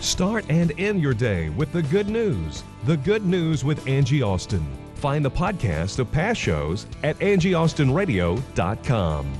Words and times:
Start 0.00 0.44
and 0.48 0.72
end 0.78 1.02
your 1.02 1.14
day 1.14 1.48
with 1.50 1.72
the 1.72 1.82
good 1.82 2.08
news. 2.08 2.62
The 2.84 2.96
good 2.96 3.24
news 3.24 3.64
with 3.64 3.86
Angie 3.86 4.22
Austin. 4.22 4.66
Find 4.96 5.24
the 5.24 5.30
podcast 5.30 5.98
of 5.98 6.10
past 6.12 6.40
shows 6.40 6.86
at 7.02 7.18
angieaustinradio.com. 7.18 9.32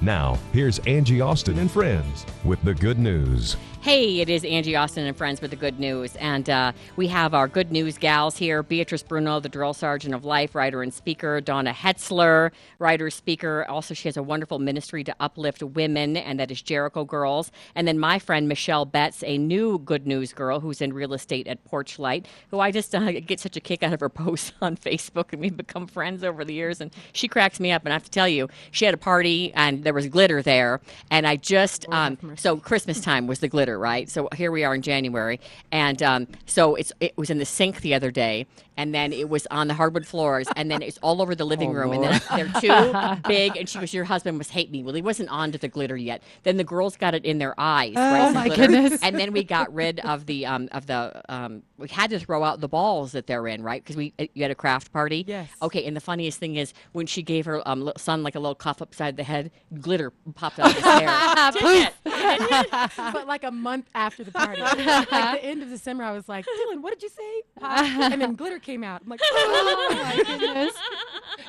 Now, 0.00 0.38
here's 0.52 0.78
Angie 0.80 1.20
Austin 1.20 1.58
and 1.58 1.70
friends 1.70 2.26
with 2.44 2.60
the 2.62 2.74
good 2.74 2.98
news. 2.98 3.56
Hey, 3.84 4.20
it 4.20 4.30
is 4.30 4.46
Angie 4.46 4.76
Austin 4.76 5.04
and 5.04 5.14
friends 5.14 5.42
with 5.42 5.50
the 5.50 5.58
good 5.58 5.78
news. 5.78 6.16
And 6.16 6.48
uh, 6.48 6.72
we 6.96 7.06
have 7.08 7.34
our 7.34 7.46
good 7.46 7.70
news 7.70 7.98
gals 7.98 8.38
here 8.38 8.62
Beatrice 8.62 9.02
Bruno, 9.02 9.40
the 9.40 9.50
drill 9.50 9.74
sergeant 9.74 10.14
of 10.14 10.24
life, 10.24 10.54
writer 10.54 10.82
and 10.82 10.94
speaker, 10.94 11.38
Donna 11.42 11.74
Hetzler, 11.74 12.50
writer, 12.78 13.10
speaker. 13.10 13.66
Also, 13.68 13.92
she 13.92 14.08
has 14.08 14.16
a 14.16 14.22
wonderful 14.22 14.58
ministry 14.58 15.04
to 15.04 15.14
uplift 15.20 15.62
women, 15.62 16.16
and 16.16 16.40
that 16.40 16.50
is 16.50 16.62
Jericho 16.62 17.04
Girls. 17.04 17.52
And 17.74 17.86
then 17.86 17.98
my 17.98 18.18
friend 18.18 18.48
Michelle 18.48 18.86
Betts, 18.86 19.22
a 19.22 19.36
new 19.36 19.78
good 19.78 20.06
news 20.06 20.32
girl 20.32 20.60
who's 20.60 20.80
in 20.80 20.94
real 20.94 21.12
estate 21.12 21.46
at 21.46 21.62
Porchlight, 21.66 22.24
who 22.50 22.60
I 22.60 22.70
just 22.70 22.94
uh, 22.94 23.12
get 23.20 23.38
such 23.38 23.58
a 23.58 23.60
kick 23.60 23.82
out 23.82 23.92
of 23.92 24.00
her 24.00 24.08
posts 24.24 24.54
on 24.62 24.78
Facebook, 24.78 25.26
and 25.32 25.42
we've 25.42 25.58
become 25.58 25.88
friends 25.88 26.24
over 26.24 26.42
the 26.42 26.54
years. 26.54 26.80
And 26.80 26.90
she 27.12 27.28
cracks 27.28 27.60
me 27.60 27.70
up. 27.70 27.84
And 27.84 27.92
I 27.92 27.96
have 27.96 28.04
to 28.04 28.10
tell 28.10 28.28
you, 28.28 28.48
she 28.70 28.86
had 28.86 28.94
a 28.94 28.96
party, 28.96 29.52
and 29.52 29.84
there 29.84 29.92
was 29.92 30.06
glitter 30.06 30.40
there. 30.40 30.80
And 31.10 31.26
I 31.26 31.36
just, 31.36 31.84
um, 31.90 32.16
so 32.36 32.56
Christmas 32.56 32.98
time 32.98 33.26
was 33.26 33.40
the 33.40 33.48
glitter 33.48 33.73
right? 33.78 34.08
So 34.08 34.28
here 34.34 34.50
we 34.50 34.64
are 34.64 34.74
in 34.74 34.82
January, 34.82 35.40
and 35.72 36.02
um, 36.02 36.26
so 36.46 36.74
it's 36.74 36.92
it 37.00 37.16
was 37.16 37.30
in 37.30 37.38
the 37.38 37.44
sink 37.44 37.80
the 37.80 37.94
other 37.94 38.10
day, 38.10 38.46
and 38.76 38.94
then 38.94 39.12
it 39.12 39.28
was 39.28 39.46
on 39.50 39.68
the 39.68 39.74
hardwood 39.74 40.06
floors, 40.06 40.46
and 40.56 40.70
then 40.70 40.82
it's 40.82 40.98
all 41.02 41.20
over 41.22 41.34
the 41.34 41.44
living 41.44 41.70
Oh, 41.70 41.72
room, 41.74 41.92
and 41.92 42.04
then 42.04 42.20
they're 42.34 42.60
too 42.60 43.20
big. 43.28 43.56
And 43.56 43.68
she 43.68 43.78
goes, 43.78 43.92
"Your 43.94 44.04
husband 44.04 44.38
must 44.38 44.50
hate 44.50 44.70
me." 44.70 44.82
Well, 44.82 44.94
he 44.94 45.02
wasn't 45.02 45.28
onto 45.30 45.58
the 45.58 45.68
glitter 45.68 45.96
yet. 45.96 46.22
Then 46.42 46.56
the 46.56 46.64
girls 46.64 46.96
got 46.96 47.14
it 47.14 47.24
in 47.24 47.38
their 47.38 47.54
eyes. 47.58 47.94
right, 47.94 48.20
Oh, 48.22 48.24
some 48.26 48.34
my 48.34 48.46
glitter. 48.48 48.66
goodness. 48.72 49.00
And 49.02 49.18
then 49.18 49.32
we 49.32 49.44
got 49.44 49.72
rid 49.74 50.00
of 50.00 50.26
the 50.26 50.46
um, 50.46 50.68
of 50.72 50.86
the 50.86 51.22
um, 51.28 51.62
we 51.78 51.88
had 51.88 52.10
to 52.10 52.18
throw 52.18 52.42
out 52.44 52.60
the 52.60 52.68
balls 52.68 53.12
that 53.12 53.26
they're 53.26 53.46
in, 53.46 53.62
right? 53.62 53.82
Because 53.82 53.96
we 53.96 54.12
uh, 54.18 54.24
you 54.34 54.42
had 54.42 54.50
a 54.50 54.54
craft 54.54 54.92
party. 54.92 55.24
Yes. 55.26 55.48
Okay, 55.62 55.84
and 55.84 55.96
the 55.96 56.00
funniest 56.00 56.38
thing 56.38 56.56
is 56.56 56.72
when 56.92 57.06
she 57.06 57.22
gave 57.22 57.44
her 57.46 57.66
um, 57.68 57.90
son 57.96 58.22
like 58.22 58.34
a 58.34 58.40
little 58.40 58.54
cuff 58.54 58.80
upside 58.82 59.16
the 59.16 59.24
head, 59.24 59.50
glitter 59.80 60.12
popped 60.34 60.58
out 60.58 60.70
of 60.70 60.74
his 60.74 60.84
hair. 60.84 61.90
But 63.12 63.26
like 63.26 63.44
a 63.44 63.50
month 63.50 63.88
after 63.94 64.24
the 64.24 64.30
party, 64.32 64.60
like 64.60 64.76
the 64.76 65.44
end 65.44 65.62
of 65.62 65.68
December, 65.68 66.04
I 66.04 66.12
was 66.12 66.28
like, 66.28 66.44
Dylan, 66.46 66.80
what 66.82 66.92
did 66.92 67.02
you 67.02 67.08
say? 67.08 67.42
And 68.14 68.20
then 68.20 68.34
glitter 68.34 68.58
came 68.64 68.82
out. 68.82 69.02
I'm 69.02 69.08
like, 69.08 69.20
oh 69.24 69.88
my 69.90 70.22
goodness. 70.24 70.74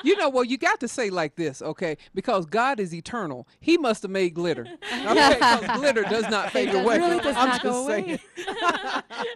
You 0.03 0.16
know, 0.17 0.30
well, 0.30 0.44
you 0.44 0.58
got 0.58 0.80
to 0.81 0.88
say 0.88 1.09
like 1.09 1.35
this, 1.35 1.61
okay? 1.61 1.97
Because 2.13 2.45
God 2.45 2.80
is 2.80 2.94
eternal. 2.94 3.47
He 3.59 3.77
must 3.77 4.03
have 4.03 4.11
made 4.11 4.33
glitter. 4.33 4.67
Okay, 4.91 5.33
because 5.33 5.77
glitter 5.77 6.03
does 6.03 6.30
not 6.30 6.52
fade 6.52 6.71
does- 6.71 6.83
away. 6.83 6.99
really 6.99 7.19
does 7.19 7.36
I'm 7.36 7.47
not 7.47 7.61
just 7.61 7.63
go 7.63 7.86
away. 7.86 7.95
saying. 8.05 8.19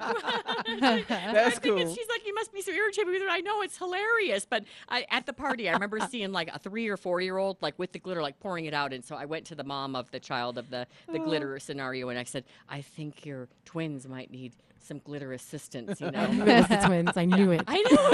I 0.02 1.05
That's 1.33 1.59
think 1.59 1.77
cool. 1.77 1.95
She's 1.95 2.07
like, 2.09 2.25
you 2.25 2.35
must 2.35 2.53
be 2.53 2.61
so 2.61 2.72
irritated 2.72 3.07
with 3.07 3.22
it. 3.22 3.27
I 3.30 3.39
know 3.39 3.61
it's 3.61 3.77
hilarious, 3.77 4.45
but 4.45 4.66
I, 4.88 5.05
at 5.09 5.25
the 5.25 5.33
party, 5.33 5.69
I 5.69 5.73
remember 5.73 6.00
seeing 6.02 6.31
like 6.31 6.50
a 6.53 6.59
three 6.59 6.88
or 6.88 6.97
four 6.97 7.22
year 7.22 7.38
old 7.38 7.57
like 7.61 7.77
with 7.80 7.91
the 7.91 8.00
glitter, 8.00 8.22
like 8.22 8.39
pouring 8.39 8.66
it 8.66 8.73
out. 8.73 8.94
And 8.94 9.03
so 9.03 9.16
I 9.16 9.25
went 9.25 9.45
to 9.45 9.55
the 9.55 9.63
mom 9.63 9.95
of 9.95 10.11
the 10.11 10.19
child 10.19 10.57
of 10.57 10.69
the 10.69 10.85
the 11.11 11.19
oh. 11.19 11.25
glitter 11.25 11.59
scenario, 11.59 12.09
and 12.09 12.19
I 12.19 12.23
said, 12.23 12.44
I 12.67 12.81
think 12.81 13.25
your 13.25 13.47
twins 13.66 14.07
might 14.07 14.31
need 14.31 14.53
some 14.90 15.00
glitter 15.00 15.32
assistance. 15.32 16.02
You 16.02 16.12
know. 16.12 16.20
I 16.20 16.28
knew 16.28 16.44
it 16.45 16.68
the 16.68 16.78
twins. 16.86 17.12
I 17.16 17.26
knew 17.26 17.52
it. 17.52 17.62
I 17.68 17.78
know. 17.78 17.98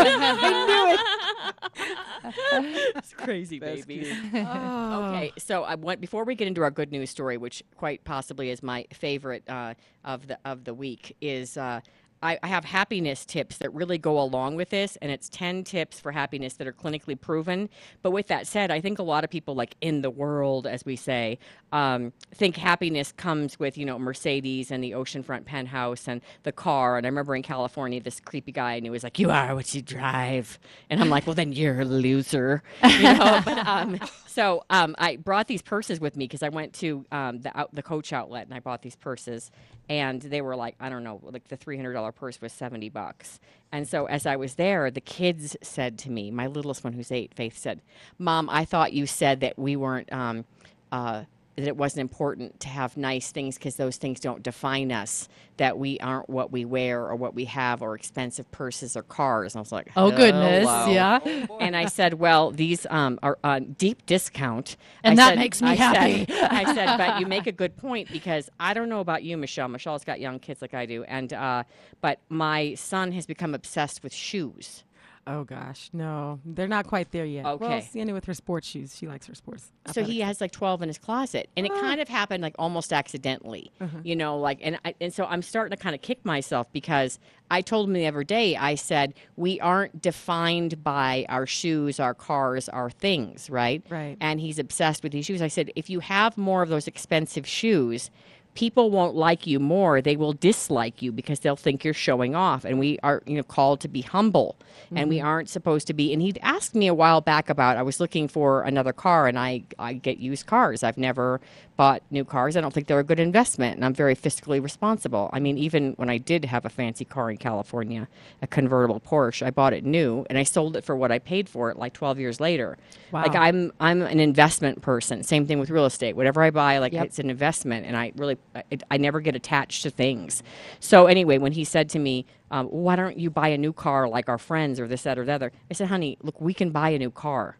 I 2.24 2.60
knew 2.60 2.76
it. 2.84 2.96
it's 2.98 3.14
crazy, 3.14 3.58
That's 3.58 3.86
babies. 3.86 4.10
cute. 4.32 4.46
Oh. 4.48 5.06
Okay, 5.06 5.32
so 5.40 5.64
I 5.64 5.74
want 5.76 6.02
before 6.02 6.24
we 6.24 6.36
get 6.36 6.48
into 6.48 6.62
our 6.62 6.70
good 6.72 6.92
news 6.92 7.10
story, 7.10 7.38
which 7.38 7.64
quite 7.76 8.04
possibly 8.04 8.52
is 8.52 8.62
my 8.62 8.86
favorite 8.94 9.50
uh, 9.50 9.74
of 10.04 10.28
the 10.28 10.38
of 10.46 10.66
the 10.66 10.74
week, 10.74 11.16
is 11.22 11.58
uh, 11.58 11.82
I, 12.26 12.40
I 12.44 12.48
have 12.48 12.66
happiness 12.66 13.26
tips 13.26 13.58
that 13.60 13.74
really 13.74 13.98
go 13.98 14.20
along 14.20 14.56
with 14.56 14.70
this, 14.70 14.98
and 15.02 15.12
it's 15.12 15.30
ten 15.30 15.64
tips 15.64 16.00
for 16.00 16.12
happiness 16.12 16.56
that 16.56 16.68
are 16.68 16.74
clinically 16.74 17.20
proven. 17.20 17.70
But 18.02 18.12
with 18.12 18.28
that 18.28 18.48
said, 18.48 18.72
I 18.72 18.82
think 18.82 19.00
a 19.00 19.04
lot 19.04 19.24
of 19.24 19.30
people, 19.30 19.56
like 19.56 19.76
in 19.82 20.02
the 20.02 20.10
world, 20.10 20.68
as 20.68 20.86
we 20.86 20.96
say, 20.96 21.40
um, 21.72 22.14
think 22.34 22.58
happiness 22.58 23.12
comes 23.12 23.60
with 23.60 23.78
you 23.78 23.86
know 23.86 24.00
Mercedes 24.00 24.72
and 24.72 24.84
the 24.84 24.92
oceanfront 24.92 25.46
penthouse 25.46 26.08
and 26.08 26.22
the 26.44 26.52
car. 26.52 26.98
And 26.98 27.06
I 27.06 27.10
remember 27.10 27.36
in 27.36 27.44
California, 27.44 28.02
this 28.02 28.20
creepy 28.20 28.52
guy, 28.52 28.74
and 28.74 28.86
he 28.86 28.90
was 28.90 29.04
like, 29.04 29.20
"You 29.20 29.32
are 29.32 29.56
what 29.56 29.74
you 29.74 29.82
drive," 29.82 30.60
and 30.90 31.02
I'm 31.02 31.10
like, 31.10 31.28
"Well, 31.28 31.36
then 31.36 31.54
you're 31.54 31.82
a 31.82 31.86
loser," 31.86 32.64
you 32.84 33.04
know. 33.04 33.42
but 33.46 33.58
um, 33.68 34.00
so 34.36 34.66
um, 34.70 34.96
I 34.98 35.16
brought 35.16 35.48
these 35.48 35.62
purses 35.62 36.02
with 36.02 36.18
me 36.18 36.26
because 36.26 36.44
I 36.44 36.50
went 36.50 36.74
to 36.74 37.06
um, 37.12 37.40
the 37.40 37.58
out, 37.58 37.74
the 37.74 37.82
Coach 37.84 38.12
outlet 38.12 38.46
and 38.46 38.54
I 38.54 38.60
bought 38.60 38.82
these 38.82 38.96
purses, 38.98 39.50
and 39.90 40.22
they 40.22 40.42
were 40.42 40.56
like 40.56 40.76
I 40.80 40.90
don't 40.90 41.04
know, 41.04 41.20
like 41.24 41.48
the 41.48 41.58
three 41.58 41.78
hundred 41.78 41.94
dollar 41.94 42.12
purse 42.12 42.42
was 42.42 42.54
seventy 42.54 42.90
bucks. 42.90 43.40
And 43.72 43.88
so 43.88 44.06
as 44.06 44.26
I 44.26 44.36
was 44.36 44.56
there, 44.56 44.90
the 44.90 45.02
kids 45.02 45.58
said 45.62 45.98
to 46.00 46.10
me, 46.10 46.32
my 46.32 46.48
littlest 46.48 46.84
one 46.84 46.94
who's 46.94 47.12
eight, 47.12 47.34
Faith 47.34 47.58
said, 47.58 47.82
"Mom, 48.18 48.50
I 48.50 48.66
thought 48.66 48.94
you 48.94 49.06
said 49.06 49.40
that 49.42 49.58
we 49.58 49.76
weren't." 49.76 50.12
Um, 50.12 50.46
uh, 50.92 51.24
that 51.56 51.68
it 51.68 51.78
wasn't 51.78 52.02
important 52.02 52.60
to 52.62 52.68
have 52.68 52.98
nice 52.98 53.32
things 53.32 53.58
because 53.58 53.76
those 53.78 53.98
things 53.98 54.20
don't 54.20 54.44
define 54.44 54.92
us. 54.92 55.30
That 55.58 55.78
we 55.78 55.98
aren't 56.00 56.30
what 56.30 56.52
we 56.52 56.66
wear 56.66 57.06
or 57.06 57.16
what 57.16 57.34
we 57.34 57.46
have 57.46 57.82
or 57.82 57.96
expensive 57.96 58.52
purses 58.52 58.98
or 58.98 59.04
cars. 59.04 59.56
And 59.56 59.60
I 59.60 59.62
was 59.62 59.72
like, 59.72 59.90
Oh 59.96 60.12
goodness, 60.12 60.66
"Hello." 60.68 60.92
yeah. 60.92 61.20
And 61.62 61.78
I 61.78 61.86
said, 61.86 62.16
well, 62.16 62.52
these 62.52 62.86
um, 62.90 63.18
are 63.24 63.38
on 63.42 63.74
deep 63.78 64.06
discount. 64.06 64.76
And 65.02 65.14
I 65.14 65.24
that 65.24 65.30
said- 65.30 65.40
makes 65.40 65.62
me 65.62 65.70
I 65.70 65.76
happy. 65.76 66.26
Said, 66.26 66.44
I 66.52 66.74
said, 66.76 66.98
but 66.98 67.20
you 67.22 67.26
make 67.26 67.48
a 67.48 67.54
good 67.54 67.78
point 67.78 68.12
because 68.12 68.50
I 68.60 68.74
don't 68.74 68.90
know 68.90 69.00
about 69.00 69.24
you, 69.24 69.38
Michelle. 69.38 69.70
Michelle's 69.70 70.04
got 70.04 70.20
young 70.20 70.40
kids 70.40 70.62
like 70.62 70.74
I 70.74 70.86
do, 70.86 71.06
and 71.06 71.32
uh, 71.32 71.64
but 72.02 72.20
my 72.28 72.74
son 72.74 73.14
has 73.14 73.26
become 73.26 73.56
obsessed 73.56 74.04
with 74.04 74.14
shoes. 74.14 74.84
Oh 75.28 75.44
gosh, 75.44 75.90
no, 75.92 76.40
they're 76.46 76.68
not 76.68 76.86
quite 76.86 77.12
there 77.12 77.26
yet. 77.26 77.48
Okay, 77.48 77.68
well. 77.68 77.82
Sienna 77.82 78.14
with 78.14 78.26
her 78.26 78.34
sports 78.36 78.68
shoes, 78.68 78.96
she 78.96 79.08
likes 79.08 79.26
her 79.26 79.34
sports. 79.34 79.72
So 79.92 80.04
he 80.04 80.20
has 80.20 80.40
like 80.40 80.52
12 80.52 80.84
in 80.84 80.90
his 80.90 81.00
closet. 81.00 81.50
And 81.58 81.66
it 81.66 81.72
ah. 81.74 81.82
kind 81.82 82.00
of 82.00 82.08
happened 82.08 82.44
like 82.44 82.54
almost 82.60 82.94
accidentally, 82.94 83.72
uh-huh. 83.82 83.98
you 84.04 84.16
know, 84.16 84.38
like, 84.38 84.60
and, 84.62 84.78
I, 84.86 84.94
and 85.02 85.12
so 85.12 85.26
I'm 85.26 85.42
starting 85.42 85.76
to 85.76 85.82
kind 85.82 85.96
of 85.96 86.02
kick 86.04 86.24
myself 86.26 86.72
because 86.72 87.18
I 87.50 87.62
told 87.62 87.88
him 87.88 87.94
the 87.94 88.06
other 88.06 88.24
day, 88.24 88.56
I 88.56 88.76
said, 88.76 89.16
we 89.36 89.60
aren't 89.60 90.00
defined 90.00 90.84
by 90.84 91.26
our 91.28 91.48
shoes, 91.48 92.00
our 92.00 92.14
cars, 92.14 92.70
our 92.70 92.92
things, 92.92 93.50
right? 93.50 93.84
Right. 93.90 94.18
And 94.22 94.40
he's 94.40 94.60
obsessed 94.60 95.02
with 95.02 95.12
these 95.12 95.26
shoes. 95.26 95.42
I 95.42 95.48
said, 95.48 95.72
if 95.76 95.90
you 95.90 96.02
have 96.02 96.38
more 96.38 96.62
of 96.62 96.70
those 96.70 96.88
expensive 96.88 97.48
shoes, 97.48 98.12
people 98.56 98.90
won't 98.90 99.16
like 99.16 99.46
you 99.46 99.60
more 99.60 100.02
they 100.02 100.16
will 100.16 100.34
dislike 100.34 101.02
you 101.02 101.12
because 101.12 101.42
they'll 101.42 101.56
think 101.56 101.84
you're 101.84 101.94
showing 101.94 102.36
off. 102.36 102.66
And 102.66 102.80
we 102.80 102.98
are 103.04 103.22
you 103.26 103.36
know 103.38 103.44
called 103.44 103.82
to 103.82 103.88
be 103.88 104.02
humble 104.02 104.56
and 104.96 105.10
we 105.10 105.18
mm-hmm. 105.18 105.28
aren't 105.28 105.50
supposed 105.50 105.88
to 105.88 105.94
be. 105.94 106.12
And 106.14 106.22
he'd 106.22 106.40
asked 106.42 106.74
me 106.74 106.88
a 106.88 106.94
while 106.94 107.22
back 107.22 107.50
about 107.50 107.78
i 107.78 107.84
was 107.84 108.00
looking 108.00 108.28
for 108.28 108.64
another 108.64 108.94
car 108.94 109.28
and 109.28 109.38
i 109.38 109.64
i 109.78 109.94
get 109.94 110.18
used 110.18 110.48
cars. 110.48 110.84
I've 110.84 110.98
never 110.98 111.40
bought 111.78 112.02
new 112.10 112.24
cars 112.24 112.56
i 112.56 112.62
don't 112.62 112.74
think 112.74 112.88
they're 112.88 113.00
a 113.00 113.04
good 113.04 113.20
investment 113.20 113.76
and 113.76 113.84
i'm 113.86 113.94
very 113.94 114.16
fiscally 114.16 114.62
responsible. 114.64 115.30
I 115.34 115.40
mean 115.40 115.58
even 115.58 115.94
when 115.94 116.10
i 116.10 116.18
did 116.18 116.46
have 116.46 116.66
a 116.66 116.70
fancy 116.70 117.06
car 117.06 117.30
in 117.30 117.38
california 117.38 118.08
a 118.42 118.48
convertible 118.48 119.00
porsche 119.00 119.46
i 119.46 119.52
bought 119.52 119.74
it 119.74 119.84
new 119.84 120.26
and 120.30 120.38
i 120.38 120.44
sold 120.44 120.78
it 120.78 120.84
for 120.86 120.96
what 120.96 121.12
i 121.12 121.20
paid 121.20 121.50
for 121.50 121.70
it 121.70 121.78
like 121.78 121.94
12 121.94 122.20
years 122.20 122.40
later. 122.40 122.78
Wow. 123.12 123.24
like 123.24 123.36
i'm 123.36 123.72
i'm 123.80 124.02
an 124.02 124.20
investment 124.20 124.82
person. 124.82 125.24
Same 125.24 125.46
thing 125.46 125.60
with 125.60 125.70
real 125.70 125.86
estate. 125.86 126.16
Whatever 126.16 126.42
i 126.42 126.50
buy 126.50 126.78
like 126.80 126.94
Yep. 126.94 127.06
it's 127.06 127.20
an 127.20 127.30
investment 127.30 127.86
and 127.86 127.98
i 127.98 128.12
really 128.16 128.38
I, 128.56 128.64
I 128.92 128.98
never 128.98 129.20
get 129.20 129.36
attached 129.36 129.84
to 129.84 129.90
things. 129.90 130.44
So 130.80 131.08
anyway 131.08 131.38
when 131.38 131.52
he 131.52 131.64
said 131.64 131.90
to 131.90 132.00
me 132.00 132.26
um, 132.52 132.68
why 132.68 132.96
don't 132.96 133.18
you 133.18 133.30
buy 133.30 133.50
a 133.50 133.58
new 133.58 133.74
car 133.74 134.08
like 134.08 134.30
our 134.30 134.38
friends 134.38 134.80
or 134.80 134.88
this 134.88 135.04
that 135.04 135.18
or 135.18 135.26
the 135.26 135.34
other? 135.34 135.52
I 135.70 135.74
said 135.74 135.88
honey 135.88 136.18
look 136.22 136.40
we 136.40 136.54
can 136.54 136.70
buy 136.70 136.90
a 136.92 137.00
new 137.00 137.12
car 137.12 137.58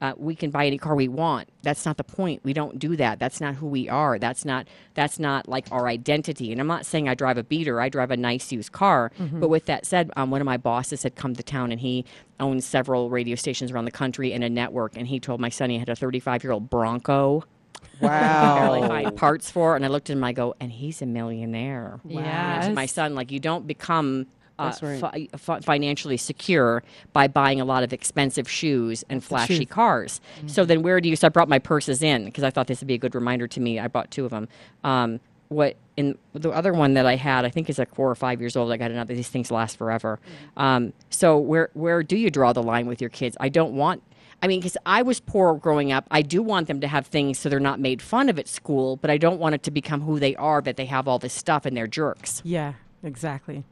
uh, 0.00 0.12
we 0.16 0.34
can 0.34 0.50
buy 0.50 0.66
any 0.66 0.78
car 0.78 0.94
we 0.94 1.08
want. 1.08 1.48
That's 1.62 1.84
not 1.84 1.96
the 1.96 2.04
point. 2.04 2.44
We 2.44 2.52
don't 2.52 2.78
do 2.78 2.94
that. 2.96 3.18
That's 3.18 3.40
not 3.40 3.56
who 3.56 3.66
we 3.66 3.88
are. 3.88 4.18
That's 4.18 4.44
not 4.44 4.68
that's 4.94 5.18
not 5.18 5.48
like 5.48 5.66
our 5.72 5.88
identity. 5.88 6.52
And 6.52 6.60
I'm 6.60 6.66
not 6.68 6.86
saying 6.86 7.08
I 7.08 7.14
drive 7.14 7.36
a 7.36 7.42
beater. 7.42 7.80
I 7.80 7.88
drive 7.88 8.10
a 8.12 8.16
nice 8.16 8.52
used 8.52 8.70
car. 8.72 9.10
But 9.18 9.48
with 9.48 9.66
that 9.66 9.84
said, 9.86 10.10
um, 10.16 10.30
one 10.30 10.40
of 10.40 10.44
my 10.44 10.56
bosses 10.56 11.02
had 11.02 11.16
come 11.16 11.34
to 11.34 11.42
town 11.42 11.72
and 11.72 11.80
he 11.80 12.04
owns 12.38 12.64
several 12.64 13.10
radio 13.10 13.34
stations 13.34 13.72
around 13.72 13.86
the 13.86 13.90
country 13.90 14.32
and 14.32 14.44
a 14.44 14.48
network. 14.48 14.96
And 14.96 15.06
he 15.08 15.18
told 15.18 15.40
my 15.40 15.48
son 15.48 15.70
he 15.70 15.78
had 15.78 15.88
a 15.88 15.96
35 15.96 16.44
year 16.44 16.52
old 16.52 16.70
Bronco. 16.70 17.42
barely 18.00 18.80
Wow. 18.80 18.88
find 18.88 19.16
parts 19.16 19.50
for. 19.50 19.74
And 19.74 19.84
I 19.84 19.88
looked 19.88 20.10
at 20.10 20.16
him, 20.16 20.22
I 20.22 20.32
go, 20.32 20.54
and 20.60 20.70
he's 20.70 21.02
a 21.02 21.06
millionaire. 21.06 22.00
And 22.08 22.68
to 22.68 22.72
my 22.72 22.86
son, 22.86 23.14
like, 23.16 23.32
you 23.32 23.40
don't 23.40 23.66
become 23.66 24.26
uh, 24.58 24.72
right. 24.82 25.00
fi- 25.00 25.28
fi- 25.36 25.60
financially 25.60 26.16
secure 26.16 26.82
by 27.12 27.28
buying 27.28 27.60
a 27.60 27.64
lot 27.64 27.82
of 27.82 27.92
expensive 27.92 28.48
shoes 28.48 29.04
and 29.08 29.22
flashy 29.22 29.64
cars. 29.66 30.20
So 30.46 30.64
then, 30.64 30.82
where 30.82 31.00
do 31.00 31.08
you? 31.08 31.16
So 31.16 31.26
I 31.26 31.30
brought 31.30 31.48
my 31.48 31.58
purses 31.58 32.02
in 32.02 32.24
because 32.24 32.44
I 32.44 32.50
thought 32.50 32.66
this 32.66 32.80
would 32.80 32.88
be 32.88 32.94
a 32.94 32.98
good 32.98 33.14
reminder 33.14 33.46
to 33.48 33.60
me. 33.60 33.78
I 33.78 33.88
bought 33.88 34.10
two 34.10 34.24
of 34.24 34.30
them. 34.30 34.48
Um, 34.84 35.20
what 35.48 35.76
in 35.96 36.18
the 36.34 36.50
other 36.50 36.72
one 36.72 36.94
that 36.94 37.06
I 37.06 37.16
had, 37.16 37.44
I 37.44 37.50
think 37.50 37.70
is 37.70 37.78
like 37.78 37.94
four 37.94 38.10
or 38.10 38.14
five 38.14 38.40
years 38.40 38.56
old. 38.56 38.70
I 38.70 38.76
got 38.76 38.90
another. 38.90 39.14
These 39.14 39.28
things 39.28 39.50
last 39.50 39.76
forever. 39.78 40.20
Um, 40.56 40.92
so 41.10 41.38
where 41.38 41.70
where 41.74 42.02
do 42.02 42.16
you 42.16 42.30
draw 42.30 42.52
the 42.52 42.62
line 42.62 42.86
with 42.86 43.00
your 43.00 43.10
kids? 43.10 43.36
I 43.40 43.48
don't 43.48 43.74
want. 43.74 44.02
I 44.40 44.46
mean, 44.46 44.60
because 44.60 44.76
I 44.86 45.02
was 45.02 45.18
poor 45.18 45.54
growing 45.54 45.90
up, 45.90 46.06
I 46.12 46.22
do 46.22 46.42
want 46.42 46.68
them 46.68 46.80
to 46.80 46.86
have 46.86 47.08
things 47.08 47.40
so 47.40 47.48
they're 47.48 47.58
not 47.58 47.80
made 47.80 48.00
fun 48.00 48.28
of 48.28 48.38
at 48.38 48.46
school, 48.46 48.96
but 48.96 49.10
I 49.10 49.18
don't 49.18 49.40
want 49.40 49.56
it 49.56 49.64
to 49.64 49.72
become 49.72 50.02
who 50.02 50.20
they 50.20 50.36
are 50.36 50.62
that 50.62 50.76
they 50.76 50.84
have 50.86 51.08
all 51.08 51.18
this 51.18 51.32
stuff 51.34 51.66
and 51.66 51.76
they're 51.76 51.88
jerks. 51.88 52.40
Yeah, 52.44 52.74
exactly. 53.02 53.64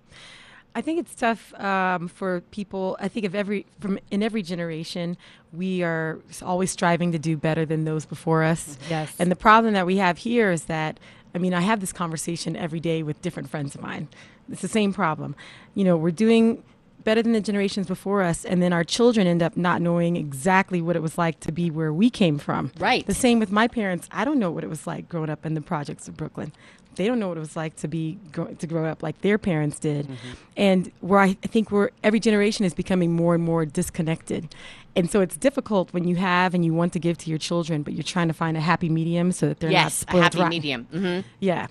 I 0.77 0.83
think 0.83 1.01
it's 1.01 1.15
tough 1.15 1.55
um, 1.59 2.07
for 2.07 2.43
people. 2.51 2.99
I 3.01 3.09
think 3.09 3.25
of 3.25 3.35
every 3.35 3.65
from 3.81 3.99
in 4.11 4.23
every 4.23 4.43
generation, 4.43 5.17
we 5.51 5.83
are 5.83 6.19
always 6.43 6.71
striving 6.71 7.13
to 7.13 7.19
do 7.19 7.35
better 7.35 7.65
than 7.65 7.85
those 7.85 8.05
before 8.05 8.45
us. 8.45 8.77
Yes. 8.91 9.15
And 9.19 9.31
the 9.31 9.37
problem 9.37 9.73
that 9.73 9.87
we 9.87 9.97
have 9.97 10.19
here 10.19 10.53
is 10.53 10.67
that 10.67 11.01
I 11.35 11.39
mean, 11.39 11.55
I 11.55 11.63
have 11.63 11.81
this 11.81 11.95
conversation 11.95 12.57
every 12.57 12.81
day 12.81 13.03
with 13.03 13.23
different 13.23 13.49
friends 13.49 13.75
of 13.75 13.81
mine. 13.81 14.09
It's 14.53 14.61
the 14.61 14.69
same 14.69 14.93
problem. 14.93 15.35
You 15.75 15.85
know, 15.85 15.97
we're 15.97 16.11
doing 16.11 16.63
better 17.05 17.23
than 17.23 17.33
the 17.33 17.41
generations 17.41 17.87
before 17.87 18.23
us, 18.23 18.45
and 18.45 18.63
then 18.63 18.75
our 18.75 18.85
children 18.85 19.27
end 19.27 19.43
up 19.43 19.57
not 19.57 19.81
knowing 19.81 20.17
exactly 20.17 20.83
what 20.83 20.95
it 20.95 21.01
was 21.01 21.17
like 21.17 21.41
to 21.41 21.53
be 21.53 21.71
where 21.71 21.93
we 21.93 22.11
came 22.11 22.37
from. 22.37 22.73
Right. 22.79 23.07
The 23.07 23.15
same 23.15 23.39
with 23.39 23.51
my 23.51 23.67
parents. 23.67 24.09
I 24.13 24.27
don't 24.27 24.39
know 24.39 24.51
what 24.51 24.65
it 24.65 24.69
was 24.69 24.87
like 24.87 25.09
growing 25.09 25.31
up 25.31 25.47
in 25.47 25.55
the 25.55 25.63
projects 25.63 26.07
of 26.07 26.17
Brooklyn. 26.19 26.53
They 26.97 27.07
don't 27.07 27.19
know 27.19 27.29
what 27.29 27.37
it 27.37 27.41
was 27.41 27.57
like 27.57 27.77
to 27.77 27.89
be 27.89 28.19
grow, 28.33 28.47
to 28.47 28.67
grow 28.67 28.85
up 28.87 29.03
like 29.03 29.21
their 29.21 29.39
parents 29.39 29.79
did, 29.79 30.09
and 30.57 30.91
where 31.01 31.21
I, 31.21 31.35
think 31.35 31.71
we're 31.71 31.91
every 32.03 32.21
generation 32.21 32.65
is 32.65 32.75
becoming 32.75 33.13
more 33.13 33.35
and 33.35 33.45
more 33.45 33.65
disconnected, 33.65 34.55
and 34.97 35.11
so 35.11 35.21
it's 35.21 35.37
difficult 35.37 35.93
when 35.93 36.09
you 36.09 36.17
have 36.17 36.55
and 36.55 36.65
you 36.65 36.73
want 36.75 36.93
to 36.95 36.99
give 36.99 37.19
to 37.19 37.31
your 37.31 37.39
children, 37.39 37.83
but 37.83 37.93
you're 37.93 38.03
trying 38.03 38.29
to 38.29 38.35
find 38.35 38.57
a 38.57 38.61
happy 38.61 38.89
medium 38.89 39.31
so 39.31 39.49
that 39.49 39.61
they're 39.61 39.71
not 39.71 39.85
yes, 39.85 39.99
a 39.99 40.01
spoiled 40.01 40.23
happy 40.25 40.39
rotten. 40.39 40.51
medium. 40.51 40.85
hmm 40.85 41.21
Yeah. 41.39 41.67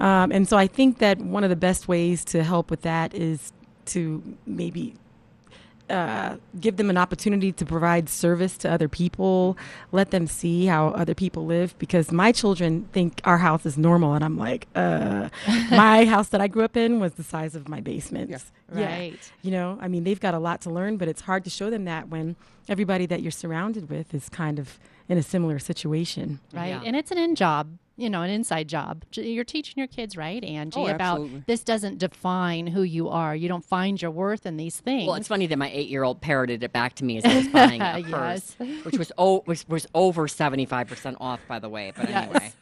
Um, 0.00 0.30
and 0.30 0.48
so 0.48 0.56
I 0.56 0.66
think 0.66 0.98
that 0.98 1.18
one 1.18 1.44
of 1.44 1.50
the 1.50 1.56
best 1.56 1.88
ways 1.88 2.24
to 2.26 2.44
help 2.44 2.70
with 2.70 2.82
that 2.82 3.14
is 3.14 3.52
to 3.86 4.22
maybe 4.46 4.94
uh, 5.90 6.36
give 6.60 6.76
them 6.76 6.90
an 6.90 6.96
opportunity 6.96 7.52
to 7.52 7.64
provide 7.64 8.08
service 8.08 8.56
to 8.58 8.70
other 8.70 8.88
people, 8.88 9.56
let 9.92 10.10
them 10.10 10.26
see 10.26 10.66
how 10.66 10.88
other 10.88 11.14
people 11.14 11.46
live. 11.46 11.78
Because 11.78 12.12
my 12.12 12.32
children 12.32 12.88
think 12.92 13.20
our 13.24 13.38
house 13.38 13.64
is 13.66 13.78
normal, 13.78 14.14
and 14.14 14.24
I'm 14.24 14.36
like, 14.36 14.66
uh, 14.74 15.28
my 15.70 16.04
house 16.04 16.28
that 16.28 16.40
I 16.40 16.48
grew 16.48 16.64
up 16.64 16.76
in 16.76 17.00
was 17.00 17.14
the 17.14 17.22
size 17.22 17.54
of 17.54 17.68
my 17.68 17.80
basement. 17.80 18.30
Yeah. 18.30 18.38
Right. 18.70 19.32
You 19.42 19.50
know, 19.50 19.78
I 19.80 19.88
mean, 19.88 20.04
they've 20.04 20.20
got 20.20 20.34
a 20.34 20.38
lot 20.38 20.60
to 20.62 20.70
learn, 20.70 20.96
but 20.98 21.08
it's 21.08 21.22
hard 21.22 21.44
to 21.44 21.50
show 21.50 21.70
them 21.70 21.84
that 21.86 22.08
when 22.08 22.36
everybody 22.68 23.06
that 23.06 23.22
you're 23.22 23.30
surrounded 23.30 23.88
with 23.88 24.12
is 24.14 24.28
kind 24.28 24.58
of 24.58 24.78
in 25.08 25.16
a 25.16 25.22
similar 25.22 25.58
situation. 25.58 26.40
right? 26.52 26.68
Yeah. 26.68 26.82
And 26.84 26.94
it's 26.94 27.10
an 27.10 27.18
in 27.18 27.34
job, 27.34 27.78
you 27.98 28.08
know, 28.08 28.22
an 28.22 28.30
inside 28.30 28.68
job. 28.68 29.04
You're 29.12 29.44
teaching 29.44 29.74
your 29.76 29.88
kids, 29.88 30.16
right, 30.16 30.42
Angie, 30.44 30.78
Oh, 30.78 30.86
about 30.86 31.28
this 31.46 31.64
doesn't 31.64 31.98
define 31.98 32.68
who 32.68 32.82
you 32.82 33.08
are. 33.08 33.34
You 33.34 33.48
don't 33.48 33.64
find 33.64 34.00
your 34.00 34.12
worth 34.12 34.46
in 34.46 34.56
these 34.56 34.78
things. 34.78 35.06
Well, 35.08 35.16
it's 35.16 35.26
funny 35.26 35.46
that 35.48 35.58
my 35.58 35.68
eight-year-old 35.70 36.20
parroted 36.20 36.62
it 36.62 36.72
back 36.72 36.94
to 36.94 37.04
me 37.04 37.18
as 37.18 37.24
I 37.24 37.36
was 37.36 37.48
buying 37.52 37.82
a 37.82 38.02
purse, 38.08 38.56
which 38.84 38.96
was 38.96 39.10
oh 39.18 39.42
was, 39.46 39.68
was 39.68 39.86
over 39.94 40.28
seventy-five 40.28 40.86
percent 40.86 41.16
off, 41.20 41.40
by 41.48 41.58
the 41.58 41.68
way. 41.68 41.92
But 41.94 42.08
anyway, 42.08 42.52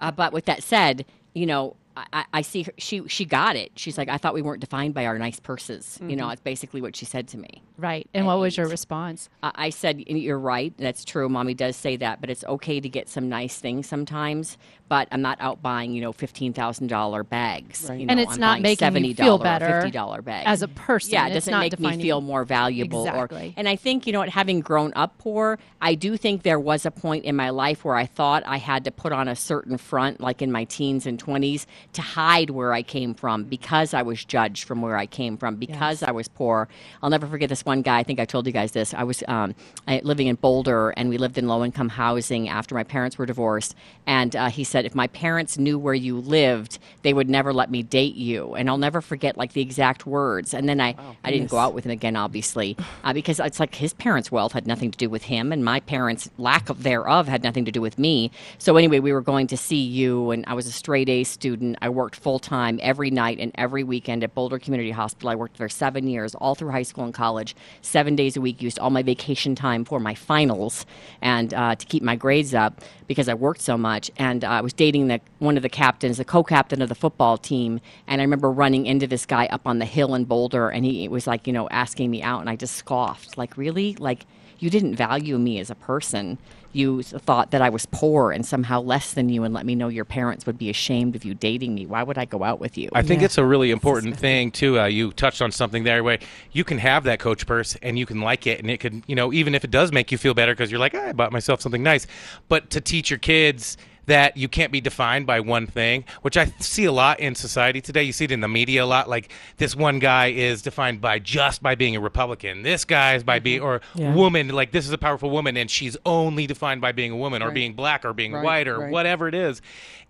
uh, 0.00 0.10
but 0.10 0.32
with 0.32 0.46
that 0.46 0.62
said, 0.64 1.06
you 1.34 1.46
know, 1.46 1.76
I, 2.12 2.24
I- 2.34 2.42
see 2.42 2.62
her, 2.64 2.72
she 2.78 3.06
she 3.06 3.24
got 3.24 3.54
it. 3.56 3.72
She's 3.76 3.96
like, 3.98 4.08
I 4.08 4.16
thought 4.16 4.34
we 4.34 4.42
weren't 4.42 4.60
defined 4.60 4.94
by 4.94 5.06
our 5.06 5.18
nice 5.18 5.38
purses. 5.38 5.98
You 6.02 6.16
know, 6.16 6.24
mm-hmm. 6.24 6.32
it's 6.32 6.42
basically 6.42 6.80
what 6.80 6.96
she 6.96 7.04
said 7.04 7.28
to 7.28 7.38
me. 7.38 7.62
right. 7.76 8.08
And 8.14 8.26
what 8.26 8.38
was 8.38 8.56
your 8.56 8.66
response? 8.68 9.28
I 9.42 9.52
I 9.54 9.70
said, 9.70 10.00
You're 10.08 10.38
right. 10.38 10.72
That's 10.78 11.04
true. 11.04 11.28
Mommy 11.28 11.54
does 11.54 11.76
say 11.76 11.96
that, 11.96 12.20
but 12.20 12.30
it's 12.30 12.44
okay 12.44 12.80
to 12.80 12.88
get 12.88 13.08
some 13.08 13.28
nice 13.28 13.58
things 13.58 13.86
sometimes. 13.86 14.56
But 14.88 15.06
I'm 15.12 15.22
not 15.22 15.38
out 15.40 15.62
buying, 15.62 15.92
you 15.94 16.00
know, 16.00 16.12
$15,000 16.12 17.28
bags. 17.28 17.86
Right. 17.88 18.00
You 18.00 18.06
know, 18.06 18.10
And 18.10 18.20
it's 18.20 18.34
I'm 18.34 18.40
not 18.40 18.60
making 18.60 19.04
you 19.04 19.14
$70 19.14 19.16
feel 19.16 19.38
better 19.38 19.82
$50 19.88 20.24
bags. 20.24 20.44
as 20.46 20.62
a 20.62 20.68
person. 20.68 21.12
Yeah, 21.12 21.26
it 21.26 21.28
It's 21.28 21.46
doesn't 21.46 21.52
not 21.52 21.60
make 21.60 21.78
me 21.78 22.02
feel 22.02 22.20
more 22.20 22.44
valuable. 22.44 23.06
Exactly. 23.06 23.48
Or, 23.48 23.54
and 23.56 23.68
I 23.68 23.76
think, 23.76 24.06
you 24.06 24.12
know 24.12 24.18
what, 24.18 24.30
having 24.30 24.60
grown 24.60 24.92
up 24.96 25.16
poor, 25.18 25.58
I 25.80 25.94
do 25.94 26.16
think 26.16 26.42
there 26.42 26.58
was 26.58 26.84
a 26.86 26.90
point 26.90 27.24
in 27.24 27.36
my 27.36 27.50
life 27.50 27.84
where 27.84 27.94
I 27.94 28.06
thought 28.06 28.42
I 28.46 28.56
had 28.58 28.84
to 28.86 28.90
put 28.90 29.12
on 29.12 29.28
a 29.28 29.36
certain 29.36 29.78
front, 29.78 30.20
like 30.20 30.42
in 30.42 30.50
my 30.50 30.64
teens 30.64 31.06
and 31.06 31.22
20s, 31.24 31.66
to 31.92 32.02
hide 32.02 32.50
where 32.50 32.72
I 32.72 32.82
came 32.82 33.14
from 33.14 33.44
because 33.44 33.94
I 33.94 34.02
was 34.02 34.24
judged 34.24 34.64
from 34.64 34.80
where 34.82 34.96
I 34.96 35.06
came 35.06 35.36
from, 35.36 35.56
because 35.56 36.02
I 36.02 36.12
was 36.12 36.28
poor. 36.28 36.68
I'll 37.02 37.10
never 37.10 37.26
forget 37.26 37.48
this 37.48 37.64
one 37.64 37.82
guy. 37.82 37.98
I 37.98 38.02
think 38.02 38.20
I 38.20 38.24
told 38.24 38.46
you 38.46 38.52
guys 38.52 38.72
this. 38.72 38.94
I 38.94 39.02
was 39.02 39.22
um, 39.28 39.54
I, 39.88 40.00
living 40.04 40.26
in 40.26 40.36
Boulder, 40.36 40.90
and 40.90 41.08
we 41.08 41.18
lived 41.18 41.38
in 41.38 41.48
low 41.48 41.64
income 41.64 41.88
housing 41.88 42.48
after 42.48 42.74
my 42.74 42.84
parents 42.84 43.18
were 43.18 43.26
divorced. 43.26 43.74
And 44.06 44.36
uh, 44.36 44.50
he 44.50 44.64
said, 44.64 44.84
if 44.84 44.94
my 44.94 45.08
parents 45.08 45.58
knew 45.58 45.78
where 45.78 45.94
you 45.94 46.18
lived, 46.18 46.78
they 47.02 47.12
would 47.12 47.28
never 47.28 47.52
let 47.52 47.70
me 47.70 47.82
date 47.82 48.14
you. 48.14 48.54
And 48.54 48.68
I'll 48.68 48.78
never 48.78 49.00
forget 49.00 49.36
like 49.36 49.52
the 49.52 49.60
exact 49.60 50.06
words. 50.06 50.54
And 50.54 50.68
then 50.68 50.80
I, 50.80 50.94
I 51.24 51.30
didn't 51.30 51.50
go 51.50 51.58
out 51.58 51.74
with 51.74 51.84
him 51.84 51.90
again, 51.90 52.16
obviously, 52.16 52.76
uh, 53.04 53.12
because 53.12 53.40
it's 53.40 53.58
like 53.58 53.74
his 53.74 53.94
parents' 53.94 54.30
wealth 54.30 54.52
had 54.52 54.66
nothing 54.66 54.90
to 54.90 54.98
do 54.98 55.10
with 55.10 55.24
him, 55.24 55.52
and 55.52 55.64
my 55.64 55.80
parents' 55.80 56.30
lack 56.38 56.70
of 56.70 56.82
thereof 56.82 57.28
had 57.28 57.42
nothing 57.42 57.64
to 57.64 57.72
do 57.72 57.80
with 57.80 57.98
me. 57.98 58.30
So 58.58 58.76
anyway, 58.76 59.00
we 59.00 59.12
were 59.12 59.20
going 59.20 59.46
to 59.48 59.56
see 59.56 59.82
you, 59.82 60.30
and 60.30 60.44
I 60.46 60.54
was 60.54 60.66
a 60.66 60.72
straight 60.72 61.08
A 61.08 61.24
student. 61.24 61.69
I 61.80 61.88
worked 61.88 62.16
full 62.16 62.38
time 62.38 62.78
every 62.82 63.10
night 63.10 63.38
and 63.40 63.52
every 63.56 63.84
weekend 63.84 64.24
at 64.24 64.34
Boulder 64.34 64.58
Community 64.58 64.90
Hospital. 64.90 65.30
I 65.30 65.34
worked 65.34 65.58
there 65.58 65.68
seven 65.68 66.06
years, 66.06 66.34
all 66.34 66.54
through 66.54 66.70
high 66.70 66.82
school 66.82 67.04
and 67.04 67.14
college, 67.14 67.56
seven 67.82 68.16
days 68.16 68.36
a 68.36 68.40
week. 68.40 68.62
Used 68.62 68.78
all 68.78 68.90
my 68.90 69.02
vacation 69.02 69.54
time 69.54 69.84
for 69.84 70.00
my 70.00 70.14
finals 70.14 70.86
and 71.20 71.52
uh, 71.54 71.74
to 71.74 71.86
keep 71.86 72.02
my 72.02 72.16
grades 72.16 72.54
up 72.54 72.80
because 73.06 73.28
I 73.28 73.34
worked 73.34 73.60
so 73.60 73.76
much. 73.76 74.10
And 74.16 74.44
uh, 74.44 74.48
I 74.48 74.60
was 74.60 74.72
dating 74.72 75.08
the 75.08 75.20
one 75.38 75.56
of 75.56 75.62
the 75.62 75.68
captains, 75.68 76.18
the 76.18 76.24
co-captain 76.24 76.82
of 76.82 76.88
the 76.88 76.94
football 76.94 77.38
team. 77.38 77.80
And 78.06 78.20
I 78.20 78.24
remember 78.24 78.50
running 78.50 78.86
into 78.86 79.06
this 79.06 79.26
guy 79.26 79.46
up 79.46 79.62
on 79.66 79.78
the 79.78 79.84
hill 79.84 80.14
in 80.14 80.24
Boulder, 80.24 80.68
and 80.68 80.84
he 80.84 81.08
was 81.08 81.26
like, 81.26 81.46
you 81.46 81.52
know, 81.52 81.68
asking 81.70 82.10
me 82.10 82.22
out, 82.22 82.40
and 82.40 82.50
I 82.50 82.56
just 82.56 82.76
scoffed, 82.76 83.38
like, 83.38 83.56
really, 83.56 83.94
like. 83.94 84.26
You 84.62 84.68
didn't 84.68 84.94
value 84.94 85.38
me 85.38 85.58
as 85.58 85.70
a 85.70 85.74
person. 85.74 86.36
You 86.72 87.02
thought 87.02 87.50
that 87.50 87.60
I 87.62 87.68
was 87.68 87.84
poor 87.86 88.30
and 88.30 88.46
somehow 88.46 88.80
less 88.80 89.12
than 89.12 89.28
you, 89.28 89.42
and 89.42 89.52
let 89.52 89.66
me 89.66 89.74
know 89.74 89.88
your 89.88 90.04
parents 90.04 90.46
would 90.46 90.56
be 90.56 90.70
ashamed 90.70 91.16
of 91.16 91.24
you 91.24 91.34
dating 91.34 91.74
me. 91.74 91.84
Why 91.84 92.02
would 92.04 92.16
I 92.16 92.26
go 92.26 92.44
out 92.44 92.60
with 92.60 92.78
you? 92.78 92.88
I 92.92 93.02
think 93.02 93.20
Yeah. 93.20 93.24
it's 93.26 93.38
a 93.38 93.44
really 93.44 93.72
important 93.72 94.16
thing 94.16 94.52
too. 94.52 94.78
Uh, 94.80 94.86
you 94.86 95.10
touched 95.12 95.42
on 95.42 95.50
something 95.50 95.82
there 95.82 96.04
where 96.04 96.18
you 96.52 96.62
can 96.62 96.78
have 96.78 97.02
that 97.04 97.18
coach 97.18 97.44
purse 97.46 97.76
and 97.82 97.98
you 97.98 98.06
can 98.06 98.20
like 98.20 98.46
it, 98.46 98.60
and 98.60 98.70
it 98.70 98.78
could, 98.78 99.02
you 99.08 99.16
know, 99.16 99.32
even 99.32 99.54
if 99.54 99.64
it 99.64 99.70
does 99.72 99.90
make 99.90 100.12
you 100.12 100.18
feel 100.18 100.32
better 100.34 100.52
because 100.52 100.70
you're 100.70 100.78
like, 100.80 100.94
"Ah, 100.94 101.08
I 101.08 101.12
bought 101.12 101.32
myself 101.32 101.60
something 101.60 101.82
nice, 101.82 102.06
but 102.48 102.70
to 102.70 102.80
teach 102.80 103.10
your 103.10 103.18
kids 103.18 103.76
that 104.10 104.36
you 104.36 104.48
can't 104.48 104.72
be 104.72 104.80
defined 104.80 105.24
by 105.24 105.38
one 105.38 105.68
thing, 105.68 106.04
which 106.22 106.36
I 106.36 106.46
see 106.58 106.84
a 106.84 106.90
lot 106.90 107.20
in 107.20 107.36
society 107.36 107.80
today. 107.80 108.02
You 108.02 108.12
see 108.12 108.24
it 108.24 108.32
in 108.32 108.40
the 108.40 108.48
media 108.48 108.82
a 108.82 108.84
lot. 108.84 109.08
Like 109.08 109.30
this 109.58 109.76
one 109.76 110.00
guy 110.00 110.32
is 110.32 110.62
defined 110.62 111.00
by 111.00 111.20
just 111.20 111.62
by 111.62 111.76
being 111.76 111.94
a 111.94 112.00
Republican. 112.00 112.62
This 112.62 112.84
guy 112.84 113.14
is 113.14 113.22
by 113.22 113.38
being 113.38 113.60
mm-hmm. 113.60 113.68
or 113.68 113.80
Yeah. 113.94 114.12
woman. 114.12 114.48
Like 114.48 114.72
this 114.72 114.84
is 114.84 114.92
a 114.92 114.98
powerful 114.98 115.30
woman, 115.30 115.56
and 115.56 115.70
she's 115.70 115.96
only 116.04 116.48
defined 116.48 116.80
by 116.80 116.90
being 116.90 117.12
a 117.12 117.16
woman 117.16 117.40
or 117.40 117.46
Right. 117.46 117.54
being 117.54 117.74
black 117.74 118.04
or 118.04 118.12
being 118.12 118.32
Right, 118.32 118.44
white 118.44 118.66
or 118.68 118.80
right. 118.80 118.90
whatever 118.90 119.28
it 119.28 119.34
is, 119.34 119.62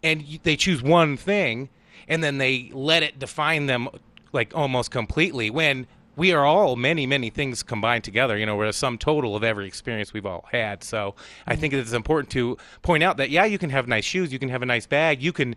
and 0.02 0.22
you, 0.22 0.38
they 0.42 0.56
choose 0.56 0.82
one 0.82 1.18
thing 1.18 1.68
and 2.08 2.24
then 2.24 2.38
they 2.38 2.70
let 2.72 3.02
it 3.02 3.18
define 3.18 3.66
them 3.66 3.86
like 4.32 4.56
almost 4.56 4.90
completely 4.90 5.50
when 5.50 5.86
we 6.16 6.32
are 6.32 6.44
all 6.44 6.76
many 6.76 7.06
many 7.06 7.30
things 7.30 7.62
combined 7.62 8.04
together 8.04 8.36
you 8.36 8.46
know 8.46 8.56
we're 8.56 8.66
a 8.66 8.72
sum 8.72 8.98
total 8.98 9.36
of 9.36 9.44
every 9.44 9.66
experience 9.66 10.12
we've 10.12 10.26
all 10.26 10.46
had. 10.50 10.82
So 10.82 11.14
i 11.46 11.56
think 11.56 11.74
it's 11.74 11.92
important 11.92 12.30
to 12.32 12.56
point 12.82 13.02
out 13.02 13.16
that 13.16 13.30
yeah 13.30 13.44
you 13.44 13.58
can 13.58 13.70
have 13.70 13.88
nice 13.88 14.04
shoes 14.04 14.32
you 14.32 14.38
can 14.38 14.48
have 14.48 14.62
a 14.62 14.66
nice 14.66 14.86
bag 14.86 15.22
you 15.22 15.32
can 15.32 15.54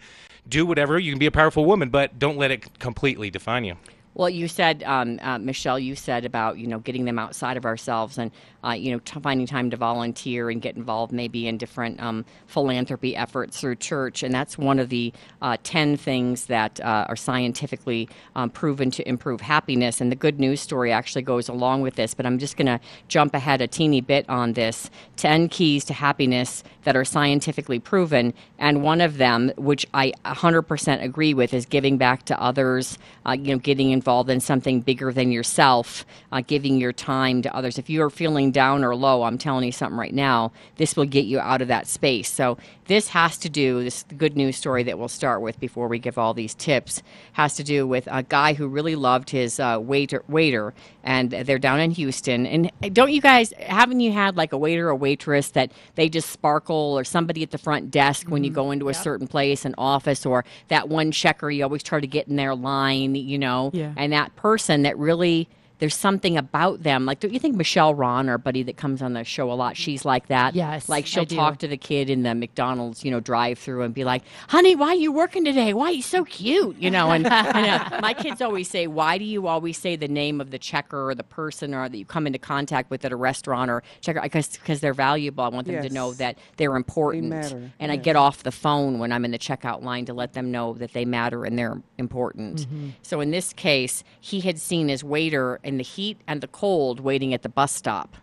do 0.48 0.66
whatever 0.66 1.00
you 1.00 1.12
can 1.12 1.20
be 1.20 1.26
a 1.26 1.32
powerful 1.32 1.66
woman 1.66 1.90
but 1.90 2.20
don't 2.20 2.38
let 2.38 2.52
it 2.52 2.80
completely 2.80 3.30
define 3.30 3.64
you. 3.64 3.76
Well, 4.16 4.30
you 4.30 4.48
said, 4.48 4.84
um, 4.84 5.20
uh, 5.24 5.40
Michelle, 5.40 5.80
you 5.80 5.96
said 5.96 6.24
about 6.26 6.58
you 6.58 6.68
know 6.68 6.80
getting 6.80 7.06
them 7.06 7.18
outside 7.18 7.58
of 7.58 7.66
ourselves 7.66 8.18
and 8.18 8.32
uh, 8.64 8.72
you 8.72 8.92
know 8.92 9.00
t- 9.00 9.20
finding 9.20 9.46
time 9.46 9.70
to 9.70 9.78
volunteer 9.78 10.50
and 10.50 10.62
get 10.62 10.76
involved 10.76 11.12
maybe 11.12 11.48
in 11.48 11.58
different 11.58 12.02
um, 12.02 12.26
philanthropy 12.48 13.16
efforts 13.16 13.60
through 13.60 13.76
church, 13.76 14.24
and 14.24 14.34
that's 14.34 14.58
one 14.58 14.80
of 14.80 14.90
the 14.90 15.12
uh, 15.42 15.58
ten 15.64 15.98
things 15.98 16.46
that 16.46 16.80
uh, 16.82 17.06
are 17.10 17.16
scientifically 17.16 18.08
um, 18.36 18.50
proven 18.50 18.92
to 18.92 19.08
improve 19.08 19.42
happiness. 19.42 20.02
And 20.02 20.12
the 20.12 20.16
good 20.16 20.40
news 20.40 20.62
story 20.62 20.92
actually 20.92 21.24
goes 21.24 21.50
along 21.50 21.82
with 21.82 21.96
this, 21.96 22.14
but 22.14 22.26
I'm 22.26 22.40
just 22.40 22.58
going 22.58 22.68
to 22.68 22.80
jump 23.08 23.34
ahead 23.34 23.62
a 23.62 23.68
teeny 23.68 24.02
bit 24.02 24.28
on 24.30 24.54
this. 24.54 24.90
Ten 25.16 25.50
keys 25.50 25.84
to 25.86 25.94
happiness 25.94 26.64
that 26.84 26.96
are 26.96 27.06
scientifically 27.06 27.80
proven, 27.80 28.34
and 28.60 28.84
one 28.84 29.02
of 29.02 29.18
them, 29.18 29.52
which 29.58 29.86
I 29.94 30.14
100% 30.26 31.04
agree 31.04 31.34
with, 31.34 31.54
is 31.54 31.66
giving 31.66 31.98
back 31.98 32.24
to 32.26 32.42
others. 32.42 32.98
Uh, 33.26 33.32
you 33.32 33.54
know, 33.54 33.60
getting 33.60 33.92
involved 33.92 34.30
in 34.30 34.40
something 34.40 34.82
bigger 34.82 35.12
than 35.12 35.32
yourself, 35.32 36.06
uh, 36.32 36.42
giving 36.46 36.78
your 36.78 36.94
time 36.94 37.42
to 37.42 37.56
others. 37.56 37.78
If 37.78 37.90
you 37.90 38.02
are 38.04 38.10
feeling 38.10 38.52
down 38.54 38.84
or 38.84 38.96
low, 38.96 39.24
I'm 39.24 39.38
telling 39.38 39.66
you 39.66 39.72
something 39.74 39.98
right 39.98 40.14
now. 40.14 40.52
This 40.78 40.96
will 40.96 41.06
get 41.06 41.26
you 41.26 41.40
out 41.40 41.62
of 41.62 41.68
that 41.68 41.88
space. 41.88 42.32
So 42.32 42.58
this 42.88 43.10
has 43.10 43.38
to 43.40 43.50
do. 43.50 43.84
This 43.84 44.04
good 44.18 44.36
news 44.38 44.56
story 44.58 44.84
that 44.84 44.98
we'll 45.00 45.08
start 45.08 45.42
with 45.42 45.60
before 45.60 45.88
we 45.88 46.00
give 46.00 46.18
all 46.18 46.34
these 46.34 46.54
tips 46.54 47.02
has 47.34 47.56
to 47.56 47.64
do 47.64 47.86
with 47.88 48.08
a 48.12 48.24
guy 48.24 48.54
who 48.54 48.68
really 48.68 48.96
loved 48.96 49.30
his 49.32 49.60
uh, 49.60 49.78
waiter. 49.82 50.24
Waiter, 50.28 50.74
and 51.04 51.32
they're 51.32 51.60
down 51.60 51.80
in 51.80 51.92
Houston. 51.92 52.46
And 52.46 52.72
don't 52.94 53.12
you 53.12 53.22
guys 53.22 53.52
haven't 53.60 54.00
you 54.00 54.12
had 54.12 54.38
like 54.38 54.54
a 54.54 54.58
waiter 54.58 54.90
or 54.90 54.96
waitress 54.96 55.50
that 55.52 55.72
they 55.96 56.08
just 56.10 56.30
sparkle, 56.30 56.98
or 56.98 57.04
somebody 57.04 57.44
at 57.44 57.52
the 57.52 57.58
front 57.58 57.90
desk 57.92 58.28
when 58.30 58.44
you 58.44 58.50
go 58.52 58.72
into 58.72 58.90
a 58.90 58.94
certain 58.94 59.28
place, 59.28 59.66
an 59.66 59.76
office, 59.78 60.26
or 60.26 60.46
that 60.68 60.88
one 60.90 61.12
checker 61.12 61.50
you 61.50 61.64
always 61.64 61.84
try 61.84 62.00
to 62.00 62.08
get 62.08 62.28
in 62.28 62.36
their 62.36 62.54
line, 62.54 63.16
you 63.16 63.40
know, 63.40 63.72
Yeah. 63.74 63.94
and 63.98 64.14
that 64.14 64.36
person 64.36 64.84
that 64.84 64.98
really 64.98 65.48
there's 65.84 65.98
something 65.98 66.38
about 66.38 66.84
them. 66.84 67.06
Like, 67.06 67.20
don't 67.20 67.34
you 67.34 67.40
think 67.40 67.58
Michelle 67.58 67.94
Ron, 67.94 68.30
our 68.30 68.38
buddy 68.38 68.64
that 68.64 68.78
comes 68.78 69.02
on 69.02 69.12
the 69.12 69.26
show 69.26 69.52
a 69.52 69.54
lot, 69.54 69.76
she's 69.76 70.06
like 70.06 70.28
that? 70.28 70.56
Yes, 70.56 70.88
Like 70.88 71.06
she'll 71.06 71.26
talk 71.26 71.58
to 71.58 71.68
the 71.68 71.76
kid 71.76 72.10
in 72.10 72.24
the 72.24 72.34
McDonald's, 72.34 73.04
you 73.04 73.12
know, 73.12 73.20
drive-through 73.20 73.82
and 73.82 73.94
be 73.94 74.06
like, 74.06 74.24
"Honey, 74.48 74.78
why 74.78 74.88
are 74.92 74.96
you 74.96 75.12
working 75.12 75.44
today? 75.44 75.74
Why 75.74 75.88
are 75.88 75.92
you 75.92 76.02
so 76.02 76.24
cute?" 76.24 76.78
You 76.78 76.90
know, 76.90 77.12
and, 77.12 77.28
and 77.28 78.02
my 78.02 78.14
kids 78.14 78.42
always 78.42 78.70
say, 78.70 78.88
"Why 78.88 79.18
do 79.18 79.26
you 79.26 79.48
always 79.48 79.78
say 79.78 79.98
the 79.98 80.08
name 80.08 80.40
of 80.40 80.52
the 80.52 80.58
checker 80.58 81.10
or 81.10 81.16
the 81.16 81.24
person 81.26 81.74
or 81.74 81.90
that 81.90 81.98
you 81.98 82.06
come 82.06 82.28
into 82.28 82.40
contact 82.40 82.90
with 82.90 83.04
at 83.04 83.12
a 83.12 83.18
restaurant 83.18 83.70
or 83.70 83.84
checker?" 84.00 84.22
Because 84.22 84.56
because 84.56 84.80
they're 84.80 84.94
valuable. 84.94 85.44
I 85.44 85.50
want 85.50 85.68
them 85.68 85.84
to 85.84 85.90
know 85.90 86.14
that 86.14 86.38
they're 86.56 86.78
important. 86.78 87.24
They 87.24 87.36
matter, 87.36 87.72
And 87.78 87.92
I 87.92 87.98
get 87.98 88.16
off 88.16 88.44
the 88.44 88.54
phone 88.54 89.00
when 89.00 89.12
I'm 89.12 89.26
in 89.26 89.32
the 89.32 89.38
checkout 89.38 89.84
line 89.84 90.06
to 90.06 90.14
let 90.14 90.32
them 90.32 90.50
know 90.50 90.76
that 90.76 90.94
they 90.94 91.04
matter 91.04 91.44
and 91.44 91.60
they're 91.60 91.82
important. 91.98 92.62
Mm-hmm. 92.62 92.90
So 93.02 93.20
in 93.20 93.32
this 93.32 93.52
case, 93.52 94.06
he 94.22 94.40
had 94.40 94.60
seen 94.60 94.88
his 94.88 95.04
waiter 95.04 95.60
in 95.74 95.78
the 95.78 95.84
heat 95.84 96.22
and 96.28 96.40
the 96.42 96.48
cold 96.48 97.00
waiting 97.00 97.34
at 97.34 97.42
the 97.42 97.50
bus 97.50 97.72
stop. 97.72 98.16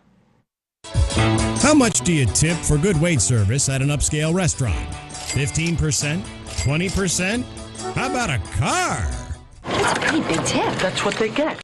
How 1.61 1.73
much 1.73 2.01
do 2.01 2.13
you 2.13 2.25
tip 2.25 2.57
for 2.57 2.77
good 2.77 2.99
wait 2.99 3.21
service 3.21 3.69
at 3.69 3.81
an 3.81 3.89
upscale 3.89 4.33
restaurant? 4.33 4.89
15%? 5.09 6.21
20%? 6.21 7.43
How 7.93 8.09
about 8.09 8.29
a 8.29 8.39
car? 8.57 9.11
That's 9.63 9.97
a 9.97 10.01
pretty 10.01 10.21
big 10.27 10.45
tip. 10.45 10.73
That's 10.79 11.03
what 11.05 11.15
they 11.15 11.29
get. 11.29 11.61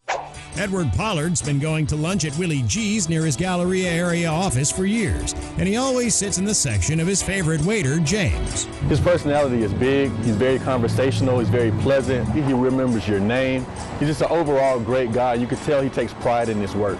Edward 0.57 0.91
Pollard's 0.93 1.39
been 1.39 1.59
going 1.59 1.85
to 1.85 1.95
lunch 1.95 2.25
at 2.25 2.35
Willie 2.37 2.63
G's 2.63 3.07
near 3.07 3.25
his 3.25 3.35
Galleria 3.35 3.91
area 3.91 4.27
office 4.27 4.71
for 4.71 4.85
years, 4.85 5.35
and 5.59 5.67
he 5.67 5.77
always 5.77 6.15
sits 6.15 6.39
in 6.39 6.45
the 6.45 6.53
section 6.53 6.99
of 6.99 7.05
his 7.05 7.21
favorite 7.21 7.61
waiter, 7.61 7.99
James. 7.99 8.63
His 8.89 8.99
personality 8.99 9.61
is 9.61 9.71
big. 9.75 10.11
He's 10.23 10.35
very 10.35 10.57
conversational. 10.57 11.37
He's 11.37 11.49
very 11.49 11.69
pleasant. 11.83 12.27
He 12.31 12.41
remembers 12.53 13.07
your 13.07 13.19
name. 13.19 13.67
He's 13.99 14.07
just 14.07 14.21
an 14.21 14.29
overall 14.31 14.79
great 14.79 15.11
guy. 15.11 15.35
You 15.35 15.45
can 15.45 15.59
tell 15.59 15.81
he 15.81 15.89
takes 15.89 16.13
pride 16.15 16.49
in 16.49 16.59
his 16.59 16.73
work. 16.75 16.97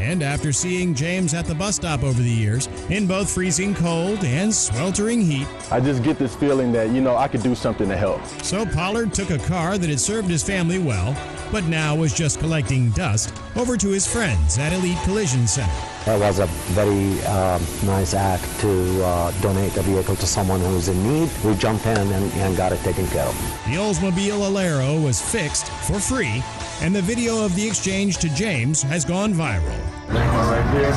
And 0.00 0.22
after 0.22 0.50
seeing 0.50 0.94
James 0.94 1.34
at 1.34 1.44
the 1.44 1.54
bus 1.54 1.76
stop 1.76 2.02
over 2.02 2.22
the 2.22 2.30
years, 2.30 2.68
in 2.88 3.06
both 3.06 3.30
freezing 3.30 3.74
cold 3.74 4.24
and 4.24 4.52
sweltering 4.52 5.20
heat, 5.20 5.46
I 5.70 5.78
just 5.78 6.02
get 6.02 6.18
this 6.18 6.34
feeling 6.34 6.72
that, 6.72 6.88
you 6.88 7.02
know, 7.02 7.16
I 7.16 7.28
could 7.28 7.42
do 7.42 7.54
something 7.54 7.86
to 7.88 7.96
help. 7.96 8.24
so 8.42 8.64
Pollard 8.64 9.12
took 9.12 9.28
a 9.30 9.38
car 9.38 9.76
that 9.76 9.90
had 9.90 10.00
served 10.00 10.28
his 10.28 10.42
family 10.42 10.78
well, 10.78 11.14
but 11.52 11.64
now 11.64 11.94
was 11.94 12.14
just 12.14 12.40
collecting 12.40 12.90
dust, 12.90 13.34
over 13.56 13.76
to 13.76 13.88
his 13.88 14.06
friends 14.10 14.58
at 14.58 14.72
Elite 14.72 14.98
Collision 15.04 15.46
Center. 15.46 15.70
That 16.06 16.18
was 16.18 16.38
a 16.38 16.46
very 16.72 17.22
um, 17.24 17.60
nice 17.84 18.14
act 18.14 18.44
to 18.60 19.04
uh, 19.04 19.32
donate 19.42 19.76
a 19.76 19.82
vehicle 19.82 20.16
to 20.16 20.26
someone 20.26 20.60
who's 20.60 20.88
in 20.88 21.02
need. 21.02 21.28
We 21.44 21.54
jumped 21.56 21.84
in 21.84 21.98
and, 21.98 22.32
and 22.32 22.56
got 22.56 22.72
it 22.72 22.80
taken 22.80 23.06
care 23.08 23.26
of. 23.26 23.36
The 23.66 23.74
Oldsmobile 23.74 24.48
Alero 24.48 25.04
was 25.04 25.20
fixed 25.20 25.68
for 25.68 25.98
free, 25.98 26.42
and 26.82 26.94
the 26.94 27.02
video 27.02 27.44
of 27.44 27.54
the 27.54 27.66
exchange 27.66 28.18
to 28.18 28.28
James 28.34 28.82
has 28.82 29.04
gone 29.04 29.34
viral. 29.34 29.76
That 30.08 30.30
car 30.30 30.52
right 30.52 30.72
there. 30.72 30.90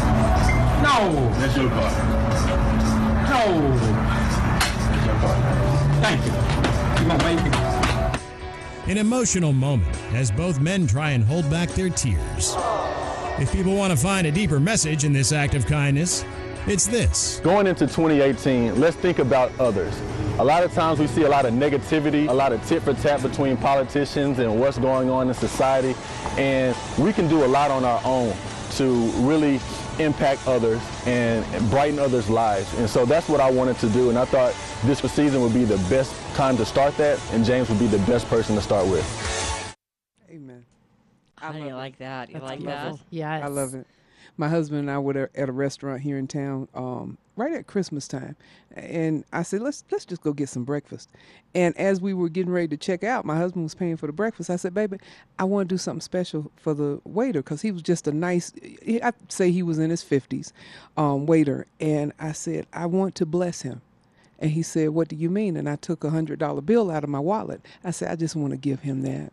No, 0.84 1.30
That's 1.40 1.56
your 1.58 1.70
car. 1.70 1.92
no. 3.30 3.78
That's 4.92 5.06
your 5.06 5.16
car. 5.16 5.38
Thank 6.02 6.26
you. 6.26 6.32
You 7.04 7.10
gonna? 7.10 8.20
An 8.88 8.98
emotional 8.98 9.54
moment 9.54 9.96
as 10.14 10.32
both 10.32 10.60
men 10.60 10.88
try 10.88 11.12
and 11.12 11.24
hold 11.24 11.50
back 11.50 11.70
their 11.70 11.90
tears. 11.90 12.56
If 13.40 13.52
people 13.52 13.76
want 13.76 13.92
to 13.92 13.98
find 13.98 14.28
a 14.28 14.32
deeper 14.32 14.60
message 14.60 15.06
in 15.06 15.14
this 15.14 15.32
act 15.32 15.56
of 15.56 15.66
kindness, 15.66 16.26
it's 16.68 16.86
this. 16.88 17.40
Going 17.44 17.68
into 17.68 17.88
2018, 17.88 18.80
let's 18.80 18.96
think 18.96 19.20
about 19.20 19.52
others. 19.60 19.94
A 20.40 20.44
lot 20.44 20.64
of 20.64 20.74
times 20.74 20.98
we 20.98 21.06
see 21.06 21.24
a 21.24 21.30
lot 21.30 21.46
of 21.46 21.54
negativity, 21.54 22.28
a 22.28 22.34
lot 22.34 22.52
of 22.54 22.66
tit 22.66 22.82
for 22.82 22.94
tat 22.96 23.22
between 23.22 23.56
politicians 23.56 24.40
and 24.40 24.60
what's 24.60 24.80
going 24.80 25.10
on 25.10 25.28
in 25.28 25.34
society. 25.36 25.96
And 26.38 26.76
we 26.98 27.14
can 27.14 27.28
do 27.28 27.46
a 27.46 27.48
lot 27.48 27.70
on 27.70 27.86
our 27.86 28.02
own 28.04 28.36
to 28.72 28.94
really 29.22 29.60
impact 30.00 30.48
others 30.48 30.82
and 31.06 31.46
brighten 31.70 32.00
others' 32.00 32.32
lives. 32.32 32.74
And 32.80 32.90
so 32.90 33.06
that's 33.06 33.30
what 33.30 33.42
I 33.42 33.52
wanted 33.52 33.78
to 33.78 33.90
do. 33.90 34.10
And 34.10 34.18
I 34.18 34.26
thought 34.26 34.56
this 34.86 35.00
season 35.14 35.40
would 35.44 35.54
be 35.54 35.66
the 35.66 35.78
best 35.88 36.12
time 36.34 36.58
to 36.58 36.66
start 36.66 36.98
that. 36.98 37.20
And 37.32 37.46
James 37.46 37.70
would 37.70 37.78
be 37.80 37.88
the 37.88 38.00
best 38.00 38.28
person 38.28 38.56
to 38.56 38.62
start 38.62 38.88
with. 38.88 39.76
Amen. 40.32 40.66
How 41.36 41.52
do 41.52 41.60
you 41.60 41.76
like 41.76 42.00
that? 42.00 42.32
You 42.32 42.40
like 42.40 42.64
that? 42.64 42.98
Yes. 43.12 43.44
I 43.44 43.48
love 43.50 43.76
it. 43.76 43.86
My 44.36 44.50
husband 44.50 44.80
and 44.80 44.90
I 44.90 44.98
were 44.98 45.16
at- 45.16 45.36
at 45.36 45.48
a 45.48 45.52
restaurant 45.52 46.02
here 46.02 46.18
in 46.18 46.26
town, 46.26 46.68
um, 46.74 47.20
right 47.36 47.54
at 47.54 47.68
Christmas 47.68 48.08
time, 48.08 48.36
and 48.76 49.24
I 49.34 49.44
said, 49.44 49.62
"Let's 49.62 49.84
let's 49.92 50.06
just 50.06 50.22
go 50.22 50.34
get 50.34 50.50
some 50.50 50.64
breakfast." 50.64 51.10
And 51.56 51.78
as 51.78 52.02
we 52.02 52.14
were 52.14 52.30
getting 52.30 52.52
ready 52.52 52.68
to 52.70 52.78
check 52.78 53.04
out, 53.04 53.26
my 53.26 53.38
husband 53.38 53.64
was 53.64 53.76
paying 53.76 53.98
for 53.98 54.08
the 54.08 54.14
breakfast. 54.14 54.50
I 54.50 54.56
said, 54.56 54.74
"Baby, 54.74 54.98
I 55.40 55.44
want 55.46 55.70
to 55.70 55.74
do 55.74 55.78
something 55.78 56.02
special 56.02 56.52
for 56.56 56.74
the 56.74 57.02
waiter 57.04 57.42
because 57.42 57.62
he 57.62 57.72
was 57.72 57.82
just 57.82 58.08
a 58.08 58.12
nice. 58.12 58.54
I'd 58.88 59.32
say 59.32 59.52
he 59.52 59.64
was 59.64 59.80
in 59.80 59.90
his 59.90 60.04
fifties, 60.04 60.54
um, 60.98 61.26
waiter." 61.26 61.68
And 61.80 62.14
I 62.20 62.32
said, 62.34 62.68
"I 62.74 62.86
want 62.86 63.16
to 63.16 63.26
bless 63.26 63.62
him." 63.62 63.82
And 64.40 64.52
he 64.52 64.62
said, 64.64 64.90
"What 64.90 65.08
do 65.08 65.16
you 65.16 65.30
mean?" 65.30 65.58
And 65.58 65.70
I 65.70 65.76
took 65.76 66.04
a 66.04 66.10
hundred 66.10 66.40
dollar 66.40 66.62
bill 66.62 66.92
out 66.92 67.04
of 67.04 67.10
my 67.10 67.20
wallet. 67.20 67.62
I 67.84 67.92
said, 67.92 68.12
"I 68.12 68.16
just 68.16 68.36
want 68.36 68.52
to 68.52 68.58
give 68.58 68.82
him 68.82 69.02
that." 69.04 69.32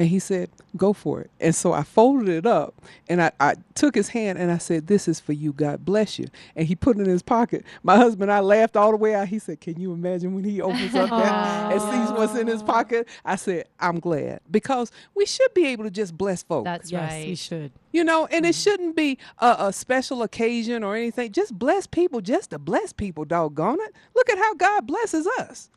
And 0.00 0.08
he 0.08 0.18
said, 0.18 0.48
Go 0.78 0.94
for 0.94 1.20
it. 1.20 1.30
And 1.40 1.54
so 1.54 1.74
I 1.74 1.82
folded 1.82 2.26
it 2.30 2.46
up 2.46 2.72
and 3.10 3.20
I, 3.20 3.32
I 3.38 3.56
took 3.74 3.94
his 3.94 4.08
hand 4.08 4.38
and 4.38 4.50
I 4.50 4.56
said, 4.56 4.86
This 4.86 5.06
is 5.08 5.20
for 5.20 5.34
you. 5.34 5.52
God 5.52 5.84
bless 5.84 6.18
you. 6.18 6.26
And 6.56 6.66
he 6.66 6.74
put 6.74 6.96
it 6.96 7.02
in 7.02 7.08
his 7.10 7.20
pocket. 7.20 7.66
My 7.82 7.96
husband 7.96 8.32
I 8.32 8.40
laughed 8.40 8.78
all 8.78 8.92
the 8.92 8.96
way 8.96 9.14
out. 9.14 9.28
He 9.28 9.38
said, 9.38 9.60
Can 9.60 9.78
you 9.78 9.92
imagine 9.92 10.34
when 10.34 10.42
he 10.42 10.62
opens 10.62 10.94
up 10.94 11.10
that 11.10 11.72
and 11.72 11.82
sees 11.82 12.16
what's 12.16 12.34
in 12.34 12.46
his 12.46 12.62
pocket? 12.62 13.08
I 13.26 13.36
said, 13.36 13.66
I'm 13.78 14.00
glad 14.00 14.40
because 14.50 14.90
we 15.14 15.26
should 15.26 15.52
be 15.52 15.66
able 15.66 15.84
to 15.84 15.90
just 15.90 16.16
bless 16.16 16.42
folks. 16.44 16.64
That's 16.64 16.90
yes, 16.90 17.12
right. 17.12 17.26
he 17.26 17.34
should. 17.34 17.70
You 17.92 18.02
know, 18.02 18.24
and 18.24 18.46
it 18.46 18.54
mm. 18.54 18.64
shouldn't 18.64 18.96
be 18.96 19.18
a, 19.36 19.56
a 19.58 19.72
special 19.74 20.22
occasion 20.22 20.82
or 20.82 20.96
anything. 20.96 21.30
Just 21.32 21.58
bless 21.58 21.86
people, 21.86 22.22
just 22.22 22.50
to 22.50 22.58
bless 22.58 22.94
people, 22.94 23.26
doggone 23.26 23.80
it. 23.82 23.94
Look 24.14 24.30
at 24.30 24.38
how 24.38 24.54
God 24.54 24.86
blesses 24.86 25.26
us. 25.38 25.68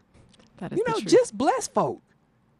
That 0.59 0.71
is 0.71 0.77
You 0.77 0.85
know, 0.87 1.01
just 1.01 1.37
bless 1.37 1.67
folk. 1.67 2.01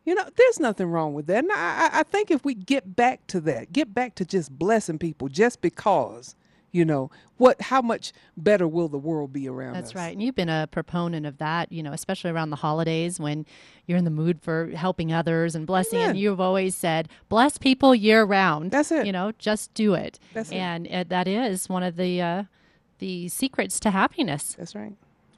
You 0.05 0.15
know, 0.15 0.25
there's 0.35 0.59
nothing 0.59 0.87
wrong 0.87 1.13
with 1.13 1.27
that. 1.27 1.43
And 1.43 1.51
I, 1.51 1.55
I- 1.93 1.99
I 1.99 2.03
think 2.03 2.29
if 2.31 2.43
we 2.43 2.53
get 2.53 2.95
back 2.95 3.25
to 3.27 3.39
that, 3.41 3.71
get 3.71 3.93
back 3.93 4.15
to 4.15 4.25
just 4.25 4.51
blessing 4.51 4.97
people 4.99 5.29
just 5.29 5.61
because, 5.61 6.35
you 6.71 6.83
know, 6.83 7.09
what 7.37 7.61
how 7.61 7.81
much 7.81 8.11
better 8.35 8.67
will 8.67 8.87
the 8.89 8.97
world 8.97 9.31
be 9.31 9.47
around 9.47 9.73
That's 9.73 9.91
us? 9.91 9.95
right. 9.95 10.11
And 10.11 10.21
you've 10.21 10.35
been 10.35 10.49
a 10.49 10.67
proponent 10.71 11.25
of 11.25 11.37
that, 11.37 11.71
you 11.71 11.81
know, 11.83 11.93
especially 11.93 12.31
around 12.31 12.49
the 12.49 12.55
holidays 12.57 13.19
when 13.19 13.45
you're 13.85 13.97
in 13.97 14.03
the 14.05 14.11
mood 14.11 14.41
for 14.41 14.71
helping 14.75 15.13
others 15.13 15.55
and 15.55 15.65
blessing. 15.67 15.99
Amen. 15.99 16.09
And 16.11 16.19
you've 16.19 16.41
always 16.41 16.75
said, 16.75 17.07
bless 17.29 17.57
people 17.57 17.93
year 17.95 18.23
round. 18.23 18.71
That's 18.71 18.91
it. 18.91 19.05
You 19.05 19.11
know, 19.13 19.31
just 19.39 19.73
do 19.73 19.93
it. 19.93 20.19
That's 20.33 20.51
it. 20.51 20.55
and 20.55 20.87
uh, 20.87 21.03
that 21.09 21.27
is 21.27 21.69
one 21.69 21.83
of 21.83 21.95
the 21.95 22.21
uh, 22.21 22.43
the 22.99 23.27
secrets 23.29 23.79
to 23.81 23.91
happiness. 23.91 24.55
That's 24.57 24.75
right. 24.75 24.95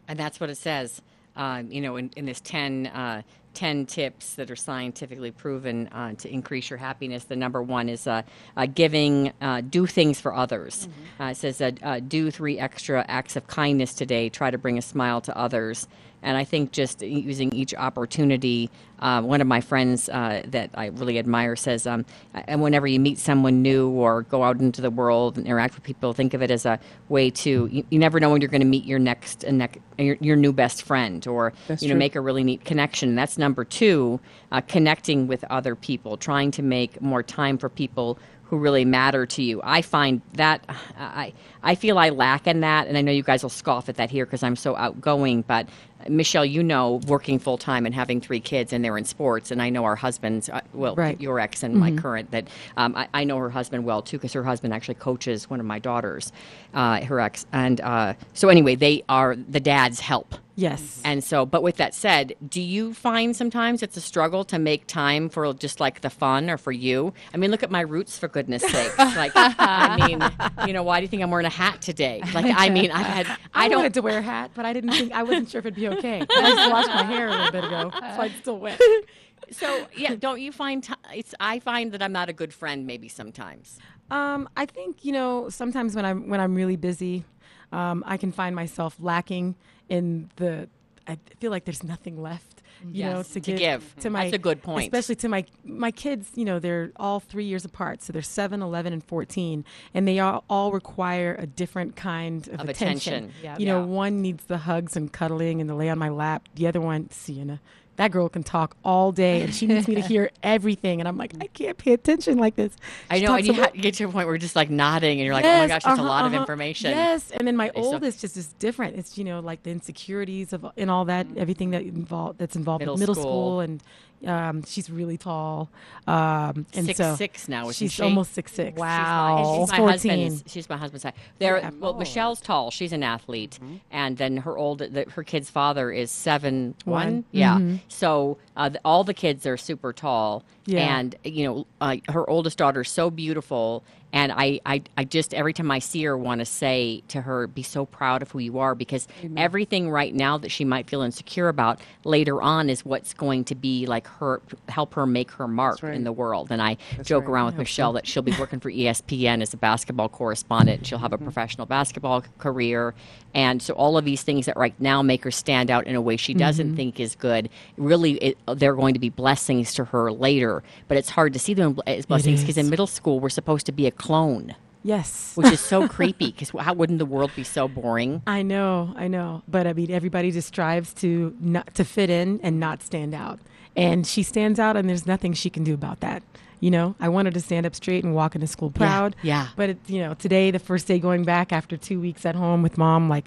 And 0.08 0.18
that's 0.18 0.40
what 0.40 0.50
it 0.50 0.58
says. 0.58 1.02
Um, 1.36 1.72
you 1.72 1.82
know, 1.82 1.98
in, 1.98 2.12
in 2.16 2.26
this 2.26 2.40
10, 2.40 2.88
uh, 2.88 3.22
10 3.56 3.86
tips 3.86 4.36
that 4.36 4.52
are 4.52 4.56
scientifically 4.56 5.32
proven 5.32 5.88
uh, 5.88 6.14
to 6.14 6.32
increase 6.32 6.70
your 6.70 6.78
happiness, 6.78 7.24
the 7.24 7.36
number 7.36 7.64
one 7.64 7.90
is 7.90 8.06
uh, 8.06 8.22
uh, 8.56 8.66
giving, 8.68 9.34
uh, 9.42 9.62
do 9.62 9.86
things 9.86 10.20
for 10.20 10.36
others. 10.36 10.88
Uh, 11.20 11.26
it 11.26 11.38
says, 11.38 11.62
uh, 11.62 11.72
uh, 11.82 12.00
do 12.00 12.30
three 12.30 12.60
extra 12.60 13.04
acts 13.08 13.36
of 13.36 13.48
kindness 13.48 13.94
today. 13.94 14.30
Try 14.30 14.52
to 14.52 14.58
bring 14.58 14.78
a 14.78 14.82
smile 14.82 15.22
to 15.22 15.36
others. 15.38 15.88
And 16.26 16.36
I 16.36 16.44
think 16.44 16.72
just 16.72 17.02
using 17.02 17.54
each 17.54 17.74
opportunity, 17.76 18.70
uh, 19.00 19.22
one 19.22 19.42
of 19.42 19.48
my 19.48 19.62
friends 19.62 20.10
uh, 20.10 20.42
that 20.48 20.72
I 20.74 20.88
really 20.88 21.20
admire 21.20 21.56
says, 21.56 21.86
um, 21.86 22.04
and 22.34 22.62
whenever 22.62 22.88
you 22.88 23.00
meet 23.00 23.20
someone 23.20 23.62
new 23.62 23.90
or 23.90 24.24
go 24.24 24.44
out 24.44 24.60
into 24.60 24.82
the 24.82 24.90
world 24.90 25.38
and 25.38 25.46
interact 25.46 25.76
with 25.76 25.84
people, 25.84 26.14
think 26.14 26.34
of 26.34 26.42
it 26.42 26.50
as 26.50 26.66
a 26.66 26.80
way 27.10 27.30
to, 27.30 27.68
you, 27.72 27.86
you 27.92 28.00
never 28.00 28.20
know 28.20 28.32
when 28.32 28.42
you're 28.42 28.50
going 28.50 28.62
to 28.62 28.68
meet 28.68 28.86
your 28.86 29.00
next, 29.00 29.46
uh, 29.46 29.52
nec- 29.52 29.82
your, 30.00 30.18
your 30.20 30.36
new 30.36 30.52
best 30.52 30.82
friend 30.82 31.28
or, 31.28 31.54
That's 31.68 31.84
you 31.84 31.90
know, 31.90 31.94
true. 31.94 32.00
make 32.00 32.16
a 32.16 32.22
really 32.22 32.44
neat 32.44 32.66
connection. 32.66 33.10
And 33.10 33.18
that's 33.18 33.38
number 33.38 33.64
two, 33.64 34.20
uh, 34.52 34.62
connecting 34.62 35.28
with 35.28 35.44
other 35.52 35.76
people, 35.76 36.18
trying 36.18 36.50
to 36.52 36.64
make 36.64 37.00
more 37.02 37.22
time 37.22 37.58
for 37.60 37.70
people 37.70 38.18
who 38.46 38.58
really 38.58 38.86
matter 38.86 39.26
to 39.26 39.42
you. 39.42 39.60
I 39.64 39.82
find 39.82 40.22
that 40.34 40.64
I 40.98 41.34
I 41.64 41.74
feel 41.74 41.98
I 41.98 42.10
lack 42.10 42.46
in 42.46 42.60
that, 42.60 42.88
and 42.88 42.96
I 42.96 43.02
know 43.02 43.12
you 43.12 43.24
guys 43.24 43.42
will 43.42 43.50
scoff 43.50 43.90
at 43.90 43.96
that 43.96 44.12
here 44.12 44.26
because 44.26 44.44
I'm 44.44 44.56
so 44.56 44.76
outgoing. 44.76 45.42
But 45.42 45.68
Michelle, 46.08 46.46
you 46.46 46.64
know, 46.64 47.02
working 47.08 47.40
full 47.40 47.58
time 47.58 47.86
and 47.86 47.94
having 47.96 48.22
three 48.22 48.40
kids, 48.40 48.74
and 48.74 48.84
they're 48.84 48.98
in 48.98 49.06
sports, 49.06 49.52
and 49.52 49.62
I 49.62 49.70
know 49.70 49.84
our 49.86 49.96
husbands, 49.96 50.50
uh, 50.50 50.62
well, 50.74 50.96
Right. 50.96 51.20
your 51.20 51.40
ex 51.40 51.64
and 51.64 51.76
my 51.76 51.92
current, 51.92 52.32
that 52.32 52.48
um, 52.78 52.96
I, 52.96 53.08
I 53.14 53.24
know 53.24 53.38
her 53.38 53.50
husband 53.50 53.86
well 53.86 54.02
too 54.02 54.18
because 54.18 54.34
her 54.34 54.44
husband 54.44 54.74
actually 54.74 54.96
coaches 54.96 55.50
one 55.50 55.60
of 55.60 55.66
my 55.66 55.80
daughters, 55.80 56.32
uh, 56.74 57.02
her 57.06 57.20
ex, 57.20 57.46
and 57.52 57.82
uh, 57.82 58.14
so 58.34 58.50
anyway, 58.50 58.76
they 58.76 59.04
are 59.10 59.36
the 59.36 59.60
dads 59.60 60.00
help. 60.00 60.36
Yes. 60.56 61.02
And 61.04 61.24
so, 61.24 61.46
but 61.46 61.64
with 61.64 61.78
that 61.78 61.94
said, 61.94 62.34
do 62.48 62.62
you 62.62 62.94
find 62.94 63.36
sometimes 63.36 63.84
it's 63.84 63.98
a 63.98 64.02
struggle 64.02 64.46
to 64.46 64.58
make 64.58 64.88
time 64.88 65.28
for 65.28 65.54
just 65.54 65.82
like 65.82 66.02
the 66.02 66.10
fun 66.10 66.50
or 66.50 66.58
for 66.58 66.72
you? 66.72 67.14
I 67.34 67.38
mean, 67.38 67.52
look 67.52 67.62
at 67.62 67.72
my 67.72 67.82
roots 67.82 68.18
for 68.18 68.30
goodness 68.30 68.62
sake. 68.72 68.98
Like, 68.98 69.34
I 69.36 70.08
mean, 70.08 70.68
you 70.68 70.74
know, 70.74 70.84
why 70.84 71.00
do 71.00 71.04
you 71.04 71.10
think 71.10 71.24
I'm 71.24 71.32
wearing 71.32 71.46
a 71.46 71.50
hat 71.50 71.82
today. 71.82 72.22
Like, 72.36 72.54
I 72.54 72.70
mean, 72.70 72.92
I've 72.92 73.06
had, 73.06 73.28
I, 73.28 73.38
I 73.66 73.70
don't, 73.70 73.78
wanted 73.78 73.94
to 73.94 74.02
wear 74.02 74.18
a 74.18 74.22
hat, 74.22 74.52
but 74.56 74.66
I 74.66 74.74
didn't 74.74 74.92
think 74.92 75.14
I 75.14 75.24
wasn't 75.24 75.50
sure 75.50 75.60
if 75.60 75.68
it'd 75.68 75.76
be 75.76 75.88
okay. 75.88 76.20
I 76.20 76.52
just 76.52 76.72
washed 76.72 76.90
my 76.90 77.04
hair 77.04 77.30
a 77.30 77.32
little 77.32 77.52
bit 77.52 77.64
ago, 77.64 77.92
so 77.94 78.22
it's 78.24 78.36
still 78.40 78.60
wet. 78.60 78.82
so 79.52 79.88
yeah, 79.96 80.16
don't 80.16 80.42
you 80.42 80.52
find, 80.52 80.84
ti 80.84 80.94
it's, 81.14 81.34
I 81.40 81.60
find 81.60 81.94
that 81.94 82.02
I'm 82.02 82.12
not 82.12 82.28
a 82.28 82.34
good 82.34 82.54
friend 82.54 82.86
maybe 82.86 83.08
sometimes. 83.08 83.80
Um, 84.12 84.50
I 84.58 84.66
think 84.66 85.06
you 85.06 85.14
know 85.14 85.50
sometimes 85.50 85.96
when 85.96 86.04
I'm 86.04 86.28
when 86.28 86.42
I'm 86.42 86.56
really 86.56 86.76
busy, 86.76 87.24
um, 87.72 88.04
I 88.06 88.18
can 88.18 88.34
find 88.34 88.54
myself 88.54 88.98
lacking 89.00 89.56
in 89.90 90.30
the. 90.38 90.70
I 91.08 91.20
feel 91.40 91.52
like 91.52 91.66
there's 91.66 91.84
nothing 91.84 92.20
left, 92.20 92.64
you 92.92 93.04
know, 93.04 93.22
to, 93.22 93.34
to 93.34 93.40
give, 93.40 93.60
give. 93.60 93.96
to 94.00 94.10
my. 94.10 94.24
That's 94.24 94.36
a 94.36 94.40
good 94.40 94.64
point. 94.64 94.86
Especially 94.92 95.16
to 95.18 95.30
my 95.30 95.46
my 95.64 95.92
kids. 95.92 96.32
You 96.34 96.46
know, 96.46 96.58
they're 96.58 96.92
all 96.96 97.20
three 97.20 97.46
years 97.46 97.64
apart, 97.64 98.02
so 98.02 98.12
they're 98.12 98.24
seven, 98.24 98.64
11, 98.64 98.92
and 98.92 99.04
fourteen, 99.04 99.64
and 99.94 100.08
they 100.08 100.18
all, 100.18 100.44
all 100.50 100.72
require 100.72 101.36
a 101.38 101.46
different 101.46 101.96
kind 101.96 102.48
of, 102.48 102.62
Of 102.62 102.70
attention. 102.70 103.14
attention. 103.14 103.34
Yep. 103.44 103.60
You 103.60 103.66
know, 103.68 103.86
one 103.86 104.24
needs 104.24 104.46
the 104.46 104.58
hugs 104.58 104.98
and 104.98 105.14
cuddling 105.14 105.62
and 105.62 105.70
the 105.70 105.76
lay 105.76 105.90
on 105.90 106.00
my 106.00 106.10
lap. 106.10 106.50
The 106.56 106.66
other 106.66 106.82
one, 106.82 107.12
Sienna. 107.12 107.62
That 107.98 108.12
girl 108.12 108.28
can 108.28 108.44
talk 108.44 108.76
all 108.84 109.12
day, 109.12 109.42
and 109.42 109.56
she 109.56 109.68
needs 109.68 109.88
me 109.88 109.96
to 109.96 110.02
hear 110.02 110.30
everything. 110.44 111.00
And 111.00 111.08
I'm 111.08 111.18
like, 111.18 111.34
I 111.40 111.48
can't 111.48 111.78
pay 111.78 111.94
attention 111.94 112.38
like 112.38 112.56
this. 112.56 112.76
I 113.10 113.20
know, 113.20 113.36
and 113.36 113.46
you, 113.46 113.54
about- 113.54 113.74
get 113.74 113.94
to 113.96 114.04
a 114.04 114.08
point 114.08 114.28
where 114.28 114.36
you're 114.36 114.38
just 114.38 114.56
like 114.56 114.70
nodding, 114.70 115.20
and 115.20 115.26
you're 115.26 115.34
like, 115.34 115.46
oh 115.46 115.60
my 115.60 115.68
gosh, 115.68 115.84
that's 115.84 115.86
a 115.86 116.02
uh-huh, 116.02 116.04
lot 116.04 116.26
of 116.26 116.34
uh-huh. 116.34 116.42
information. 116.42 116.92
Yes, 116.92 117.32
and 117.32 117.48
then 117.48 117.56
my 117.56 117.70
Okay, 117.70 117.82
so- 117.82 117.94
oldest 117.94 118.22
just 118.22 118.38
is 118.38 118.48
different. 118.54 118.98
It's 118.98 119.18
you 119.18 119.24
know 119.24 119.40
like 119.40 119.64
the 119.64 119.72
insecurities 119.72 120.52
of 120.54 120.66
and 120.78 120.92
all 120.92 121.06
that, 121.06 121.28
everything 121.38 121.72
that 121.72 121.84
involved 121.84 122.40
that's 122.40 122.56
involved 122.56 122.82
Middle 122.82 122.96
with 122.96 123.00
middle 123.00 123.16
school. 123.16 123.24
school, 123.24 123.60
and 123.62 123.82
um, 124.26 124.64
she's 124.64 124.90
really 124.90 125.18
tall, 125.18 125.70
um, 126.08 126.66
and 126.74 126.86
Six 126.86 126.98
so 126.98 127.16
six 127.16 127.48
now, 127.48 127.72
she's 127.72 127.92
she? 127.94 128.02
almost 128.04 128.34
six 128.34 128.52
six. 128.54 128.78
Wow. 128.80 129.60
she's 129.62 129.72
my 129.72 129.78
fourteen. 129.78 130.22
husband's. 130.30 130.44
She's 130.52 130.70
my 130.70 130.78
husband's 130.78 131.04
side. 131.04 131.14
There, 131.40 131.72
well, 131.80 131.94
Michelle's 131.94 132.42
tall. 132.42 132.72
She's 132.72 132.94
an 132.94 133.04
athlete, 133.04 133.60
and 133.92 134.18
then 134.18 134.38
her 134.38 134.58
old, 134.58 134.80
the, 134.80 135.06
her 135.16 135.24
kid's 135.24 135.50
father 135.50 135.92
is 135.92 136.12
seven 136.12 136.76
one. 136.86 136.96
One. 136.96 137.26
Yeah. 137.32 137.58
Mhm. 137.58 137.80
So 137.88 138.38
uh, 138.58 138.70
all 138.84 139.04
the 139.04 139.14
kids 139.14 139.46
are 139.46 139.58
super 139.58 139.92
tall, 139.94 140.44
Yeah. 140.66 140.98
and 140.98 141.16
you 141.24 141.46
know, 141.46 141.68
uh, 141.82 141.98
her 142.10 142.30
oldest 142.30 142.58
daughter's 142.58 142.90
so 142.92 143.10
beautiful. 143.10 143.84
And 144.14 144.32
I, 144.32 144.62
I, 144.66 144.82
I 144.96 145.04
just 145.04 145.34
every 145.34 145.52
time 145.52 145.70
I 145.70 145.80
see 145.80 146.02
her, 146.06 146.18
want 146.18 146.40
to 146.40 146.46
say 146.46 147.04
to 147.10 147.20
her, 147.20 147.48
"Be 147.48 147.64
so 147.64 147.86
proud 147.86 148.22
of 148.22 148.32
who 148.32 148.40
you 148.40 148.60
are," 148.60 148.74
because 148.74 149.10
everything 149.36 149.90
right 149.90 150.16
now 150.16 150.38
that 150.38 150.52
she 150.52 150.64
might 150.64 150.90
feel 150.90 151.02
insecure 151.02 151.50
about 151.50 151.82
later 152.06 152.42
on 152.42 152.70
is 152.70 152.86
what's 152.86 153.14
going 153.14 153.44
to 153.46 153.56
be 153.56 153.86
like 153.88 154.08
her, 154.08 154.42
help 154.70 154.94
her 154.94 155.06
make 155.06 155.32
her 155.32 155.50
mark 155.50 155.84
right. 155.84 155.94
in 155.94 156.06
the 156.06 156.14
world. 156.14 156.48
And 156.50 156.62
I 156.62 156.78
joke 157.04 157.26
right. 157.26 157.32
around 157.32 157.46
with 157.48 157.56
hope 157.56 157.60
Michelle 157.64 157.92
that 157.94 158.08
she'll 158.08 158.24
be 158.24 158.34
working 158.40 158.62
for 158.62 158.72
ESPN 158.72 159.42
as 159.42 159.54
a 159.54 159.58
basketball 159.58 160.08
correspondent. 160.08 160.88
She'll 160.88 161.00
have 161.00 161.12
a 161.12 161.18
professional 161.18 161.66
basketball 161.66 162.24
career, 162.38 162.96
and 163.34 163.62
so 163.62 163.74
all 163.74 163.98
of 163.98 164.06
these 164.06 164.24
things 164.24 164.46
that 164.46 164.56
right 164.56 164.80
now 164.80 165.02
make 165.02 165.26
her 165.26 165.32
stand 165.32 165.70
out 165.70 165.88
in 165.88 165.96
a 165.96 166.02
way 166.02 166.16
she 166.16 166.34
doesn't 166.34 166.78
think 166.78 167.02
is 167.02 167.16
good. 167.16 167.50
Really, 167.76 168.14
it, 168.14 168.38
they're 168.54 168.76
going 168.76 168.94
to 168.94 169.00
be 169.00 169.10
blessings 169.10 169.74
to 169.76 169.86
her 169.86 170.12
later. 170.12 170.64
But 170.88 170.98
it's 170.98 171.10
hard 171.10 171.34
to 171.34 171.40
see 171.40 171.54
them 171.54 171.80
uh, 171.80 171.92
as 171.92 172.06
blessings 172.06 172.42
because 172.42 172.58
in 172.58 172.70
middle 172.70 172.88
school 172.88 173.20
we're 173.20 173.30
supposed 173.30 173.66
to 173.68 173.72
be 173.72 173.88
a 173.88 173.92
clone, 173.92 174.56
Yes, 174.84 175.32
which 175.36 175.52
is 175.52 175.60
so 175.60 175.88
creepy. 175.98 176.28
Because 176.32 176.52
how 176.52 176.74
wouldn't 176.74 177.00
the 177.00 177.08
world 177.08 177.32
be 177.36 177.44
so 177.44 177.68
boring? 177.68 178.22
I 178.28 178.44
know, 178.44 178.94
I 178.96 179.08
know, 179.08 179.42
but 179.48 179.66
I 179.66 179.74
mean, 179.74 179.90
everybody 179.90 180.30
just 180.30 180.48
strives 180.50 180.94
to 180.96 181.36
not 181.40 181.74
to 181.74 181.84
fit 181.84 182.12
in 182.12 182.40
and 182.44 182.60
not 182.60 182.84
stand 182.84 183.16
out, 183.16 183.40
and 183.76 184.06
she 184.06 184.22
stands 184.22 184.60
out, 184.60 184.78
and 184.78 184.88
there's 184.88 185.08
nothing 185.08 185.34
she 185.34 185.50
can 185.50 185.64
do 185.64 185.74
about 185.74 186.02
that. 186.02 186.22
You 186.60 186.72
know, 186.72 186.96
I 187.00 187.10
want 187.10 187.28
her 187.28 187.32
to 187.32 187.42
stand 187.42 187.66
up 187.66 187.76
straight 187.76 188.04
and 188.04 188.14
walk 188.16 188.36
into 188.36 188.48
school 188.48 188.70
proud. 188.72 189.16
yeah. 189.24 189.48
But 189.56 189.72
it, 189.72 189.78
you 189.88 190.00
know, 190.00 190.14
today, 190.14 190.52
the 190.52 190.60
first 190.60 190.88
day 190.88 191.00
going 191.00 191.24
back 191.24 191.52
after 191.52 191.78
two 191.78 192.00
weeks 192.00 192.26
at 192.26 192.36
home 192.36 192.62
with 192.62 192.78
mom, 192.78 193.10
like 193.10 193.26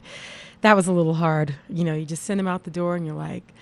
that 0.62 0.74
was 0.76 0.86
a 0.86 0.92
little 0.92 1.14
hard. 1.14 1.54
You 1.68 1.84
know, 1.84 1.94
you 1.94 2.06
just 2.06 2.22
send 2.22 2.38
them 2.38 2.46
out 2.48 2.62
the 2.64 2.70
door, 2.70 2.94
and 2.94 3.04
you're 3.04 3.16
like, 3.16 3.52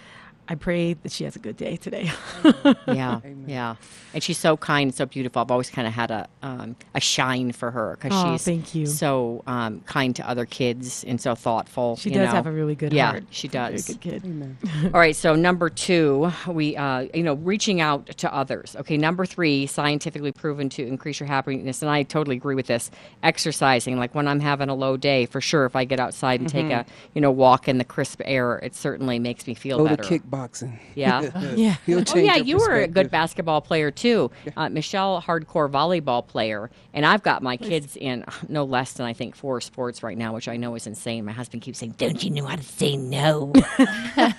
I 0.48 0.54
pray 0.54 0.94
that 0.94 1.10
she 1.10 1.24
has 1.24 1.34
a 1.34 1.40
good 1.40 1.56
day 1.56 1.76
today. 1.76 2.10
yeah, 2.86 3.20
yeah. 3.46 3.76
And 4.14 4.22
she's 4.22 4.38
so 4.38 4.56
kind, 4.56 4.94
so 4.94 5.04
beautiful. 5.04 5.42
I've 5.42 5.50
always 5.50 5.70
kind 5.70 5.88
of 5.88 5.94
had 5.94 6.10
a 6.10 6.28
um, 6.42 6.76
a 6.94 7.00
shine 7.00 7.50
for 7.52 7.72
her 7.72 7.96
because 8.00 8.16
Aw, 8.16 8.32
she's 8.32 8.44
thank 8.44 8.74
you. 8.74 8.86
so 8.86 9.42
um, 9.48 9.80
kind 9.80 10.14
to 10.16 10.28
other 10.28 10.46
kids 10.46 11.04
and 11.04 11.20
so 11.20 11.34
thoughtful. 11.34 11.96
she 11.96 12.10
you 12.10 12.16
does 12.16 12.28
know. 12.28 12.34
have 12.34 12.46
a 12.46 12.52
really 12.52 12.76
good 12.76 12.92
yeah, 12.92 13.10
heart. 13.10 13.24
she 13.30 13.48
does. 13.48 13.86
Very 13.88 13.98
good 13.98 14.22
kid. 14.22 14.56
All 14.94 15.00
right, 15.00 15.16
so 15.16 15.34
number 15.34 15.68
two, 15.68 16.30
we 16.46 16.76
uh, 16.76 17.06
you 17.12 17.24
know 17.24 17.34
reaching 17.34 17.80
out 17.80 18.06
to 18.18 18.32
others. 18.32 18.76
Okay, 18.78 18.96
number 18.96 19.26
three, 19.26 19.66
scientifically 19.66 20.32
proven 20.32 20.68
to 20.70 20.86
increase 20.86 21.18
your 21.18 21.26
happiness, 21.26 21.82
and 21.82 21.90
I 21.90 22.04
totally 22.04 22.36
agree 22.36 22.54
with 22.54 22.66
this. 22.66 22.90
Exercising, 23.24 23.98
like 23.98 24.14
when 24.14 24.28
I'm 24.28 24.40
having 24.40 24.68
a 24.68 24.74
low 24.74 24.96
day, 24.96 25.26
for 25.26 25.40
sure, 25.40 25.66
if 25.66 25.74
I 25.74 25.84
get 25.84 25.98
outside 25.98 26.40
and 26.40 26.48
take 26.48 26.70
a 26.70 26.86
you 27.14 27.20
know 27.20 27.32
walk 27.32 27.66
in 27.66 27.78
the 27.78 27.84
crisp 27.84 28.20
air, 28.24 28.58
it 28.58 28.76
certainly 28.76 29.18
makes 29.18 29.46
me 29.46 29.54
feel 29.54 29.78
Go 29.78 29.88
better. 29.88 30.02
To 30.36 30.66
kickboxing. 30.66 30.78
Yeah. 30.94 31.30
Yeah. 31.56 31.76
He'll 31.86 32.02
Oh 32.14 32.18
yeah, 32.18 32.36
you 32.36 32.58
were 32.58 32.74
a 32.74 32.86
good 32.86 33.10
basketball 33.10 33.60
player 33.60 33.90
too. 33.90 34.30
Uh, 34.56 34.68
Michelle, 34.68 35.22
hardcore 35.22 35.70
volleyball 35.70 36.26
player, 36.26 36.70
and 36.92 37.06
I've 37.06 37.22
got 37.22 37.42
my 37.42 37.56
kids 37.56 37.96
in 37.96 38.24
no 38.48 38.64
less 38.64 38.94
than 38.94 39.06
I 39.06 39.12
think 39.12 39.34
four 39.36 39.60
sports 39.60 40.02
right 40.02 40.18
now, 40.18 40.34
which 40.34 40.48
I 40.48 40.56
know 40.56 40.74
is 40.74 40.86
insane. 40.86 41.24
My 41.24 41.32
husband 41.32 41.62
keeps 41.62 41.78
saying, 41.78 41.94
"Don't 41.98 42.22
you 42.22 42.30
know 42.30 42.44
how 42.44 42.56
to 42.56 42.62
say 42.62 42.96
no?" 42.96 43.52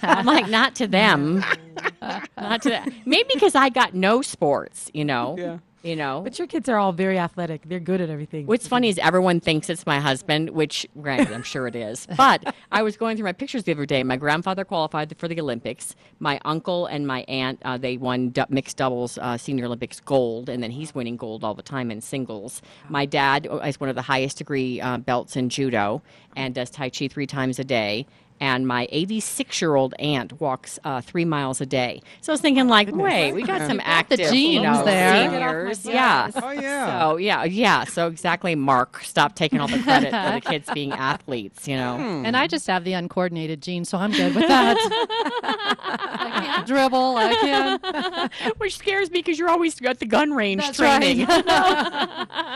I'm 0.02 0.26
like, 0.26 0.50
not 0.50 0.76
to 0.76 0.88
them, 0.88 1.44
not 2.02 2.62
to 2.64 2.70
that. 2.70 2.90
Maybe 3.06 3.30
because 3.34 3.56
I 3.56 3.70
got 3.70 3.94
no 3.94 4.22
sports, 4.22 4.92
you 4.94 5.06
know. 5.06 5.36
Yeah. 5.38 5.58
You 5.84 5.96
know. 5.96 6.22
But 6.24 6.38
your 6.40 6.48
kids 6.48 6.68
are 6.70 6.78
all 6.78 6.92
very 6.92 7.20
athletic. 7.20 7.62
They're 7.66 7.80
good 7.80 8.02
at 8.02 8.10
everything. 8.10 8.46
What's 8.48 8.68
funny 8.68 8.90
is 8.90 8.98
everyone 8.98 9.40
thinks 9.40 9.70
it's 9.70 9.86
my 9.86 10.00
husband, 10.00 10.50
which 10.50 10.88
granted 11.00 11.32
I'm 11.32 11.44
sure 11.44 11.68
it 11.68 11.76
is. 11.76 12.08
But 12.18 12.56
I 12.72 12.82
was 12.82 12.98
going 12.98 13.16
through 13.16 13.26
my 13.26 13.32
pictures 13.32 13.64
the 13.64 13.72
other 13.72 13.86
day. 13.86 14.04
My 14.04 14.18
grandfather 14.18 14.66
qualified 14.66 15.16
for 15.18 15.28
the 15.28 15.40
Olympics. 15.40 15.96
My 16.20 16.40
uncle 16.44 16.88
and 16.88 17.06
my 17.06 17.22
aunt 17.28 17.62
uh, 17.64 17.78
they 17.78 17.96
won 17.98 18.32
du- 18.32 18.48
mixed 18.50 18.78
doubles 18.78 19.18
uh, 19.20 19.38
senior 19.38 19.66
Olympics 19.66 20.00
gold, 20.00 20.50
and 20.50 20.62
then 20.64 20.72
he's 20.72 20.96
winning 20.96 21.16
gold 21.16 21.44
all 21.44 21.54
the 21.54 21.62
time 21.62 21.92
in 21.92 22.02
singles. 22.02 22.62
My 22.90 23.06
dad 23.06 23.48
has 23.64 23.80
one 23.80 23.90
of 23.90 23.96
the 23.96 24.02
highest 24.02 24.40
degree 24.40 24.82
uh, 24.82 24.98
belts 24.98 25.36
in 25.36 25.50
judo 25.50 26.02
and 26.36 26.56
does 26.56 26.70
tai 26.70 26.90
chi 26.90 27.08
three 27.08 27.28
times 27.28 27.60
a 27.60 27.64
day. 27.64 28.08
And 28.40 28.68
my 28.68 28.88
86 28.92 29.62
year 29.62 29.76
old 29.76 29.94
aunt 30.00 30.40
walks 30.40 30.78
uh, 30.84 31.02
three 31.02 31.26
miles 31.26 31.60
a 31.62 31.66
day. 31.66 32.02
So 32.22 32.32
I 32.32 32.34
was 32.34 32.42
thinking, 32.42 32.68
like, 32.68 32.90
wait, 32.92 33.32
we 33.34 33.44
got 33.44 33.68
some 33.68 33.78
the 33.78 33.88
active, 33.88 34.20
you 34.20 34.28
genes 34.30 34.64
know, 34.64 34.86
there. 34.86 35.74
seniors. 35.74 35.86
Yeah. 35.86 36.30
Oh 36.36 36.52
yeah. 36.52 37.00
So 37.10 37.18
yeah, 37.18 37.44
yeah. 37.46 37.84
So 37.86 38.08
exactly, 38.08 38.54
Mark. 38.56 39.02
Stop 39.04 39.36
taking 39.36 39.60
all 39.60 39.68
the 39.68 39.80
credit 39.82 40.12
for 40.12 40.32
the 40.36 40.42
kids 40.42 40.70
being 40.74 40.92
athletes. 41.12 41.68
You 41.68 41.78
know. 41.78 41.98
And 41.98 42.38
I 42.38 42.48
just 42.48 42.68
have 42.68 42.84
the 42.84 42.94
uncoordinated 42.94 43.62
gene, 43.62 43.86
so 43.86 43.98
I'm 43.98 44.12
good 44.12 44.36
with 44.36 44.48
that. 44.48 44.78
I 45.44 46.42
can't 46.46 46.68
dribble. 46.68 47.16
I 47.18 47.34
can. 47.36 48.30
Which 48.58 48.78
scares 48.78 49.10
me 49.12 49.20
because 49.20 49.40
you're 49.40 49.50
always 49.50 49.82
at 49.84 50.00
the 50.00 50.06
gun 50.06 50.32
range 50.34 50.62
That's 50.62 50.78
training. 50.78 51.26
right. 51.26 51.46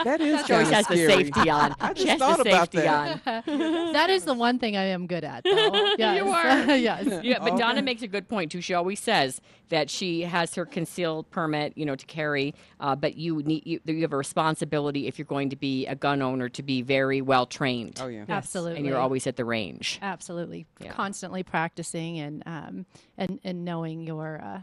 that 0.04 0.22
is 0.22 0.46
she 0.46 0.54
always 0.54 0.70
kinda 0.70 0.86
the 0.90 0.96
safety 1.08 1.50
on. 1.50 1.76
I 1.80 1.94
she 1.94 2.06
just 2.06 2.10
has 2.10 2.20
thought 2.20 2.44
the 2.44 2.50
about 2.50 2.72
that. 2.72 3.44
on. 3.48 3.94
that 3.94 4.10
is 4.10 4.26
the 4.26 4.34
one 4.34 4.60
thing 4.60 4.76
I 4.78 4.84
am 4.86 5.08
good 5.08 5.24
at, 5.24 5.44
though. 5.44 5.71
Yes. 5.98 6.18
You 6.18 6.30
are. 6.30 6.76
yes. 6.78 7.24
Yeah, 7.24 7.40
but 7.40 7.58
Donna 7.58 7.82
makes 7.82 8.02
a 8.02 8.08
good 8.08 8.28
point 8.28 8.52
too. 8.52 8.62
She 8.62 8.74
always 8.74 9.00
says 9.00 9.42
that 9.70 9.90
she 9.90 10.22
has 10.22 10.56
her 10.56 10.66
concealed 10.66 11.30
permit, 11.30 11.74
you 11.76 11.86
know, 11.86 11.96
to 11.96 12.06
carry, 12.06 12.54
uh, 12.80 12.96
but 12.96 13.16
you 13.16 13.42
need 13.44 13.66
you, 13.66 13.80
you 13.86 14.02
have 14.02 14.14
a 14.14 14.18
responsibility 14.18 15.08
if 15.08 15.20
you're 15.20 15.26
going 15.26 15.50
to 15.50 15.56
be 15.56 15.86
a 15.88 15.96
gun 15.96 16.22
owner 16.22 16.50
to 16.50 16.64
be 16.64 16.82
very 16.82 17.22
well 17.22 17.46
trained. 17.46 18.00
Oh 18.02 18.08
yeah. 18.08 18.26
Absolutely. 18.28 18.78
And 18.78 18.86
you're 18.86 18.98
always 19.00 19.28
at 19.28 19.36
the 19.36 19.46
range. 19.46 20.00
Absolutely. 20.02 20.66
Yeah. 20.80 20.94
Constantly 20.94 21.44
practicing 21.44 22.20
and 22.20 22.44
um, 22.46 22.86
and 23.18 23.40
and 23.44 23.64
knowing 23.66 24.02
your 24.02 24.42
uh, 24.44 24.62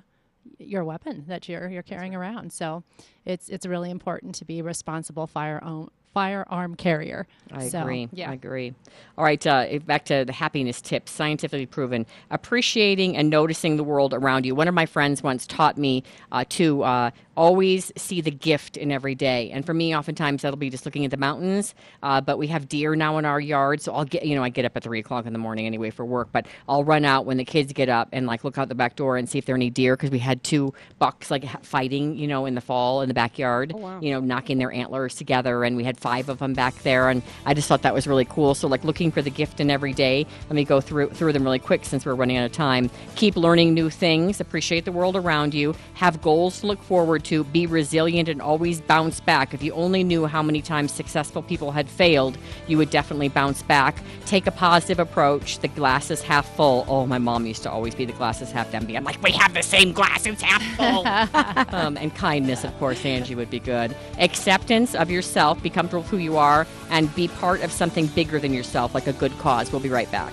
your 0.59 0.85
weapon 0.85 1.25
that 1.29 1.49
you're 1.49 1.69
you're 1.69 1.83
carrying 1.83 2.15
around. 2.15 2.53
So 2.53 2.83
it's 3.25 3.49
it's 3.49 3.67
really 3.67 3.91
important 3.91 4.35
to 4.37 4.45
be 4.45 4.61
a 4.61 4.65
responsible 4.65 5.27
firearm 5.27 5.91
firearm 6.19 6.75
carrier. 6.75 7.29
I 7.53 7.69
So, 7.69 7.83
agree. 7.83 8.09
Yeah. 8.13 8.31
I 8.31 8.35
agree. 8.35 8.75
All 9.17 9.23
right, 9.25 9.47
uh, 9.47 9.79
back 9.87 10.05
to 10.07 10.25
the 10.25 10.33
happiness 10.33 10.81
tips, 10.81 11.13
scientifically 11.13 11.65
proven. 11.65 12.07
Appreciating 12.33 13.17
and 13.17 13.31
noticing 13.31 13.77
the 13.77 13.85
world 13.85 14.13
around 14.13 14.45
you. 14.45 14.53
One 14.57 14.67
of 14.67 14.75
my 14.75 14.85
friends 14.85 15.23
once 15.23 15.47
taught 15.47 15.79
me 15.79 16.03
uh, 16.33 16.45
to 16.51 16.83
uh, 16.83 17.11
always 17.39 17.93
see 17.97 18.21
the 18.21 18.33
gift 18.33 18.77
in 18.77 18.91
every 18.91 19.15
day. 19.15 19.49
And 19.53 19.65
for 19.65 19.73
me, 19.73 19.97
oftentimes 19.97 20.43
that'll 20.43 20.59
be 20.59 20.71
just 20.71 20.85
looking 20.85 21.05
at 21.05 21.13
the 21.13 21.17
mountains. 21.17 21.73
Uh, 22.03 22.21
but 22.21 22.37
we 22.37 22.49
have 22.49 22.69
deer 22.69 22.97
now 22.97 23.17
in 23.17 23.25
our 23.25 23.39
yard, 23.39 23.81
so 23.81 23.95
I'll 23.95 24.05
get 24.05 24.27
you 24.27 24.35
know 24.35 24.43
I 24.43 24.49
get 24.49 24.65
up 24.65 24.77
at 24.77 24.83
three 24.83 24.99
o'clock 24.99 25.25
in 25.25 25.33
the 25.33 25.39
morning 25.39 25.65
anyway 25.65 25.91
for 25.91 26.05
work. 26.05 26.31
But 26.33 26.47
I'll 26.69 26.83
run 26.83 27.05
out 27.05 27.27
when 27.27 27.37
the 27.37 27.45
kids 27.45 27.73
get 27.73 27.89
up 27.89 28.09
and 28.13 28.27
like 28.27 28.43
look 28.43 28.59
out 28.59 28.69
the 28.69 28.75
back 28.75 28.97
door 28.97 29.17
and 29.17 29.29
see 29.29 29.39
if 29.39 29.47
there 29.47 29.55
are 29.55 29.57
any 29.57 29.71
deer 29.71 29.97
because 29.97 30.11
we 30.11 30.19
had 30.19 30.43
two 30.43 30.75
bucks 30.99 31.31
like 31.31 31.45
fighting, 31.65 32.17
you 32.17 32.27
know, 32.27 32.45
in 32.45 32.57
the 32.57 32.61
fall 32.61 33.03
in 33.03 33.09
the 33.09 33.15
backyard. 33.15 33.73
You 34.03 34.13
know, 34.13 34.21
knocking 34.21 34.59
their 34.59 34.73
antlers 34.73 35.15
together, 35.15 35.63
and 35.63 35.77
we 35.77 35.85
had 35.85 35.97
five 35.97 36.29
of 36.29 36.41
them 36.41 36.55
back 36.55 36.75
there, 36.83 37.09
and 37.09 37.23
I 37.47 37.55
just 37.55 37.69
thought 37.69 37.83
that 37.83 37.95
was 37.95 38.09
really 38.09 38.25
cool. 38.25 38.57
So 38.57 38.67
like 38.67 38.83
looking 38.83 39.13
for 39.13 39.23
the 39.23 39.31
gift 39.31 39.61
in 39.61 39.71
every 39.71 39.93
day. 39.93 40.27
Let 40.49 40.57
me 40.57 40.65
go 40.65 40.81
through 40.81 41.11
through 41.11 41.35
them 41.35 41.45
really 41.45 41.61
quick 41.61 41.85
since 41.85 42.05
we're 42.05 42.17
running 42.17 42.37
out 42.37 42.47
of 42.47 42.53
time. 42.53 42.91
Keep 43.15 43.37
learning 43.37 43.75
new 43.75 43.91
things. 43.91 44.41
Appreciate 44.41 44.85
the 44.85 44.93
world 44.93 45.15
around 45.15 45.55
you. 45.55 45.77
Have 45.95 46.21
goals 46.21 46.61
to 46.61 46.67
look 46.67 46.83
forward 46.83 47.25
to 47.29 47.45
be 47.45 47.67
resilient 47.67 48.29
and 48.29 48.41
always 48.41 48.81
bounce 48.81 49.21
back. 49.21 49.53
If 49.53 49.63
you 49.63 49.73
only 49.75 50.03
knew 50.03 50.25
how 50.25 50.43
many 50.43 50.63
times 50.63 50.93
successful 50.93 51.43
people 51.43 51.73
had 51.73 51.87
failed, 51.89 52.39
you 52.67 52.79
would 52.79 52.89
definitely 52.89 53.29
bounce 53.29 53.63
back. 53.63 54.03
Take 54.25 54.47
a 54.47 54.51
positive 54.51 54.99
approach. 54.99 55.59
The 55.59 55.69
glass 55.69 56.11
is 56.11 56.23
half 56.23 56.49
full. 56.57 56.87
Oh, 56.89 57.07
my 57.07 57.19
mom 57.19 57.45
used 57.45 57.63
to 57.65 57.71
always 57.71 57.95
be 57.95 58.07
the 58.07 58.15
glass 58.15 58.41
is 58.41 58.51
half 58.51 58.73
empty. 58.73 58.97
I'm 58.97 59.05
like, 59.05 59.23
we 59.23 59.33
have 59.33 59.53
the 59.53 59.63
same 59.63 59.93
glass, 59.93 60.25
it's 60.25 60.41
half 60.41 60.63
full. 60.77 61.07
um, 61.75 61.99
and 61.99 62.15
kindness, 62.15 62.65
of 62.65 62.77
course, 62.79 63.05
Angie 63.05 63.35
would 63.35 63.51
be 63.51 63.61
good. 63.61 63.95
Acceptance 64.19 64.95
of 64.95 65.11
yourself, 65.11 65.63
be 65.63 65.69
comfortable 65.69 66.03
with 66.03 66.11
who 66.11 66.17
you 66.17 66.39
are, 66.39 66.67
and 66.89 67.15
be 67.15 67.29
part 67.29 67.61
of 67.61 67.71
something 67.71 68.07
bigger 68.07 68.39
than 68.39 68.55
yourself, 68.55 68.95
like 68.95 69.07
a 69.07 69.13
good 69.13 69.37
cause. 69.39 69.71
We'll 69.71 69.83
be 69.83 69.91
right 69.91 70.11
back. 70.11 70.33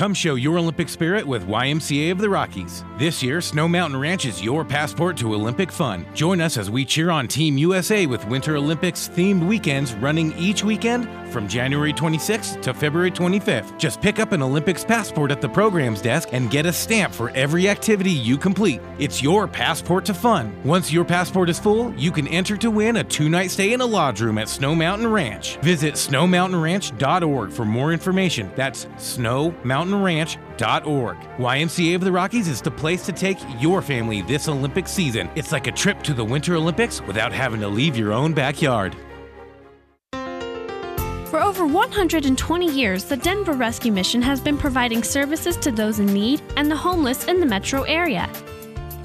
Come 0.00 0.14
show 0.14 0.36
your 0.36 0.56
Olympic 0.56 0.88
spirit 0.88 1.26
with 1.26 1.46
YMCA 1.46 2.10
of 2.10 2.16
the 2.16 2.30
Rockies. 2.30 2.86
This 2.96 3.22
year, 3.22 3.42
Snow 3.42 3.68
Mountain 3.68 4.00
Ranch 4.00 4.24
is 4.24 4.42
your 4.42 4.64
passport 4.64 5.14
to 5.18 5.34
Olympic 5.34 5.70
fun. 5.70 6.06
Join 6.14 6.40
us 6.40 6.56
as 6.56 6.70
we 6.70 6.86
cheer 6.86 7.10
on 7.10 7.28
Team 7.28 7.58
USA 7.58 8.06
with 8.06 8.26
Winter 8.26 8.56
Olympics 8.56 9.10
themed 9.10 9.46
weekends 9.46 9.92
running 9.92 10.32
each 10.38 10.64
weekend 10.64 11.06
from 11.30 11.46
January 11.46 11.92
26th 11.92 12.62
to 12.62 12.72
February 12.72 13.10
25th. 13.10 13.78
Just 13.78 14.00
pick 14.00 14.18
up 14.18 14.32
an 14.32 14.42
Olympics 14.42 14.84
passport 14.84 15.30
at 15.30 15.42
the 15.42 15.48
programs 15.48 16.00
desk 16.00 16.30
and 16.32 16.50
get 16.50 16.64
a 16.64 16.72
stamp 16.72 17.12
for 17.12 17.28
every 17.30 17.68
activity 17.68 18.10
you 18.10 18.38
complete. 18.38 18.80
It's 18.98 19.22
your 19.22 19.46
passport 19.46 20.06
to 20.06 20.14
fun. 20.14 20.54
Once 20.64 20.90
your 20.90 21.04
passport 21.04 21.50
is 21.50 21.58
full, 21.58 21.94
you 21.94 22.10
can 22.10 22.26
enter 22.28 22.56
to 22.56 22.70
win 22.70 22.96
a 22.96 23.04
two 23.04 23.28
night 23.28 23.50
stay 23.50 23.74
in 23.74 23.82
a 23.82 23.86
lodge 23.86 24.22
room 24.22 24.38
at 24.38 24.48
Snow 24.48 24.74
Mountain 24.74 25.08
Ranch. 25.08 25.56
Visit 25.58 25.94
snowmountainranch.org 25.94 27.52
for 27.52 27.66
more 27.66 27.92
information. 27.92 28.50
That's 28.56 28.86
snowmountainranch.org. 29.90 31.16
YMCA 31.38 31.94
of 31.94 32.00
the 32.02 32.12
Rockies 32.12 32.48
is 32.48 32.62
the 32.62 32.70
place 32.70 33.04
to 33.06 33.12
take 33.12 33.38
your 33.58 33.82
family 33.82 34.22
this 34.22 34.48
Olympic 34.48 34.88
season. 34.88 35.28
It's 35.34 35.52
like 35.52 35.66
a 35.66 35.72
trip 35.72 36.02
to 36.04 36.14
the 36.14 36.24
Winter 36.24 36.54
Olympics 36.56 37.00
without 37.02 37.32
having 37.32 37.60
to 37.60 37.68
leave 37.68 37.96
your 37.96 38.12
own 38.12 38.32
backyard. 38.32 38.96
For 41.30 41.40
over 41.40 41.64
120 41.64 42.66
years, 42.66 43.04
the 43.04 43.16
Denver 43.16 43.52
Rescue 43.52 43.92
Mission 43.92 44.20
has 44.22 44.40
been 44.40 44.58
providing 44.58 45.04
services 45.04 45.56
to 45.58 45.70
those 45.70 46.00
in 46.00 46.06
need 46.06 46.42
and 46.56 46.68
the 46.68 46.76
homeless 46.76 47.26
in 47.26 47.38
the 47.38 47.46
metro 47.46 47.82
area. 47.82 48.28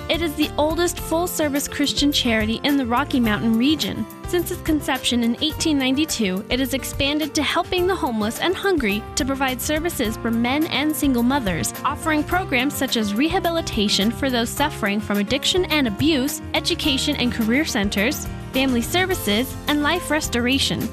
It 0.07 0.21
is 0.21 0.35
the 0.35 0.51
oldest 0.55 0.99
full 0.99 1.25
service 1.25 1.67
Christian 1.67 2.11
charity 2.11 2.61
in 2.63 2.77
the 2.77 2.85
Rocky 2.85 3.19
Mountain 3.19 3.57
region. 3.57 4.05
Since 4.27 4.51
its 4.51 4.61
conception 4.61 5.23
in 5.23 5.31
1892, 5.31 6.45
it 6.49 6.59
has 6.59 6.75
expanded 6.75 7.33
to 7.33 7.41
helping 7.41 7.87
the 7.87 7.95
homeless 7.95 8.39
and 8.39 8.55
hungry 8.55 9.01
to 9.15 9.25
provide 9.25 9.59
services 9.59 10.15
for 10.17 10.29
men 10.29 10.67
and 10.67 10.95
single 10.95 11.23
mothers, 11.23 11.73
offering 11.83 12.23
programs 12.23 12.75
such 12.75 12.97
as 12.97 13.15
rehabilitation 13.15 14.11
for 14.11 14.29
those 14.29 14.49
suffering 14.49 14.99
from 14.99 15.17
addiction 15.17 15.65
and 15.65 15.87
abuse, 15.87 16.39
education 16.53 17.15
and 17.15 17.33
career 17.33 17.65
centers, 17.65 18.27
family 18.53 18.83
services, 18.83 19.55
and 19.67 19.81
life 19.81 20.11
restoration. 20.11 20.87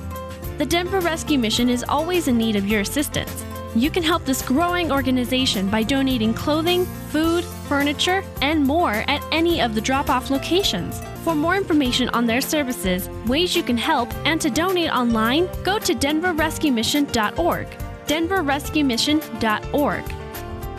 The 0.57 0.65
Denver 0.65 1.01
Rescue 1.01 1.39
Mission 1.39 1.69
is 1.69 1.85
always 1.87 2.29
in 2.29 2.39
need 2.39 2.57
of 2.57 2.67
your 2.67 2.81
assistance. 2.81 3.45
You 3.75 3.91
can 3.91 4.03
help 4.03 4.25
this 4.25 4.41
growing 4.41 4.91
organization 4.91 5.69
by 5.69 5.83
donating 5.83 6.33
clothing, 6.33 6.87
food, 7.11 7.45
furniture, 7.63 8.23
and 8.41 8.65
more 8.65 9.05
at 9.09 9.25
any 9.33 9.61
of 9.61 9.75
the 9.75 9.81
drop 9.81 10.11
off 10.11 10.31
locations. 10.31 11.01
For 11.25 11.35
more 11.35 11.57
information 11.57 12.09
on 12.11 12.27
their 12.27 12.41
services, 12.41 13.09
ways 13.27 13.57
you 13.57 13.63
can 13.63 13.77
help, 13.77 14.13
and 14.27 14.41
to 14.41 14.51
donate 14.51 14.91
online, 14.91 15.49
go 15.63 15.79
to 15.79 15.95
denverrescuemission.org. 15.95 17.67
denverrescuemission.org. 18.07 20.05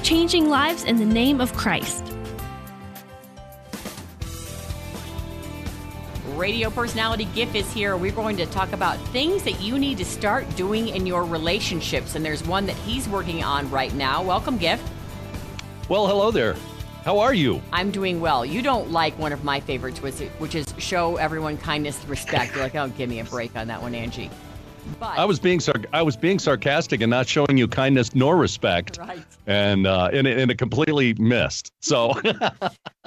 Changing 0.03 0.49
lives 0.49 0.83
in 0.83 0.97
the 0.97 1.05
name 1.05 1.39
of 1.39 1.53
Christ. 1.53 2.13
radio 6.43 6.69
personality 6.69 7.25
GIF 7.33 7.55
is 7.55 7.71
here. 7.71 7.95
We're 7.95 8.11
going 8.11 8.35
to 8.37 8.45
talk 8.47 8.73
about 8.73 8.97
things 9.13 9.43
that 9.43 9.61
you 9.61 9.79
need 9.79 9.97
to 9.99 10.05
start 10.05 10.43
doing 10.57 10.89
in 10.89 11.05
your 11.05 11.23
relationships. 11.23 12.15
And 12.15 12.25
there's 12.25 12.45
one 12.45 12.65
that 12.65 12.75
he's 12.77 13.07
working 13.07 13.43
on 13.43 13.69
right 13.71 13.93
now. 13.93 14.21
Welcome, 14.23 14.57
GIF. 14.57 14.81
Well, 15.87 16.07
hello 16.07 16.31
there. 16.31 16.55
How 17.03 17.19
are 17.19 17.33
you? 17.33 17.61
I'm 17.73 17.91
doing 17.91 18.21
well. 18.21 18.45
You 18.45 18.61
don't 18.61 18.91
like 18.91 19.17
one 19.19 19.33
of 19.33 19.43
my 19.43 19.59
favorites, 19.59 19.99
which 20.01 20.55
is 20.55 20.65
show 20.77 21.17
everyone 21.17 21.57
kindness, 21.57 22.01
respect. 22.05 22.53
You're 22.53 22.63
like, 22.63 22.75
oh, 22.75 22.87
give 22.87 23.09
me 23.09 23.19
a 23.19 23.25
break 23.25 23.57
on 23.57 23.67
that 23.67 23.81
one, 23.81 23.93
Angie. 23.93 24.29
But 24.99 25.17
I 25.17 25.25
was 25.25 25.37
being 25.37 25.59
sar- 25.59 25.81
I 25.91 26.01
was 26.01 26.15
being 26.15 26.39
sarcastic 26.39 27.01
and 27.01 27.09
not 27.09 27.27
showing 27.27 27.57
you 27.57 27.67
kindness 27.67 28.15
nor 28.15 28.37
respect, 28.37 28.97
right? 28.97 29.25
And 29.47 29.85
uh, 29.85 30.11
and, 30.13 30.27
and 30.27 30.51
it 30.51 30.57
completely 30.57 31.13
missed. 31.15 31.71
So, 31.81 32.13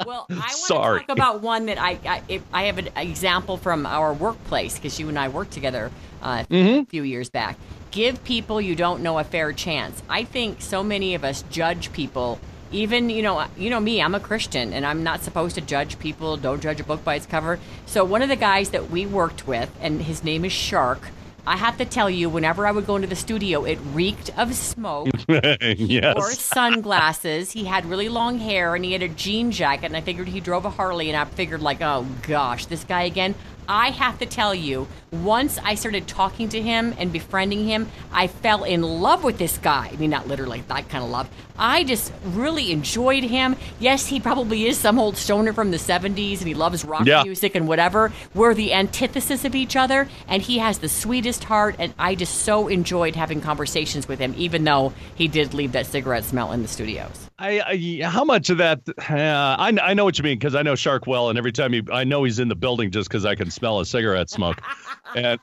well, 0.07 0.27
I 0.31 0.35
want 0.35 0.53
sorry. 0.53 1.01
To 1.01 1.07
talk 1.07 1.17
about 1.17 1.41
one 1.43 1.67
that 1.67 1.79
I 1.79 1.99
I, 2.07 2.43
I 2.53 2.65
have 2.65 2.79
an 2.79 2.89
example 2.97 3.57
from 3.57 3.87
our 3.87 4.13
workplace 4.13 4.77
because 4.77 4.99
you 4.99 5.09
and 5.09 5.19
I 5.19 5.29
worked 5.29 5.53
together 5.53 5.91
uh, 6.23 6.45
mm-hmm. 6.45 6.81
a 6.81 6.85
few 6.87 7.03
years 7.03 7.29
back. 7.29 7.59
Give 7.91 8.23
people 8.25 8.61
you 8.61 8.75
don't 8.75 9.03
know 9.03 9.19
a 9.19 9.25
fair 9.25 9.53
chance. 9.53 10.03
I 10.09 10.25
think 10.25 10.61
so 10.63 10.83
many 10.83 11.15
of 11.15 11.25
us 11.25 11.45
judge 11.51 11.93
people 11.93 12.39
even 12.77 13.09
you 13.11 13.23
know 13.23 13.47
you 13.57 13.71
know 13.71 13.81
me 13.81 14.03
i'm 14.03 14.15
a 14.15 14.21
christian 14.21 14.73
and 14.73 14.85
i'm 14.85 15.03
not 15.03 15.23
supposed 15.23 15.55
to 15.55 15.61
judge 15.61 15.99
people 15.99 16.37
don't 16.37 16.61
judge 16.61 16.81
a 16.81 16.85
book 16.85 17.03
by 17.03 17.15
its 17.15 17.27
cover 17.27 17.59
so 17.87 18.05
one 18.05 18.23
of 18.23 18.29
the 18.29 18.37
guys 18.37 18.71
that 18.71 18.91
we 18.91 19.07
worked 19.07 19.47
with 19.47 19.71
and 19.81 20.03
his 20.03 20.23
name 20.23 20.45
is 20.45 20.53
shark 20.53 21.11
I 21.49 21.57
have 21.57 21.79
to 21.79 21.85
tell 21.85 22.11
you, 22.11 22.29
whenever 22.29 22.67
I 22.67 22.73
would 22.73 22.89
go 22.89 22.97
into 22.97 23.07
the 23.07 23.15
studio, 23.15 23.65
it 23.65 23.79
reeked 23.93 24.37
of 24.37 24.53
smoke. 24.53 25.09
yes. 25.29 26.17
Wore 26.17 26.33
sunglasses. 26.33 27.53
He 27.53 27.65
had 27.65 27.87
really 27.87 28.09
long 28.09 28.41
hair 28.41 28.75
and 28.75 28.85
he 28.85 28.93
had 28.93 29.03
a 29.03 29.09
jean 29.09 29.53
jacket. 29.53 29.87
And 29.87 29.97
I 29.97 30.01
figured 30.01 30.27
he 30.27 30.41
drove 30.41 30.65
a 30.65 30.71
Harley. 30.71 31.09
And 31.09 31.17
I 31.17 31.25
figured, 31.25 31.63
like, 31.63 31.81
oh 31.81 32.05
gosh, 32.27 32.67
this 32.67 32.83
guy 32.83 33.03
again. 33.03 33.37
I 33.69 33.91
have 33.91 34.19
to 34.19 34.27
tell 34.27 34.55
you, 34.55 34.87
once 35.11 35.59
I 35.59 35.75
started 35.75 36.07
talking 36.07 36.49
to 36.51 36.61
him 36.61 36.95
and 36.99 37.13
befriending 37.13 37.67
him, 37.67 37.89
I 38.13 38.27
fell 38.27 38.65
in 38.65 38.83
love 38.83 39.25
with 39.25 39.39
this 39.39 39.59
guy. 39.59 39.91
I 39.93 39.97
mean, 39.97 40.11
not 40.11 40.27
literally 40.27 40.63
that 40.69 40.89
kind 40.89 41.05
of 41.05 41.11
love. 41.11 41.29
I 41.59 41.85
just 41.85 42.13
really 42.25 42.71
enjoyed 42.71 43.25
him. 43.25 43.57
Yes, 43.81 44.07
he 44.07 44.21
probably 44.21 44.67
is 44.67 44.79
some 44.79 44.99
old 44.99 45.17
stoner 45.17 45.53
from 45.53 45.71
the 45.71 45.79
70s 45.79 46.39
and 46.39 46.49
he 46.49 46.55
loves 46.55 46.85
rock 46.85 47.07
yeah. 47.07 47.23
music 47.23 47.55
and 47.55 47.67
whatever. 47.67 48.13
We're 48.35 48.55
the 48.55 48.73
antithesis 48.75 49.45
of 49.45 49.55
each 49.55 49.77
other, 49.77 50.09
and 50.29 50.43
he 50.43 50.59
has 50.59 50.79
the 50.79 50.89
sweetest 50.89 51.45
heart. 51.45 51.77
And 51.79 51.95
I 51.99 52.15
just 52.15 52.43
so 52.43 52.69
enjoyed 52.69 53.17
having 53.17 53.41
conversations 53.41 54.07
with 54.09 54.19
him, 54.19 54.35
even 54.37 54.65
though 54.65 54.93
he 55.15 55.29
did 55.29 55.55
leave 55.55 55.73
that 55.73 55.87
cigarette 55.87 56.25
smell 56.25 56.53
in 56.53 56.63
the 56.63 56.69
studios. 56.69 57.31
I, 57.39 57.61
I 57.61 58.09
how 58.09 58.25
much 58.25 58.51
of 58.51 58.59
that? 58.59 58.81
Uh, 58.89 58.95
I 59.09 59.73
I 59.83 59.95
know 59.95 60.05
what 60.05 60.19
you 60.19 60.25
mean 60.25 60.39
because 60.39 60.55
I 60.55 60.63
know 60.63 60.75
Shark 60.75 61.07
well, 61.07 61.29
and 61.29 61.39
every 61.39 61.53
time 61.53 61.73
he, 61.73 61.83
I 61.93 62.05
know 62.05 62.25
he's 62.25 62.39
in 62.39 62.49
the 62.49 62.57
building 62.57 62.91
just 62.91 63.09
because 63.09 63.25
I 63.25 63.35
can 63.35 63.51
smell 63.57 63.81
a 63.81 63.87
cigarette 63.87 64.31
smoke, 64.31 64.61
and 65.17 65.41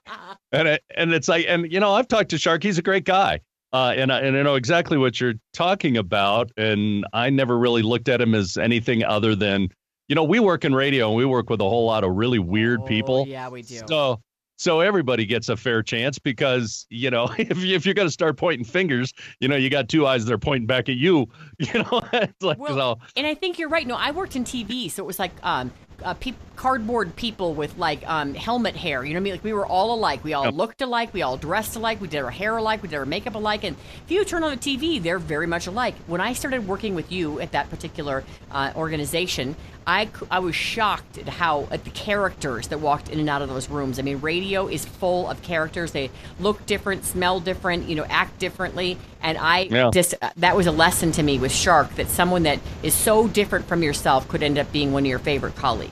and 0.52 0.68
it, 0.68 0.84
and 0.96 1.14
it's 1.14 1.28
like, 1.28 1.46
and 1.48 1.72
you 1.72 1.80
know, 1.80 1.94
I've 1.94 2.08
talked 2.08 2.30
to 2.30 2.38
Shark. 2.38 2.64
He's 2.64 2.78
a 2.78 2.82
great 2.82 3.06
guy, 3.06 3.40
uh, 3.74 3.94
and 3.98 4.12
I, 4.14 4.20
and 4.22 4.38
I 4.38 4.44
know 4.44 4.56
exactly 4.56 4.98
what 4.98 5.20
you're 5.20 5.34
talking 5.54 5.98
about. 5.98 6.52
And 6.58 7.06
I 7.12 7.30
never 7.30 7.58
really 7.58 7.82
looked 7.82 8.08
at 8.08 8.22
him 8.22 8.36
as 8.36 8.56
anything 8.56 9.04
other 9.04 9.36
than, 9.36 9.70
you 10.08 10.16
know, 10.16 10.24
we 10.24 10.40
work 10.40 10.64
in 10.64 10.76
radio 10.76 11.08
and 11.08 11.18
we 11.18 11.26
work 11.26 11.50
with 11.50 11.60
a 11.60 11.66
whole 11.66 11.86
lot 11.86 12.04
of 12.04 12.12
really 12.14 12.40
weird 12.40 12.82
oh, 12.82 12.86
people. 12.86 13.28
Yeah, 13.28 13.50
we 13.50 13.64
do. 13.64 13.82
So 13.88 14.20
so 14.58 14.80
everybody 14.80 15.26
gets 15.26 15.50
a 15.50 15.58
fair 15.58 15.82
chance 15.84 16.20
because 16.20 16.86
you 16.90 17.10
know 17.10 17.30
if 17.38 17.58
you, 17.64 17.76
if 17.76 17.86
you're 17.86 17.96
going 17.96 18.08
to 18.08 18.12
start 18.12 18.38
pointing 18.38 18.66
fingers, 18.66 19.14
you 19.40 19.48
know 19.48 19.56
you 19.56 19.70
got 19.70 19.90
two 19.90 20.08
eyes 20.08 20.26
that 20.26 20.34
are 20.34 20.38
pointing 20.38 20.68
back 20.68 20.90
at 20.90 20.96
you. 20.96 21.28
You 21.60 21.80
know, 21.80 22.02
it's 22.12 22.44
like 22.44 22.58
well, 22.58 22.76
so. 22.76 23.00
And 23.16 23.26
I 23.26 23.36
think 23.36 23.58
you're 23.58 23.70
right. 23.70 23.88
No, 23.88 23.96
I 23.96 24.12
worked 24.12 24.36
in 24.36 24.44
TV, 24.44 24.92
so 24.92 25.02
it 25.04 25.06
was 25.06 25.18
like 25.18 25.32
um, 25.44 25.72
uh, 26.04 26.14
pe- 26.14 26.34
cardboard 26.56 27.16
people 27.16 27.54
with 27.54 27.78
like 27.78 28.08
um, 28.08 28.34
helmet 28.34 28.76
hair. 28.76 29.04
You 29.04 29.14
know 29.14 29.18
what 29.18 29.22
I 29.22 29.24
mean? 29.24 29.34
Like 29.34 29.44
we 29.44 29.54
were 29.54 29.66
all 29.66 29.94
alike. 29.94 30.24
We 30.24 30.34
all 30.34 30.46
yep. 30.46 30.54
looked 30.54 30.82
alike. 30.82 31.14
We 31.14 31.22
all 31.22 31.38
dressed 31.38 31.76
alike. 31.76 32.00
We 32.00 32.08
did 32.08 32.22
our 32.22 32.32
hair 32.32 32.58
alike. 32.58 32.82
We 32.82 32.90
did 32.90 32.98
our 32.98 33.06
makeup 33.06 33.36
alike. 33.36 33.64
And 33.64 33.76
if 34.06 34.12
you 34.12 34.24
turn 34.24 34.44
on 34.44 34.52
the 34.52 34.58
TV, 34.58 35.02
they're 35.02 35.20
very 35.20 35.48
much 35.48 35.68
alike. 35.68 35.96
When 36.08 36.22
I 36.22 36.34
started 36.34 36.68
working 36.68 36.96
with 36.96 37.12
you 37.12 37.40
at 37.40 37.52
that 37.52 37.70
particular 37.70 38.24
uh, 38.52 38.72
organization, 38.76 39.56
I, 39.86 40.10
I 40.32 40.40
was 40.40 40.56
shocked 40.56 41.18
at 41.18 41.28
how 41.28 41.68
at 41.70 41.84
the 41.84 41.90
characters 41.90 42.70
that 42.70 42.80
walked 42.80 43.10
in 43.10 43.20
and 43.20 43.30
out 43.30 43.42
of 43.42 43.50
those 43.50 43.70
rooms. 43.70 44.00
I 44.00 44.02
mean, 44.02 44.22
radio 44.22 44.68
is 44.68 44.86
full 44.86 45.30
of 45.30 45.42
characters. 45.42 45.92
They 45.92 46.10
look 46.40 46.66
different, 46.66 47.04
smell 47.04 47.40
different, 47.40 47.90
you 47.90 47.96
know, 47.96 48.06
act 48.08 48.40
differently. 48.40 48.98
And 49.22 49.38
I 49.38 49.62
yeah. 49.62 49.90
just 49.92 50.16
uh, 50.22 50.30
that 50.38 50.56
was 50.56 50.68
a 50.68 50.72
lesson 50.72 51.12
to 51.14 51.24
me 51.24 51.40
with 51.40 51.52
Shark 51.52 51.96
that 51.96 52.08
someone 52.08 52.44
that 52.44 52.60
is 52.82 52.94
so 52.94 53.28
different 53.28 53.66
from 53.66 53.84
yourself 53.84 54.28
could 54.28 54.44
end 54.44 54.58
up 54.58 54.72
being 54.72 54.94
one 54.94 55.04
of 55.04 55.08
your 55.08 55.20
favorite 55.20 55.56
colleagues. 55.56 55.83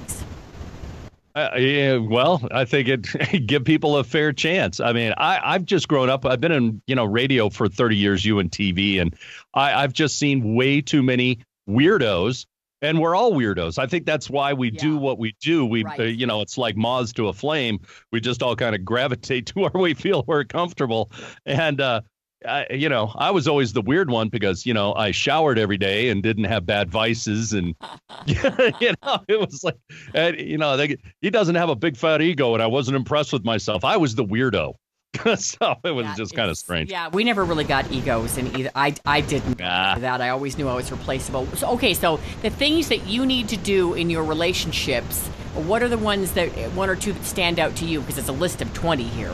Uh, 1.33 1.49
yeah, 1.57 1.95
well, 1.95 2.45
I 2.51 2.65
think 2.65 2.87
it 3.33 3.47
give 3.47 3.63
people 3.63 3.97
a 3.97 4.03
fair 4.03 4.33
chance. 4.33 4.79
I 4.79 4.91
mean, 4.91 5.13
I, 5.17 5.39
I've 5.41 5.65
just 5.65 5.87
grown 5.87 6.09
up. 6.09 6.25
I've 6.25 6.41
been 6.41 6.51
in 6.51 6.81
you 6.87 6.95
know 6.95 7.05
radio 7.05 7.49
for 7.49 7.69
30 7.69 7.95
years, 7.95 8.25
you 8.25 8.39
and 8.39 8.51
TV, 8.51 8.99
and 9.01 9.15
I, 9.53 9.73
I've 9.83 9.93
just 9.93 10.17
seen 10.17 10.55
way 10.55 10.81
too 10.81 11.01
many 11.03 11.39
weirdos 11.69 12.45
and 12.81 12.99
we're 12.99 13.15
all 13.15 13.33
weirdos. 13.33 13.77
I 13.77 13.85
think 13.85 14.05
that's 14.05 14.29
why 14.29 14.53
we 14.53 14.71
do 14.71 14.97
what 14.97 15.19
we 15.19 15.35
do. 15.39 15.65
We, 15.65 15.83
Right. 15.83 15.99
uh, 15.99 16.03
you 16.03 16.25
know, 16.25 16.41
it's 16.41 16.57
like 16.57 16.75
moths 16.75 17.13
to 17.13 17.27
a 17.27 17.33
flame. 17.33 17.79
We 18.11 18.19
just 18.19 18.41
all 18.41 18.55
kind 18.55 18.73
of 18.75 18.83
gravitate 18.83 19.45
to 19.47 19.59
where 19.59 19.71
we 19.81 19.93
feel 19.93 20.23
we're 20.27 20.43
comfortable. 20.43 21.11
And, 21.45 21.79
uh, 21.79 22.01
I, 22.47 22.65
you 22.71 22.89
know, 22.89 23.11
I 23.15 23.31
was 23.31 23.47
always 23.47 23.73
the 23.73 23.81
weird 23.81 24.09
one 24.09 24.29
because, 24.29 24.65
you 24.65 24.73
know, 24.73 24.93
I 24.93 25.11
showered 25.11 25.59
every 25.59 25.77
day 25.77 26.09
and 26.09 26.23
didn't 26.23 26.45
have 26.45 26.65
bad 26.65 26.89
vices. 26.89 27.53
And, 27.53 27.75
you 28.25 28.93
know, 29.03 29.19
it 29.27 29.39
was 29.39 29.63
like, 29.63 29.77
and, 30.13 30.39
you 30.39 30.57
know, 30.57 30.77
they, 30.77 30.97
he 31.21 31.29
doesn't 31.29 31.55
have 31.55 31.69
a 31.69 31.75
big 31.75 31.97
fat 31.97 32.21
ego 32.21 32.53
and 32.53 32.63
I 32.63 32.67
wasn't 32.67 32.97
impressed 32.97 33.33
with 33.33 33.43
myself. 33.43 33.83
I 33.83 33.97
was 33.97 34.15
the 34.15 34.25
weirdo. 34.25 34.73
so 35.35 35.75
it 35.83 35.91
was 35.91 36.07
just 36.15 36.33
kind 36.35 36.49
of 36.49 36.57
strange. 36.57 36.89
Yeah, 36.89 37.09
we 37.09 37.23
never 37.23 37.43
really 37.43 37.65
got 37.65 37.91
egos 37.91 38.37
in 38.37 38.55
either. 38.57 38.71
I, 38.73 38.95
I 39.05 39.21
didn't 39.21 39.57
do 39.57 39.63
that. 39.63 40.21
I 40.21 40.29
always 40.29 40.57
knew 40.57 40.67
I 40.67 40.75
was 40.75 40.91
replaceable. 40.91 41.45
So, 41.47 41.67
okay, 41.71 41.93
so 41.93 42.19
the 42.41 42.49
things 42.49 42.87
that 42.89 43.07
you 43.07 43.25
need 43.25 43.49
to 43.49 43.57
do 43.57 43.93
in 43.93 44.09
your 44.09 44.23
relationships, 44.23 45.27
what 45.53 45.83
are 45.83 45.89
the 45.89 45.97
ones 45.97 46.31
that, 46.33 46.49
one 46.73 46.89
or 46.89 46.95
two 46.95 47.11
that 47.11 47.25
stand 47.25 47.59
out 47.59 47.75
to 47.77 47.85
you? 47.85 47.99
Because 47.99 48.17
it's 48.17 48.29
a 48.29 48.33
list 48.33 48.61
of 48.61 48.73
20 48.73 49.03
here. 49.03 49.33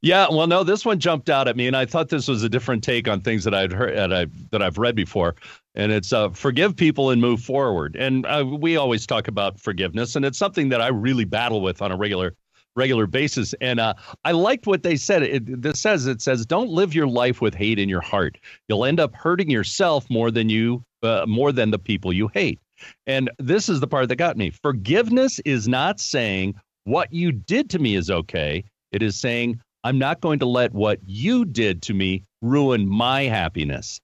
Yeah, 0.00 0.28
well, 0.30 0.46
no, 0.46 0.64
this 0.64 0.84
one 0.84 0.98
jumped 0.98 1.28
out 1.28 1.48
at 1.48 1.56
me, 1.56 1.66
and 1.66 1.76
I 1.76 1.86
thought 1.86 2.08
this 2.08 2.28
was 2.28 2.42
a 2.42 2.48
different 2.48 2.84
take 2.84 3.08
on 3.08 3.20
things 3.20 3.44
that 3.44 3.54
I'd 3.54 3.72
heard 3.72 3.96
that 3.96 4.12
I 4.12 4.26
that 4.50 4.62
I've 4.62 4.78
read 4.78 4.94
before, 4.94 5.34
and 5.74 5.92
it's 5.92 6.12
uh, 6.12 6.30
forgive 6.30 6.76
people 6.76 7.10
and 7.10 7.20
move 7.20 7.40
forward. 7.40 7.96
And 7.96 8.24
uh, 8.26 8.44
we 8.46 8.76
always 8.76 9.06
talk 9.06 9.28
about 9.28 9.60
forgiveness, 9.60 10.16
and 10.16 10.24
it's 10.24 10.38
something 10.38 10.68
that 10.70 10.80
I 10.80 10.88
really 10.88 11.24
battle 11.24 11.60
with 11.60 11.82
on 11.82 11.92
a 11.92 11.96
regular 11.96 12.34
regular 12.76 13.06
basis. 13.06 13.54
And 13.60 13.80
uh, 13.80 13.94
I 14.24 14.32
liked 14.32 14.66
what 14.66 14.82
they 14.82 14.96
said. 14.96 15.22
It, 15.22 15.62
this 15.62 15.80
says 15.80 16.06
it 16.06 16.22
says 16.22 16.46
don't 16.46 16.70
live 16.70 16.94
your 16.94 17.08
life 17.08 17.40
with 17.40 17.54
hate 17.54 17.78
in 17.78 17.88
your 17.88 18.00
heart. 18.00 18.38
You'll 18.68 18.84
end 18.84 19.00
up 19.00 19.14
hurting 19.14 19.50
yourself 19.50 20.08
more 20.08 20.30
than 20.30 20.48
you 20.48 20.84
uh, 21.02 21.24
more 21.26 21.52
than 21.52 21.70
the 21.70 21.78
people 21.78 22.12
you 22.12 22.28
hate. 22.28 22.58
And 23.06 23.30
this 23.38 23.68
is 23.68 23.80
the 23.80 23.88
part 23.88 24.08
that 24.08 24.16
got 24.16 24.36
me. 24.36 24.50
Forgiveness 24.50 25.40
is 25.40 25.68
not 25.68 26.00
saying 26.00 26.54
what 26.84 27.12
you 27.12 27.32
did 27.32 27.70
to 27.70 27.78
me 27.78 27.96
is 27.96 28.10
okay. 28.10 28.64
It 28.92 29.02
is 29.02 29.18
saying 29.18 29.60
I'm 29.84 29.98
not 29.98 30.20
going 30.20 30.38
to 30.40 30.46
let 30.46 30.72
what 30.72 30.98
you 31.06 31.44
did 31.44 31.82
to 31.82 31.94
me 31.94 32.24
ruin 32.42 32.88
my 32.88 33.22
happiness. 33.22 34.00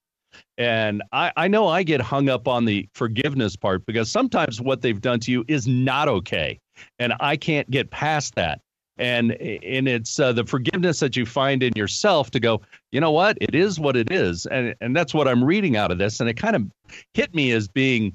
And 0.58 1.02
I, 1.12 1.32
I 1.36 1.48
know 1.48 1.68
I 1.68 1.82
get 1.82 2.00
hung 2.00 2.28
up 2.28 2.48
on 2.48 2.64
the 2.64 2.88
forgiveness 2.94 3.56
part 3.56 3.84
because 3.86 4.10
sometimes 4.10 4.60
what 4.60 4.82
they've 4.82 5.00
done 5.00 5.20
to 5.20 5.32
you 5.32 5.44
is 5.48 5.66
not 5.66 6.08
okay. 6.08 6.58
And 6.98 7.12
I 7.20 7.36
can't 7.36 7.70
get 7.70 7.90
past 7.90 8.34
that. 8.36 8.60
And 8.96 9.32
and 9.32 9.88
it's 9.88 10.20
uh, 10.20 10.32
the 10.32 10.44
forgiveness 10.44 11.00
that 11.00 11.16
you 11.16 11.26
find 11.26 11.64
in 11.64 11.72
yourself 11.74 12.30
to 12.30 12.38
go, 12.38 12.60
you 12.92 13.00
know 13.00 13.10
what, 13.10 13.36
it 13.40 13.52
is 13.54 13.80
what 13.80 13.96
it 13.96 14.12
is, 14.12 14.46
and 14.46 14.76
and 14.80 14.94
that's 14.94 15.12
what 15.12 15.26
I'm 15.26 15.42
reading 15.42 15.76
out 15.76 15.90
of 15.90 15.98
this, 15.98 16.20
and 16.20 16.30
it 16.30 16.34
kind 16.34 16.54
of 16.54 16.62
hit 17.12 17.34
me 17.34 17.50
as 17.50 17.66
being, 17.66 18.14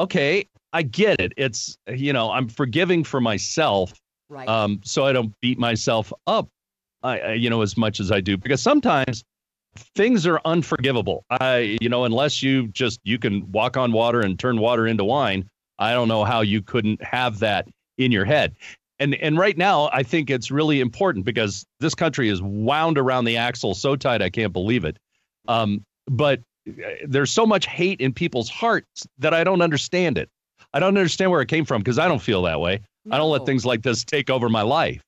okay, 0.00 0.44
I 0.72 0.82
get 0.82 1.20
it. 1.20 1.32
It's 1.36 1.78
you 1.88 2.12
know 2.12 2.32
I'm 2.32 2.48
forgiving 2.48 3.04
for 3.04 3.20
myself, 3.20 3.94
Right. 4.28 4.48
um, 4.48 4.80
so 4.82 5.06
I 5.06 5.12
don't 5.12 5.32
beat 5.40 5.60
myself 5.60 6.12
up, 6.26 6.48
I, 7.02 7.34
you 7.34 7.50
know 7.50 7.62
as 7.62 7.76
much 7.76 8.00
as 8.00 8.10
I 8.10 8.20
do 8.20 8.36
because 8.36 8.62
sometimes 8.62 9.22
things 9.94 10.26
are 10.26 10.40
unforgivable. 10.44 11.24
I 11.30 11.78
you 11.80 11.88
know 11.88 12.04
unless 12.04 12.42
you 12.42 12.68
just 12.68 13.00
you 13.04 13.18
can 13.18 13.50
walk 13.52 13.76
on 13.76 13.92
water 13.92 14.20
and 14.20 14.38
turn 14.38 14.60
water 14.60 14.86
into 14.86 15.04
wine. 15.04 15.48
I 15.78 15.92
don't 15.92 16.08
know 16.08 16.24
how 16.24 16.40
you 16.40 16.62
couldn't 16.62 17.02
have 17.02 17.40
that 17.40 17.68
in 17.98 18.12
your 18.12 18.24
head. 18.24 18.56
And 18.98 19.14
and 19.16 19.38
right 19.38 19.56
now 19.56 19.90
I 19.92 20.02
think 20.02 20.30
it's 20.30 20.50
really 20.50 20.80
important 20.80 21.24
because 21.24 21.66
this 21.80 21.94
country 21.94 22.28
is 22.28 22.40
wound 22.42 22.98
around 22.98 23.26
the 23.26 23.36
axle 23.36 23.74
so 23.74 23.96
tight 23.96 24.22
I 24.22 24.30
can't 24.30 24.52
believe 24.52 24.84
it. 24.84 24.98
Um, 25.48 25.84
but 26.06 26.40
uh, 26.68 26.72
there's 27.06 27.30
so 27.30 27.46
much 27.46 27.66
hate 27.66 28.00
in 28.00 28.12
people's 28.12 28.48
hearts 28.48 29.06
that 29.18 29.34
I 29.34 29.44
don't 29.44 29.62
understand 29.62 30.18
it. 30.18 30.28
I 30.72 30.80
don't 30.80 30.96
understand 30.96 31.30
where 31.30 31.40
it 31.40 31.48
came 31.48 31.64
from 31.64 31.82
because 31.82 31.98
I 31.98 32.08
don't 32.08 32.20
feel 32.20 32.42
that 32.42 32.60
way. 32.60 32.80
I 33.10 33.18
don't 33.18 33.30
let 33.30 33.46
things 33.46 33.64
like 33.64 33.82
this 33.82 34.04
take 34.04 34.30
over 34.30 34.48
my 34.48 34.62
life. 34.62 35.00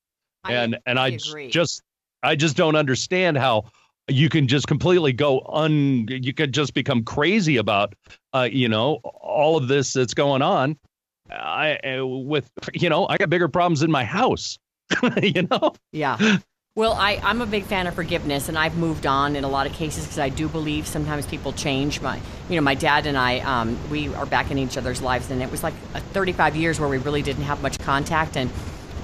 And 0.49 0.79
and 0.87 0.99
I, 0.99 1.09
agree. 1.09 1.51
just 1.51 1.83
I 2.23 2.37
just 2.37 2.57
don't 2.57 2.77
understand 2.77 3.39
how 3.39 3.71
you 4.09 4.29
can 4.29 4.49
just 4.49 4.67
completely 4.67 5.13
go 5.13 5.41
un 5.41 6.07
you 6.09 6.33
could 6.33 6.55
just 6.55 6.73
become 6.73 7.05
crazy 7.05 7.59
about 7.59 7.95
uh 8.33 8.49
you 8.51 8.69
know 8.69 8.95
all 9.05 9.57
of 9.57 9.69
this 9.69 9.93
that's 9.93 10.15
going 10.15 10.43
on. 10.43 10.79
I 11.31 11.77
uh, 11.77 12.07
with 12.07 12.51
you 12.73 12.89
know, 12.89 13.07
I 13.09 13.17
got 13.19 13.31
bigger 13.31 13.49
problems 13.49 13.83
in 13.83 13.91
my 13.91 14.05
house. 14.05 14.59
you 15.23 15.47
know? 15.51 15.75
Yeah. 15.93 16.39
Well, 16.75 16.93
I, 16.93 17.21
I'm 17.25 17.41
a 17.41 17.47
big 17.47 17.65
fan 17.65 17.89
of 17.89 17.95
forgiveness, 17.95 18.49
and 18.49 18.57
I've 18.57 18.77
moved 18.77 19.05
on 19.05 19.35
in 19.35 19.43
a 19.43 19.49
lot 19.49 19.67
of 19.67 19.73
cases 19.73 20.05
because 20.05 20.21
I 20.21 20.29
do 20.29 20.49
believe 20.49 20.87
sometimes 20.87 21.27
people 21.27 21.53
change. 21.53 22.01
My, 22.01 22.21
you 22.49 22.55
know, 22.55 22.63
my 22.63 22.77
dad 22.77 23.07
and 23.07 23.19
I, 23.19 23.41
um, 23.41 23.77
we 23.91 24.15
are 24.15 24.27
back 24.27 24.53
in 24.53 24.59
each 24.59 24.77
other's 24.77 25.03
lives, 25.03 25.29
and 25.33 25.43
it 25.43 25.51
was 25.51 25.65
like 25.65 25.75
uh 25.95 25.99
35 25.99 26.55
years 26.55 26.79
where 26.79 26.89
we 26.89 26.99
really 26.99 27.21
didn't 27.23 27.43
have 27.43 27.61
much 27.63 27.79
contact, 27.81 28.37
and 28.37 28.49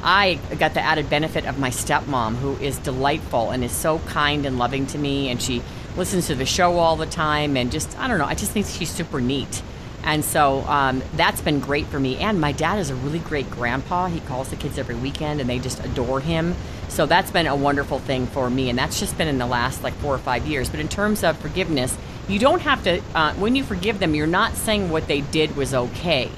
I 0.04 0.34
got 0.58 0.74
the 0.74 0.80
added 0.80 1.08
benefit 1.08 1.46
of 1.46 1.58
my 1.58 1.70
stepmom, 1.70 2.36
who 2.36 2.56
is 2.56 2.78
delightful 2.78 3.50
and 3.50 3.64
is 3.64 3.72
so 3.72 3.98
kind 4.00 4.44
and 4.44 4.58
loving 4.58 4.86
to 4.88 4.98
me, 4.98 5.30
and 5.30 5.40
she 5.40 5.62
listens 5.96 6.26
to 6.26 6.34
the 6.34 6.44
show 6.44 6.78
all 6.78 6.96
the 6.96 7.06
time, 7.06 7.56
and 7.56 7.72
just 7.72 7.98
I 7.98 8.06
don't 8.06 8.18
know, 8.18 8.26
I 8.26 8.34
just 8.34 8.52
think 8.52 8.66
she's 8.66 8.90
super 8.90 9.20
neat. 9.20 9.62
And 10.04 10.22
so 10.22 10.60
um, 10.68 11.02
that's 11.14 11.40
been 11.40 11.60
great 11.60 11.86
for 11.86 11.98
me. 11.98 12.18
And 12.18 12.38
my 12.38 12.52
dad 12.52 12.78
is 12.78 12.90
a 12.90 12.94
really 12.94 13.20
great 13.20 13.50
grandpa. 13.50 14.06
He 14.08 14.20
calls 14.20 14.50
the 14.50 14.56
kids 14.56 14.76
every 14.76 14.94
weekend 14.94 15.40
and 15.40 15.48
they 15.48 15.58
just 15.58 15.82
adore 15.82 16.20
him. 16.20 16.54
So 16.88 17.06
that's 17.06 17.30
been 17.30 17.46
a 17.46 17.56
wonderful 17.56 17.98
thing 17.98 18.26
for 18.26 18.50
me. 18.50 18.68
And 18.68 18.78
that's 18.78 19.00
just 19.00 19.16
been 19.16 19.28
in 19.28 19.38
the 19.38 19.46
last 19.46 19.82
like 19.82 19.94
four 19.94 20.14
or 20.14 20.18
five 20.18 20.46
years. 20.46 20.68
But 20.68 20.80
in 20.80 20.88
terms 20.88 21.24
of 21.24 21.38
forgiveness, 21.38 21.96
you 22.28 22.38
don't 22.38 22.60
have 22.60 22.84
to, 22.84 23.00
uh, 23.14 23.32
when 23.34 23.56
you 23.56 23.64
forgive 23.64 23.98
them, 23.98 24.14
you're 24.14 24.26
not 24.26 24.52
saying 24.52 24.90
what 24.90 25.06
they 25.06 25.22
did 25.22 25.56
was 25.56 25.72
okay, 25.72 26.30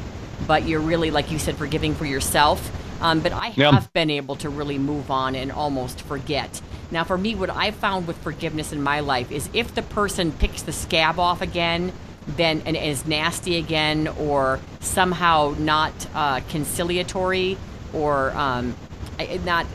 but 0.46 0.64
you're 0.64 0.80
really, 0.80 1.10
like 1.10 1.32
you 1.32 1.40
said, 1.40 1.56
forgiving 1.56 1.92
for 1.96 2.06
yourself. 2.06 2.70
Um, 3.00 3.20
but 3.20 3.32
I 3.32 3.52
Yeah. 3.54 3.72
have 3.72 3.92
been 3.92 4.10
able 4.10 4.36
to 4.36 4.48
really 4.48 4.78
move 4.78 5.10
on 5.10 5.34
and 5.34 5.52
almost 5.52 6.00
forget. 6.02 6.60
Now, 6.90 7.04
for 7.04 7.18
me, 7.18 7.34
what 7.34 7.50
I've 7.50 7.74
found 7.74 8.06
with 8.06 8.16
forgiveness 8.18 8.72
in 8.72 8.82
my 8.82 9.00
life 9.00 9.30
is 9.30 9.48
if 9.52 9.74
the 9.74 9.82
person 9.82 10.32
picks 10.32 10.62
the 10.62 10.72
scab 10.72 11.18
off 11.18 11.42
again, 11.42 11.92
then 12.36 12.62
and 12.66 12.76
is 12.76 13.06
nasty 13.06 13.56
again, 13.56 14.08
or 14.18 14.58
somehow 14.80 15.54
not 15.58 15.92
uh, 16.14 16.40
conciliatory, 16.48 17.56
or 17.92 18.32
um, 18.36 18.74
not 19.44 19.66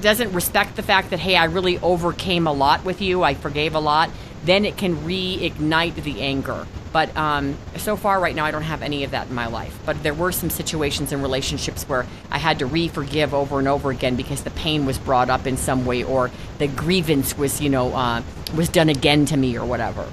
doesn't 0.00 0.32
respect 0.32 0.76
the 0.76 0.82
fact 0.82 1.10
that 1.10 1.18
hey, 1.18 1.36
I 1.36 1.44
really 1.44 1.78
overcame 1.78 2.46
a 2.46 2.52
lot 2.52 2.84
with 2.84 3.00
you, 3.00 3.22
I 3.22 3.34
forgave 3.34 3.74
a 3.74 3.80
lot, 3.80 4.10
then 4.44 4.64
it 4.64 4.76
can 4.76 4.96
reignite 4.98 5.96
the 6.02 6.20
anger. 6.20 6.66
But 6.92 7.16
um, 7.16 7.56
so 7.76 7.96
far, 7.96 8.20
right 8.20 8.34
now, 8.34 8.44
I 8.44 8.50
don't 8.50 8.62
have 8.62 8.82
any 8.82 9.04
of 9.04 9.12
that 9.12 9.28
in 9.28 9.34
my 9.34 9.46
life. 9.46 9.78
But 9.86 10.02
there 10.02 10.14
were 10.14 10.32
some 10.32 10.50
situations 10.50 11.12
and 11.12 11.22
relationships 11.22 11.84
where 11.84 12.06
I 12.30 12.38
had 12.38 12.58
to 12.58 12.66
re-forgive 12.66 13.32
over 13.32 13.58
and 13.58 13.68
over 13.68 13.90
again 13.90 14.16
because 14.16 14.42
the 14.42 14.50
pain 14.50 14.86
was 14.86 14.98
brought 14.98 15.30
up 15.30 15.46
in 15.46 15.56
some 15.56 15.86
way, 15.86 16.02
or 16.02 16.30
the 16.58 16.68
grievance 16.68 17.38
was, 17.38 17.60
you 17.60 17.68
know, 17.68 17.94
uh, 17.94 18.22
was 18.56 18.68
done 18.68 18.88
again 18.88 19.24
to 19.26 19.36
me, 19.36 19.56
or 19.56 19.64
whatever. 19.64 20.06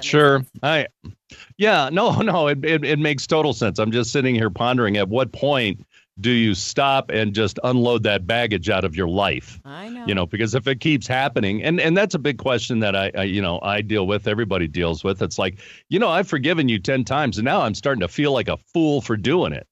Sure. 0.00 0.44
I 0.62 0.86
yeah, 1.56 1.88
no, 1.92 2.10
no, 2.20 2.48
it, 2.48 2.64
it 2.64 2.84
it 2.84 2.98
makes 2.98 3.26
total 3.26 3.52
sense. 3.52 3.78
I'm 3.78 3.92
just 3.92 4.12
sitting 4.12 4.34
here 4.34 4.50
pondering 4.50 4.96
at 4.96 5.08
what 5.08 5.32
point 5.32 5.84
do 6.20 6.30
you 6.30 6.54
stop 6.54 7.10
and 7.10 7.34
just 7.34 7.58
unload 7.64 8.02
that 8.02 8.26
baggage 8.26 8.68
out 8.68 8.84
of 8.84 8.94
your 8.94 9.08
life? 9.08 9.60
I 9.64 9.88
know. 9.88 10.06
You 10.06 10.14
know, 10.14 10.26
because 10.26 10.54
if 10.54 10.66
it 10.66 10.80
keeps 10.80 11.06
happening, 11.06 11.62
and 11.62 11.80
and 11.80 11.96
that's 11.96 12.14
a 12.14 12.18
big 12.18 12.38
question 12.38 12.80
that 12.80 12.94
I, 12.94 13.10
I 13.16 13.22
you 13.24 13.40
know 13.40 13.58
I 13.62 13.80
deal 13.80 14.06
with. 14.06 14.28
Everybody 14.28 14.68
deals 14.68 15.02
with. 15.02 15.22
It's 15.22 15.38
like 15.38 15.58
you 15.88 15.98
know 15.98 16.08
I've 16.08 16.28
forgiven 16.28 16.68
you 16.68 16.78
ten 16.78 17.04
times, 17.04 17.38
and 17.38 17.44
now 17.44 17.62
I'm 17.62 17.74
starting 17.74 18.00
to 18.00 18.08
feel 18.08 18.32
like 18.32 18.48
a 18.48 18.56
fool 18.56 19.00
for 19.00 19.16
doing 19.16 19.52
it. 19.52 19.66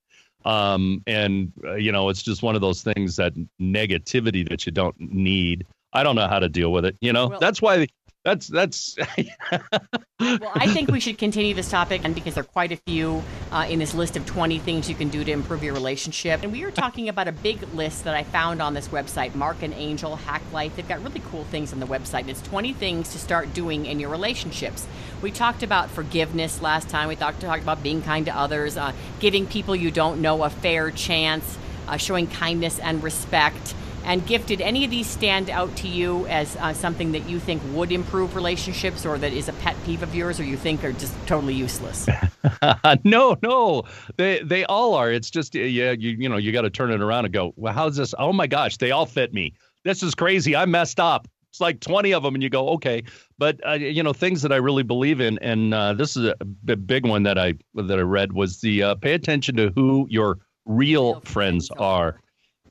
Um, 0.44 1.02
and 1.06 1.52
uh, 1.64 1.74
you 1.74 1.92
know 1.92 2.08
it's 2.08 2.22
just 2.22 2.42
one 2.42 2.54
of 2.54 2.60
those 2.62 2.82
things 2.82 3.16
that 3.16 3.34
negativity 3.60 4.48
that 4.48 4.64
you 4.66 4.72
don't 4.72 4.98
need. 4.98 5.66
I 5.92 6.02
don't 6.04 6.14
know 6.14 6.28
how 6.28 6.38
to 6.38 6.48
deal 6.48 6.72
with 6.72 6.84
it. 6.84 6.96
You 7.00 7.12
know, 7.12 7.28
Well- 7.28 7.40
that's 7.40 7.60
why. 7.60 7.86
That's 8.22 8.48
that's 8.48 8.96
well, 10.20 10.52
I 10.54 10.66
think 10.66 10.90
we 10.90 11.00
should 11.00 11.16
continue 11.16 11.54
this 11.54 11.70
topic, 11.70 12.02
and 12.04 12.14
because 12.14 12.34
there 12.34 12.42
are 12.42 12.46
quite 12.46 12.70
a 12.70 12.76
few 12.76 13.22
uh, 13.50 13.66
in 13.68 13.78
this 13.78 13.94
list 13.94 14.14
of 14.14 14.26
20 14.26 14.58
things 14.58 14.90
you 14.90 14.94
can 14.94 15.08
do 15.08 15.24
to 15.24 15.32
improve 15.32 15.64
your 15.64 15.72
relationship. 15.72 16.42
And 16.42 16.52
we 16.52 16.62
are 16.64 16.70
talking 16.70 17.08
about 17.08 17.28
a 17.28 17.32
big 17.32 17.62
list 17.72 18.04
that 18.04 18.14
I 18.14 18.24
found 18.24 18.60
on 18.60 18.74
this 18.74 18.88
website, 18.88 19.34
Marc 19.34 19.62
and 19.62 19.72
Angel 19.72 20.16
Hack 20.16 20.42
Life. 20.52 20.76
They've 20.76 20.86
got 20.86 21.02
really 21.02 21.22
cool 21.30 21.44
things 21.44 21.72
on 21.72 21.80
the 21.80 21.86
website. 21.86 22.28
It's 22.28 22.42
20 22.42 22.74
things 22.74 23.10
to 23.12 23.18
start 23.18 23.54
doing 23.54 23.86
in 23.86 23.98
your 23.98 24.10
relationships. 24.10 24.86
We 25.22 25.30
talked 25.30 25.62
about 25.62 25.90
forgiveness 25.90 26.60
last 26.60 26.90
time. 26.90 27.08
We 27.08 27.16
talked, 27.16 27.40
talked 27.40 27.62
about 27.62 27.82
being 27.82 28.02
kind 28.02 28.26
to 28.26 28.36
others, 28.36 28.76
uh, 28.76 28.92
giving 29.20 29.46
people 29.46 29.74
you 29.74 29.90
don't 29.90 30.20
know 30.20 30.44
a 30.44 30.50
fair 30.50 30.90
chance, 30.90 31.56
uh, 31.88 31.96
showing 31.96 32.26
kindness 32.26 32.78
and 32.80 33.02
respect. 33.02 33.74
And 34.04 34.26
Gift, 34.26 34.48
did 34.48 34.60
any 34.60 34.84
of 34.84 34.90
these 34.90 35.06
stand 35.06 35.50
out 35.50 35.74
to 35.76 35.88
you 35.88 36.26
as 36.26 36.56
uh, 36.56 36.72
something 36.72 37.12
that 37.12 37.28
you 37.28 37.38
think 37.38 37.62
would 37.72 37.92
improve 37.92 38.34
relationships 38.34 39.04
or 39.04 39.18
that 39.18 39.32
is 39.32 39.48
a 39.48 39.52
pet 39.54 39.76
peeve 39.84 40.02
of 40.02 40.14
yours 40.14 40.40
or 40.40 40.44
you 40.44 40.56
think 40.56 40.84
are 40.84 40.92
just 40.92 41.14
totally 41.26 41.54
useless? 41.54 42.08
no, 43.04 43.36
no, 43.42 43.82
they 44.16 44.42
they 44.42 44.64
all 44.64 44.94
are. 44.94 45.12
It's 45.12 45.30
just 45.30 45.54
yeah, 45.54 45.92
you 45.92 46.10
you 46.10 46.28
know 46.28 46.36
you 46.36 46.52
got 46.52 46.62
to 46.62 46.70
turn 46.70 46.90
it 46.90 47.00
around 47.00 47.26
and 47.26 47.34
go. 47.34 47.52
Well, 47.56 47.72
how's 47.72 47.96
this? 47.96 48.14
Oh 48.18 48.32
my 48.32 48.46
gosh, 48.46 48.78
they 48.78 48.90
all 48.90 49.06
fit 49.06 49.32
me. 49.32 49.54
This 49.84 50.02
is 50.02 50.14
crazy. 50.14 50.56
I 50.56 50.66
messed 50.66 51.00
up. 51.00 51.28
it's 51.50 51.60
like 51.60 51.80
20 51.80 52.12
of 52.12 52.22
them, 52.22 52.34
and 52.34 52.42
you 52.42 52.50
go, 52.50 52.68
okay. 52.70 53.02
But 53.38 53.60
uh, 53.66 53.72
you 53.72 54.02
know, 54.02 54.12
things 54.12 54.42
that 54.42 54.52
I 54.52 54.56
really 54.56 54.82
believe 54.82 55.20
in, 55.20 55.38
and 55.38 55.74
uh, 55.74 55.94
this 55.94 56.16
is 56.16 56.32
a 56.68 56.76
big 56.76 57.06
one 57.06 57.22
that 57.24 57.38
I 57.38 57.54
that 57.74 57.98
I 57.98 58.02
read 58.02 58.32
was 58.32 58.60
the 58.60 58.82
uh, 58.82 58.94
pay 58.96 59.12
attention 59.12 59.56
to 59.56 59.70
who 59.74 60.06
your 60.10 60.38
real 60.66 61.20
friends 61.20 61.70
are. 61.78 62.20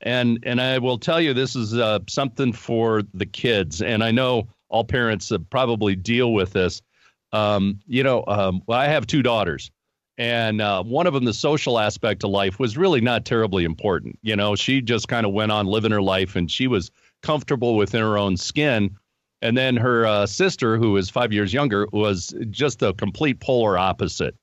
And 0.02 0.38
and 0.44 0.60
I 0.60 0.78
will 0.78 0.98
tell 0.98 1.20
you, 1.20 1.34
this 1.34 1.56
is 1.56 1.76
uh, 1.76 2.00
something 2.08 2.52
for 2.52 3.02
the 3.12 3.26
kids. 3.26 3.82
And 3.82 4.02
I 4.02 4.10
know 4.10 4.48
all 4.68 4.84
parents 4.84 5.30
uh, 5.30 5.38
probably 5.50 5.96
deal 5.96 6.32
with 6.32 6.52
this. 6.52 6.80
Um, 7.32 7.80
you 7.86 8.02
know, 8.02 8.24
um, 8.26 8.62
well, 8.66 8.78
I 8.78 8.86
have 8.86 9.06
two 9.06 9.22
daughters, 9.22 9.70
and 10.18 10.60
uh, 10.60 10.82
one 10.82 11.06
of 11.06 11.14
them, 11.14 11.24
the 11.24 11.34
social 11.34 11.78
aspect 11.78 12.24
of 12.24 12.30
life, 12.30 12.58
was 12.58 12.76
really 12.76 13.00
not 13.00 13.24
terribly 13.24 13.64
important. 13.64 14.18
You 14.22 14.36
know, 14.36 14.56
she 14.56 14.80
just 14.80 15.06
kind 15.06 15.26
of 15.26 15.32
went 15.32 15.52
on 15.52 15.66
living 15.66 15.92
her 15.92 16.02
life, 16.02 16.34
and 16.34 16.50
she 16.50 16.66
was 16.66 16.90
comfortable 17.22 17.76
within 17.76 18.00
her 18.00 18.18
own 18.18 18.36
skin. 18.36 18.96
And 19.42 19.56
then 19.56 19.76
her 19.76 20.06
uh, 20.06 20.26
sister, 20.26 20.76
who 20.76 20.96
is 20.96 21.08
five 21.08 21.32
years 21.32 21.52
younger, 21.52 21.86
was 21.92 22.34
just 22.50 22.82
a 22.82 22.92
complete 22.92 23.40
polar 23.40 23.78
opposite. 23.78 24.36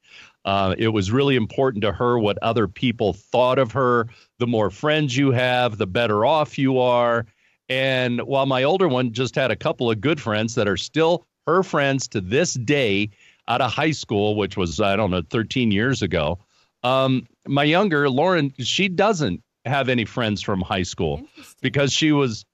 Uh, 0.46 0.76
it 0.78 0.88
was 0.88 1.12
really 1.12 1.36
important 1.36 1.82
to 1.84 1.92
her 1.92 2.18
what 2.18 2.38
other 2.42 2.68
people 2.68 3.14
thought 3.14 3.60
of 3.60 3.74
her. 3.74 4.08
The 4.40 4.48
more 4.48 4.70
friends 4.70 5.18
you 5.18 5.32
have, 5.32 5.78
the 5.78 5.88
better 5.88 6.26
off 6.26 6.58
you 6.58 6.80
are. 6.80 7.26
And 7.70 8.22
while 8.22 8.46
my 8.46 8.64
older 8.64 8.88
one 8.88 9.12
just 9.12 9.36
had 9.36 9.52
a 9.52 9.56
couple 9.56 9.90
of 9.90 10.00
good 10.00 10.22
friends 10.22 10.56
that 10.56 10.68
are 10.68 10.78
still 10.78 11.26
her 11.48 11.64
friends 11.64 12.08
to 12.10 12.22
this 12.22 12.54
day 12.54 13.10
out 13.48 13.62
of 13.62 13.72
high 13.72 13.92
school, 13.92 14.36
which 14.36 14.56
was, 14.56 14.80
I 14.80 14.96
don't 14.96 15.12
know, 15.12 15.24
13 15.30 15.72
years 15.72 16.02
ago, 16.02 16.40
um, 16.84 17.28
my 17.48 17.64
younger, 17.64 18.10
Lauren, 18.10 18.54
she 18.60 18.88
doesn't 18.88 19.42
have 19.66 19.90
any 19.90 20.06
friends 20.06 20.42
from 20.42 20.62
high 20.62 20.84
school 20.84 21.22
because 21.62 21.92
she 21.92 22.12
was, 22.12 22.46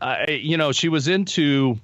uh, 0.00 0.24
you 0.28 0.56
know, 0.56 0.72
she 0.72 0.88
was 0.88 1.08
into, 1.08 1.78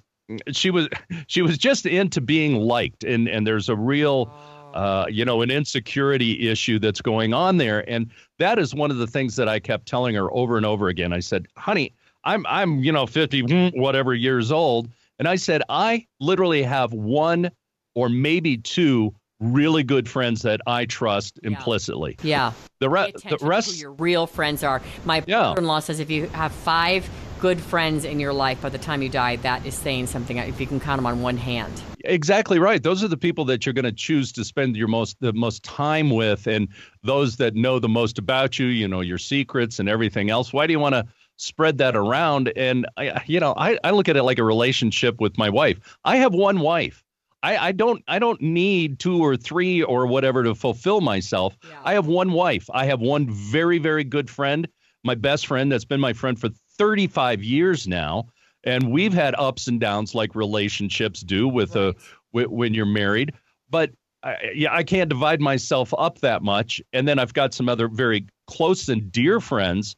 she 0.52 0.70
was, 0.70 0.88
she 1.26 1.42
was 1.42 1.56
just 1.58 1.86
into 1.86 2.20
being 2.20 2.56
liked. 2.56 3.04
And, 3.04 3.28
and 3.28 3.46
there's 3.46 3.68
a 3.68 3.76
real, 3.76 4.34
uh, 4.74 5.06
you 5.08 5.24
know, 5.24 5.40
an 5.40 5.50
insecurity 5.50 6.48
issue 6.48 6.78
that's 6.78 7.00
going 7.00 7.32
on 7.32 7.56
there. 7.56 7.88
And 7.88 8.10
that 8.38 8.58
is 8.58 8.74
one 8.74 8.90
of 8.90 8.98
the 8.98 9.06
things 9.06 9.36
that 9.36 9.48
I 9.48 9.60
kept 9.60 9.86
telling 9.86 10.14
her 10.16 10.32
over 10.34 10.56
and 10.56 10.66
over 10.66 10.88
again. 10.88 11.12
I 11.12 11.20
said, 11.20 11.46
honey, 11.56 11.94
I'm, 12.24 12.44
I'm, 12.46 12.82
you 12.82 12.90
know, 12.90 13.06
50, 13.06 13.70
whatever 13.76 14.14
years 14.14 14.50
old. 14.50 14.88
And 15.18 15.28
I 15.28 15.36
said, 15.36 15.62
I 15.68 16.06
literally 16.18 16.64
have 16.64 16.92
one 16.92 17.50
or 17.94 18.08
maybe 18.08 18.58
two 18.58 19.14
really 19.38 19.84
good 19.84 20.08
friends 20.08 20.42
that 20.42 20.60
I 20.66 20.86
trust 20.86 21.38
implicitly. 21.44 22.16
Yeah. 22.22 22.52
The, 22.80 22.88
re- 22.88 23.12
the 23.28 23.38
rest, 23.42 23.80
your 23.80 23.92
real 23.92 24.26
friends 24.26 24.64
are. 24.64 24.82
My 25.04 25.20
brother-in-law 25.20 25.80
says 25.80 26.00
if 26.00 26.10
you 26.10 26.26
have 26.28 26.50
five 26.50 27.08
good 27.40 27.60
friends 27.60 28.04
in 28.04 28.18
your 28.18 28.32
life 28.32 28.60
by 28.60 28.70
the 28.70 28.78
time 28.78 29.02
you 29.02 29.08
die, 29.08 29.36
that 29.36 29.64
is 29.64 29.74
saying 29.74 30.08
something. 30.08 30.36
If 30.38 30.60
you 30.60 30.66
can 30.66 30.80
count 30.80 30.98
them 30.98 31.06
on 31.06 31.22
one 31.22 31.36
hand. 31.36 31.80
Exactly 32.06 32.58
right. 32.58 32.82
Those 32.82 33.02
are 33.02 33.08
the 33.08 33.16
people 33.16 33.44
that 33.46 33.64
you're 33.64 33.72
going 33.72 33.84
to 33.84 33.92
choose 33.92 34.32
to 34.32 34.44
spend 34.44 34.76
your 34.76 34.88
most 34.88 35.16
the 35.20 35.32
most 35.32 35.62
time 35.62 36.10
with, 36.10 36.46
and 36.46 36.68
those 37.02 37.36
that 37.36 37.54
know 37.54 37.78
the 37.78 37.88
most 37.88 38.18
about 38.18 38.58
you. 38.58 38.66
You 38.66 38.86
know 38.88 39.00
your 39.00 39.18
secrets 39.18 39.78
and 39.78 39.88
everything 39.88 40.30
else. 40.30 40.52
Why 40.52 40.66
do 40.66 40.72
you 40.72 40.78
want 40.78 40.94
to 40.94 41.06
spread 41.36 41.78
that 41.78 41.96
around? 41.96 42.52
And 42.56 42.86
I, 42.96 43.22
you 43.26 43.40
know, 43.40 43.54
I, 43.56 43.78
I 43.82 43.90
look 43.90 44.08
at 44.08 44.16
it 44.16 44.22
like 44.22 44.38
a 44.38 44.44
relationship 44.44 45.20
with 45.20 45.38
my 45.38 45.48
wife. 45.48 45.78
I 46.04 46.16
have 46.16 46.34
one 46.34 46.60
wife. 46.60 47.02
I, 47.42 47.68
I 47.68 47.72
don't 47.72 48.02
I 48.08 48.18
don't 48.18 48.40
need 48.40 48.98
two 48.98 49.22
or 49.22 49.36
three 49.36 49.82
or 49.82 50.06
whatever 50.06 50.42
to 50.44 50.54
fulfill 50.54 51.00
myself. 51.00 51.56
I 51.84 51.94
have 51.94 52.06
one 52.06 52.32
wife. 52.32 52.68
I 52.72 52.86
have 52.86 53.00
one 53.00 53.30
very 53.30 53.78
very 53.78 54.04
good 54.04 54.30
friend, 54.30 54.68
my 55.04 55.14
best 55.14 55.46
friend 55.46 55.70
that's 55.70 55.84
been 55.84 56.00
my 56.00 56.12
friend 56.12 56.38
for 56.38 56.48
35 56.78 57.44
years 57.44 57.86
now 57.86 58.26
and 58.64 58.90
we've 58.90 59.12
had 59.12 59.34
ups 59.36 59.68
and 59.68 59.80
downs 59.80 60.14
like 60.14 60.34
relationships 60.34 61.20
do 61.20 61.48
with 61.48 61.76
a 61.76 61.94
w- 62.32 62.48
when 62.48 62.74
you're 62.74 62.86
married. 62.86 63.32
But 63.70 63.92
I, 64.22 64.52
yeah 64.54 64.74
i 64.74 64.82
can't 64.82 65.10
divide 65.10 65.40
myself 65.40 65.92
up 65.98 66.20
that 66.20 66.42
much. 66.42 66.80
And 66.92 67.06
then 67.06 67.18
i've 67.18 67.34
got 67.34 67.54
some 67.54 67.68
other 67.68 67.88
very 67.88 68.26
close 68.46 68.88
and 68.88 69.10
dear 69.12 69.40
friends 69.40 69.96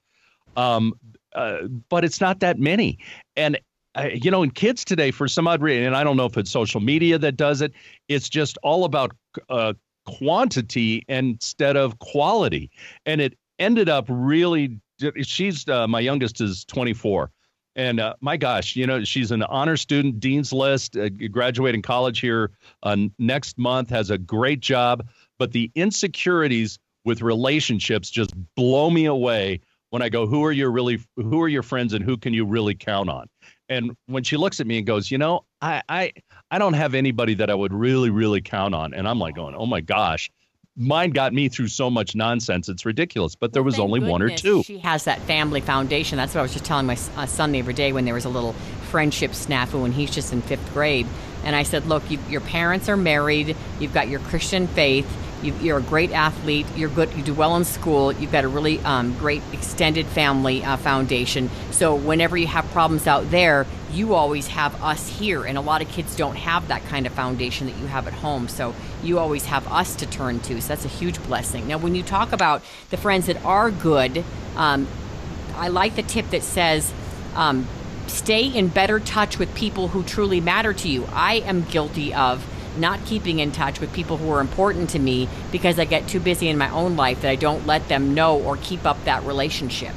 um, 0.57 0.95
uh, 1.35 1.65
but 1.91 2.03
it's 2.03 2.19
not 2.21 2.41
that 2.41 2.59
many. 2.59 2.99
And 3.37 3.61
uh, 3.95 4.09
you 4.13 4.31
know 4.31 4.43
in 4.43 4.51
kids 4.51 4.85
today 4.85 5.11
for 5.11 5.29
some 5.29 5.47
odd 5.47 5.63
reason 5.63 5.85
and 5.85 5.97
i 5.97 6.05
don't 6.05 6.19
know 6.19 6.27
if 6.27 6.37
it's 6.37 6.51
social 6.51 6.81
media 6.81 7.19
that 7.19 7.35
does 7.35 7.63
it 7.63 7.73
it's 8.09 8.29
just 8.29 8.59
all 8.63 8.85
about 8.85 9.13
uh, 9.49 9.73
quantity 10.07 11.05
instead 11.09 11.77
of 11.77 11.99
quality. 11.99 12.71
And 13.05 13.21
it 13.21 13.37
ended 13.59 13.89
up 13.89 14.07
really 14.09 14.81
she's 15.23 15.69
uh, 15.69 15.87
my 15.87 16.01
youngest 16.01 16.41
is 16.41 16.65
24 16.65 17.31
and 17.77 18.01
uh, 18.01 18.15
my 18.21 18.37
gosh, 18.39 18.75
you 18.75 18.87
know, 18.87 19.05
she's 19.05 19.31
an 19.31 19.43
honor 19.43 19.77
student, 19.77 20.19
Dean's 20.19 20.53
List, 20.53 20.97
uh, 20.97 21.11
graduating 21.11 21.83
college 21.83 22.21
here 22.21 22.51
uh, 22.83 22.97
next 23.19 23.59
month, 23.59 23.91
has 23.91 24.11
a 24.11 24.19
great 24.19 24.61
job. 24.61 25.07
But 25.39 25.53
the 25.53 25.71
insecurities 25.75 26.79
with 27.05 27.21
relationships 27.21 28.11
just 28.11 28.33
blow 28.57 28.89
me 28.89 29.05
away 29.05 29.61
when 29.91 30.01
I 30.01 30.09
go, 30.09 30.27
"Who 30.27 30.43
are 30.45 30.53
your 30.53 30.71
really? 30.71 31.01
Who 31.17 31.41
are 31.43 31.49
your 31.49 31.63
friends, 31.63 31.93
and 31.93 32.03
who 32.03 32.17
can 32.17 32.33
you 32.33 32.47
really 32.47 32.75
count 32.75 33.11
on?" 33.11 33.29
And 33.69 33.95
when 34.07 34.25
she 34.25 34.39
looks 34.39 34.59
at 34.59 34.67
me 34.67 34.79
and 34.79 34.87
goes, 34.87 35.11
"You 35.11 35.19
know, 35.19 35.45
I 35.61 35.83
I 35.89 36.13
I 36.51 36.59
don't 36.59 36.73
have 36.73 36.95
anybody 36.95 37.35
that 37.35 37.51
I 37.51 37.55
would 37.55 37.75
really 37.75 38.09
really 38.11 38.41
count 38.41 38.75
on," 38.75 38.95
and 38.95 39.07
I'm 39.07 39.19
like 39.19 39.35
going, 39.35 39.55
"Oh 39.55 39.67
my 39.67 39.83
gosh." 39.83 40.31
Mine 40.77 41.11
got 41.11 41.33
me 41.33 41.49
through 41.49 41.69
so 41.69 41.89
much 41.89 42.15
nonsense. 42.15 42.69
It's 42.69 42.85
ridiculous, 42.85 43.35
but 43.35 43.55
there 43.55 43.63
was 43.63 43.79
only 43.79 44.01
one 44.01 44.21
or 44.21 44.29
two. 44.29 44.63
She 44.63 44.79
has 44.79 45.05
that 45.05 45.21
family 45.21 45.63
foundation. 45.63 46.19
That's 46.19 46.35
what 46.35 46.41
I 46.41 46.43
was 46.43 46.53
just 46.53 46.67
telling 46.67 46.87
my 46.87 46.99
uh, 47.17 47.25
son 47.25 47.53
the 47.53 47.61
other 47.61 47.73
day 47.73 47.93
when 47.93 48.05
there 48.05 48.13
was 48.13 48.27
a 48.27 48.29
little 48.29 48.53
friendship 48.91 49.31
snafu 49.31 49.85
and 49.85 49.95
he's 49.95 50.11
just 50.11 50.35
in 50.35 50.43
fifth 50.43 50.73
grade. 50.75 51.07
And 51.45 51.57
I 51.57 51.63
said, 51.63 51.87
Look, 51.87 52.11
you, 52.11 52.19
your 52.29 52.43
parents 52.43 52.91
are 52.91 52.97
married, 52.97 53.57
you've 53.81 53.95
got 53.95 54.09
your 54.09 54.21
Christian 54.21 54.67
faith, 54.67 55.07
you, 55.43 55.55
you're 55.63 55.79
a 55.79 55.83
great 55.83 56.13
athlete, 56.13 56.67
you're 56.77 56.91
good, 56.91 57.13
you 57.15 57.23
do 57.23 57.35
well 57.35 57.57
in 57.57 57.65
school, 57.65 58.13
you've 58.13 58.33
got 58.33 58.45
a 58.45 58.49
really 58.49 58.79
um, 58.81 59.17
great 59.19 59.43
extended 59.53 60.07
family 60.07 60.65
uh, 60.65 60.77
foundation. 60.77 61.51
So 61.71 61.95
whenever 61.95 62.37
you 62.37 62.49
have 62.49 62.71
problems 62.73 63.07
out 63.07 63.31
there, 63.31 63.67
you 63.97 64.15
always 64.15 64.49
have 64.49 64.81
us 64.83 65.09
here. 65.09 65.45
And 65.45 65.57
a 65.57 65.61
lot 65.61 65.83
of 65.83 65.89
kids 65.89 66.15
don't 66.15 66.37
have 66.37 66.69
that 66.69 66.85
kind 66.85 67.07
of 67.07 67.13
foundation 67.13 67.67
that 67.67 67.77
you 67.79 67.87
have 67.87 68.07
at 68.07 68.13
home. 68.13 68.49
So 68.49 68.75
you 69.03 69.19
always 69.19 69.47
have 69.47 69.67
us 69.69 69.95
to 69.97 70.07
turn 70.07 70.41
to. 70.41 70.61
So 70.61 70.69
that's 70.69 70.85
a 70.85 70.89
huge 70.89 71.23
blessing. 71.25 71.67
Now, 71.69 71.79
when 71.79 71.95
you 71.95 72.03
talk 72.03 72.33
about 72.33 72.63
the 72.91 72.97
friends 72.97 73.27
that 73.27 73.43
are 73.45 73.71
good, 73.71 74.25
um, 74.57 74.87
I 75.55 75.69
like 75.69 75.97
the 75.97 76.03
tip 76.03 76.31
that 76.31 76.43
says, 76.43 76.93
um, 77.35 77.67
stay 78.07 78.47
in 78.47 78.69
better 78.69 79.01
touch 79.01 79.39
with 79.39 79.55
people 79.55 79.89
who 79.89 80.03
truly 80.03 80.41
matter 80.41 80.73
to 80.73 80.89
you. 80.89 81.07
I 81.13 81.37
am 81.37 81.63
guilty 81.63 82.15
of 82.15 82.47
not 82.79 83.05
keeping 83.07 83.39
in 83.39 83.53
touch 83.53 83.81
with 83.81 83.93
people 83.93 84.19
who 84.19 84.31
are 84.31 84.41
important 84.41 84.91
to 84.91 84.99
me 84.99 85.29
because 85.51 85.79
I 85.79 85.87
get 85.87 86.07
too 86.07 86.21
busy 86.21 86.49
in 86.49 86.59
my 86.59 86.69
own 86.71 86.97
life 86.97 87.23
that 87.23 87.31
I 87.31 87.37
don't 87.37 87.67
let 87.67 87.89
them 87.89 88.15
know 88.15 88.39
or 88.39 88.59
keep 88.59 88.85
up 88.85 89.03
that 89.05 89.25
relationship. 89.25 89.95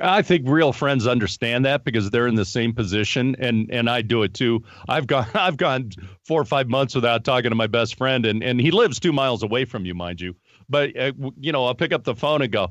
I 0.00 0.22
think 0.22 0.48
real 0.48 0.72
friends 0.72 1.06
understand 1.06 1.64
that 1.66 1.84
because 1.84 2.10
they're 2.10 2.26
in 2.26 2.34
the 2.34 2.44
same 2.44 2.74
position, 2.74 3.36
and 3.38 3.70
and 3.70 3.88
I 3.88 4.02
do 4.02 4.22
it 4.22 4.34
too. 4.34 4.64
I've 4.88 5.06
gone 5.06 5.26
I've 5.34 5.56
gone 5.56 5.90
four 6.26 6.40
or 6.40 6.44
five 6.44 6.68
months 6.68 6.94
without 6.94 7.24
talking 7.24 7.50
to 7.50 7.56
my 7.56 7.66
best 7.66 7.96
friend, 7.96 8.26
and 8.26 8.42
and 8.42 8.60
he 8.60 8.70
lives 8.70 8.98
two 8.98 9.12
miles 9.12 9.42
away 9.42 9.64
from 9.64 9.84
you, 9.84 9.94
mind 9.94 10.20
you. 10.20 10.34
But 10.68 10.96
uh, 10.98 11.12
you 11.38 11.52
know, 11.52 11.66
I'll 11.66 11.74
pick 11.74 11.92
up 11.92 12.04
the 12.04 12.14
phone 12.14 12.42
and 12.42 12.50
go, 12.50 12.68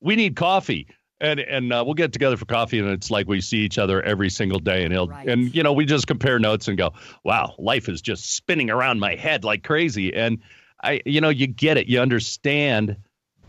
"We 0.00 0.16
need 0.16 0.36
coffee." 0.36 0.88
And 1.22 1.38
and 1.38 1.70
uh, 1.70 1.82
we'll 1.84 1.94
get 1.94 2.14
together 2.14 2.38
for 2.38 2.46
coffee, 2.46 2.78
and 2.78 2.88
it's 2.88 3.10
like 3.10 3.28
we 3.28 3.42
see 3.42 3.58
each 3.58 3.76
other 3.76 4.00
every 4.02 4.30
single 4.30 4.58
day, 4.58 4.84
and 4.84 4.92
he'll 4.92 5.10
and 5.10 5.54
you 5.54 5.62
know 5.62 5.74
we 5.74 5.84
just 5.84 6.06
compare 6.06 6.38
notes 6.38 6.66
and 6.66 6.78
go, 6.78 6.92
"Wow, 7.24 7.54
life 7.58 7.90
is 7.90 8.00
just 8.00 8.34
spinning 8.34 8.70
around 8.70 9.00
my 9.00 9.16
head 9.16 9.44
like 9.44 9.62
crazy." 9.62 10.14
And 10.14 10.38
I, 10.82 11.02
you 11.04 11.20
know, 11.20 11.28
you 11.28 11.46
get 11.46 11.76
it, 11.76 11.88
you 11.88 12.00
understand 12.00 12.96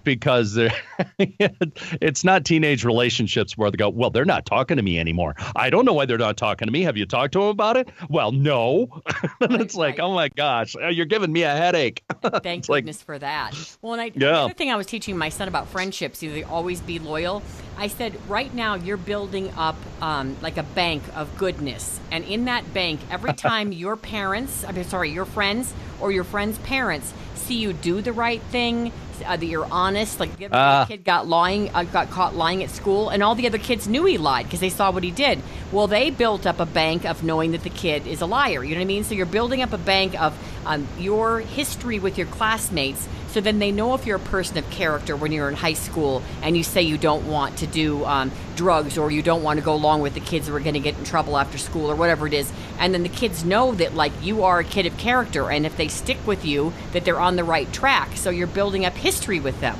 because 0.03 0.57
it's 1.19 2.23
not 2.23 2.45
teenage 2.45 2.83
relationships 2.83 3.57
where 3.57 3.71
they 3.71 3.77
go, 3.77 3.89
well, 3.89 4.09
they're 4.09 4.25
not 4.25 4.45
talking 4.45 4.77
to 4.77 4.83
me 4.83 4.99
anymore. 4.99 5.35
I 5.55 5.69
don't 5.69 5.85
know 5.85 5.93
why 5.93 6.05
they're 6.05 6.17
not 6.17 6.37
talking 6.37 6.67
to 6.67 6.71
me. 6.71 6.81
Have 6.83 6.97
you 6.97 7.05
talked 7.05 7.33
to 7.33 7.39
them 7.39 7.47
about 7.49 7.77
it? 7.77 7.89
Well, 8.09 8.31
no. 8.31 9.01
and 9.41 9.61
it's 9.61 9.75
like, 9.75 9.99
oh 9.99 10.13
my 10.13 10.29
gosh, 10.29 10.75
you're 10.75 11.05
giving 11.05 11.31
me 11.31 11.43
a 11.43 11.51
headache. 11.55 12.03
Thank 12.43 12.69
like- 12.69 12.83
goodness 12.83 13.01
for 13.01 13.17
that. 13.19 13.53
Well, 13.81 13.93
and 13.93 14.01
I, 14.01 14.05
Yeah. 14.05 14.11
the 14.13 14.31
other 14.33 14.53
thing 14.53 14.71
I 14.71 14.75
was 14.75 14.87
teaching 14.87 15.17
my 15.17 15.29
son 15.29 15.47
about 15.47 15.67
friendships, 15.67 16.21
you 16.23 16.45
always 16.49 16.81
be 16.81 16.99
loyal. 16.99 17.41
I 17.77 17.87
said, 17.87 18.15
right 18.29 18.53
now 18.53 18.75
you're 18.75 18.97
building 18.97 19.51
up 19.57 19.75
um, 20.01 20.35
like 20.41 20.57
a 20.57 20.63
bank 20.63 21.03
of 21.15 21.35
goodness, 21.37 21.99
and 22.11 22.23
in 22.25 22.45
that 22.45 22.73
bank, 22.73 22.99
every 23.09 23.33
time 23.33 23.71
your 23.71 23.95
parents, 23.95 24.63
I 24.65 24.71
mean, 24.71 24.83
sorry, 24.83 25.09
your 25.11 25.25
friends 25.25 25.73
or 25.99 26.11
your 26.11 26.23
friends' 26.23 26.57
parents 26.59 27.13
see 27.41 27.55
you 27.55 27.73
do 27.73 28.01
the 28.01 28.13
right 28.13 28.41
thing, 28.51 28.91
uh, 29.25 29.37
that 29.37 29.45
you're 29.45 29.67
honest. 29.71 30.19
Like 30.19 30.35
the 30.37 30.45
other 30.45 30.55
Ah. 30.55 30.85
kid 30.87 31.03
got 31.03 31.27
lying, 31.27 31.69
uh, 31.73 31.83
got 31.83 32.09
caught 32.09 32.35
lying 32.35 32.63
at 32.63 32.69
school, 32.69 33.09
and 33.09 33.21
all 33.23 33.35
the 33.35 33.47
other 33.47 33.57
kids 33.57 33.87
knew 33.87 34.05
he 34.05 34.17
lied 34.17 34.45
because 34.45 34.59
they 34.59 34.69
saw 34.69 34.91
what 34.91 35.03
he 35.03 35.11
did. 35.11 35.41
Well, 35.71 35.87
they 35.87 36.09
built 36.09 36.45
up 36.45 36.59
a 36.59 36.65
bank 36.65 37.05
of 37.05 37.23
knowing 37.23 37.51
that 37.51 37.63
the 37.63 37.69
kid 37.69 38.07
is 38.07 38.21
a 38.21 38.25
liar. 38.25 38.63
You 38.63 38.75
know 38.75 38.79
what 38.81 38.85
I 38.85 38.85
mean? 38.85 39.03
So 39.03 39.13
you're 39.13 39.25
building 39.25 39.61
up 39.61 39.73
a 39.73 39.77
bank 39.77 40.19
of 40.21 40.33
um, 40.65 40.87
your 40.99 41.39
history 41.39 41.99
with 41.99 42.17
your 42.17 42.27
classmates. 42.27 43.07
So 43.31 43.39
then 43.39 43.59
they 43.59 43.71
know 43.71 43.93
if 43.93 44.05
you're 44.05 44.17
a 44.17 44.19
person 44.19 44.57
of 44.57 44.69
character 44.71 45.15
when 45.15 45.31
you're 45.31 45.47
in 45.47 45.55
high 45.55 45.73
school 45.73 46.21
and 46.41 46.57
you 46.57 46.63
say 46.63 46.81
you 46.81 46.97
don't 46.97 47.27
want 47.27 47.59
to 47.59 47.67
do 47.67 48.03
um, 48.03 48.29
drugs 48.57 48.97
or 48.97 49.09
you 49.09 49.21
don't 49.21 49.41
want 49.41 49.57
to 49.57 49.63
go 49.63 49.73
along 49.73 50.01
with 50.01 50.15
the 50.15 50.19
kids 50.19 50.47
that 50.47 50.53
are 50.53 50.59
going 50.59 50.73
to 50.73 50.81
get 50.81 50.97
in 50.97 51.05
trouble 51.05 51.37
after 51.37 51.57
school 51.57 51.89
or 51.89 51.95
whatever 51.95 52.27
it 52.27 52.33
is. 52.33 52.51
And 52.77 52.93
then 52.93 53.03
the 53.03 53.09
kids 53.09 53.45
know 53.45 53.73
that 53.75 53.95
like 53.95 54.11
you 54.21 54.43
are 54.43 54.59
a 54.59 54.65
kid 54.65 54.85
of 54.85 54.97
character 54.97 55.49
and 55.49 55.65
if 55.65 55.77
they 55.77 55.87
stick 55.87 56.17
with 56.27 56.43
you 56.43 56.73
that 56.91 57.05
they're 57.05 57.21
on 57.21 57.37
the 57.37 57.45
right 57.45 57.71
track. 57.71 58.17
So 58.17 58.31
you're 58.31 58.47
building 58.47 58.83
up 58.85 58.95
history 58.95 59.39
with 59.39 59.61
them. 59.61 59.77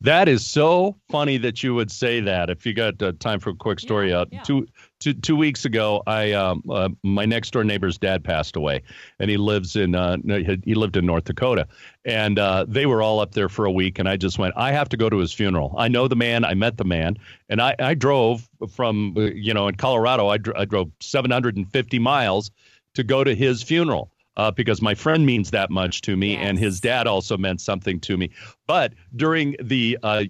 That 0.00 0.28
is 0.28 0.46
so 0.46 0.96
funny 1.08 1.38
that 1.38 1.64
you 1.64 1.74
would 1.74 1.90
say 1.90 2.20
that. 2.20 2.50
If 2.50 2.64
you 2.64 2.72
got 2.72 3.02
uh, 3.02 3.12
time 3.18 3.40
for 3.40 3.50
a 3.50 3.54
quick 3.54 3.80
story, 3.80 4.12
uh, 4.12 4.26
two, 4.44 4.68
two, 5.00 5.12
two 5.12 5.34
weeks 5.34 5.64
ago, 5.64 6.04
I 6.06 6.32
um, 6.32 6.62
uh, 6.70 6.90
my 7.02 7.24
next 7.24 7.50
door 7.50 7.64
neighbor's 7.64 7.98
dad 7.98 8.22
passed 8.22 8.54
away, 8.54 8.82
and 9.18 9.28
he 9.28 9.36
lives 9.36 9.74
in 9.74 9.96
uh, 9.96 10.18
he 10.24 10.60
he 10.64 10.74
lived 10.76 10.96
in 10.96 11.04
North 11.04 11.24
Dakota, 11.24 11.66
and 12.04 12.38
uh, 12.38 12.64
they 12.68 12.86
were 12.86 13.02
all 13.02 13.18
up 13.18 13.32
there 13.32 13.48
for 13.48 13.64
a 13.64 13.72
week, 13.72 13.98
and 13.98 14.08
I 14.08 14.16
just 14.16 14.38
went, 14.38 14.54
I 14.56 14.70
have 14.70 14.88
to 14.90 14.96
go 14.96 15.10
to 15.10 15.16
his 15.16 15.32
funeral. 15.32 15.74
I 15.76 15.88
know 15.88 16.06
the 16.06 16.16
man, 16.16 16.44
I 16.44 16.54
met 16.54 16.76
the 16.76 16.84
man, 16.84 17.16
and 17.48 17.60
I 17.60 17.74
I 17.80 17.94
drove 17.94 18.48
from 18.70 19.14
uh, 19.16 19.22
you 19.22 19.52
know 19.52 19.66
in 19.66 19.74
Colorado, 19.74 20.28
I, 20.28 20.38
dr- 20.38 20.56
I 20.56 20.64
drove 20.64 20.92
750 21.00 21.98
miles 21.98 22.52
to 22.94 23.02
go 23.02 23.24
to 23.24 23.34
his 23.34 23.64
funeral 23.64 24.12
uh, 24.38 24.52
because 24.52 24.80
my 24.80 24.94
friend 24.94 25.26
means 25.26 25.50
that 25.50 25.68
much 25.68 26.00
to 26.02 26.16
me, 26.16 26.36
and 26.36 26.58
his 26.58 26.80
dad 26.80 27.06
also 27.06 27.36
meant 27.36 27.60
something 27.60 28.00
to 28.00 28.16
me. 28.16 28.30
But 28.66 28.94
during 29.16 29.56
the 29.60 29.98
uh, 30.02 30.24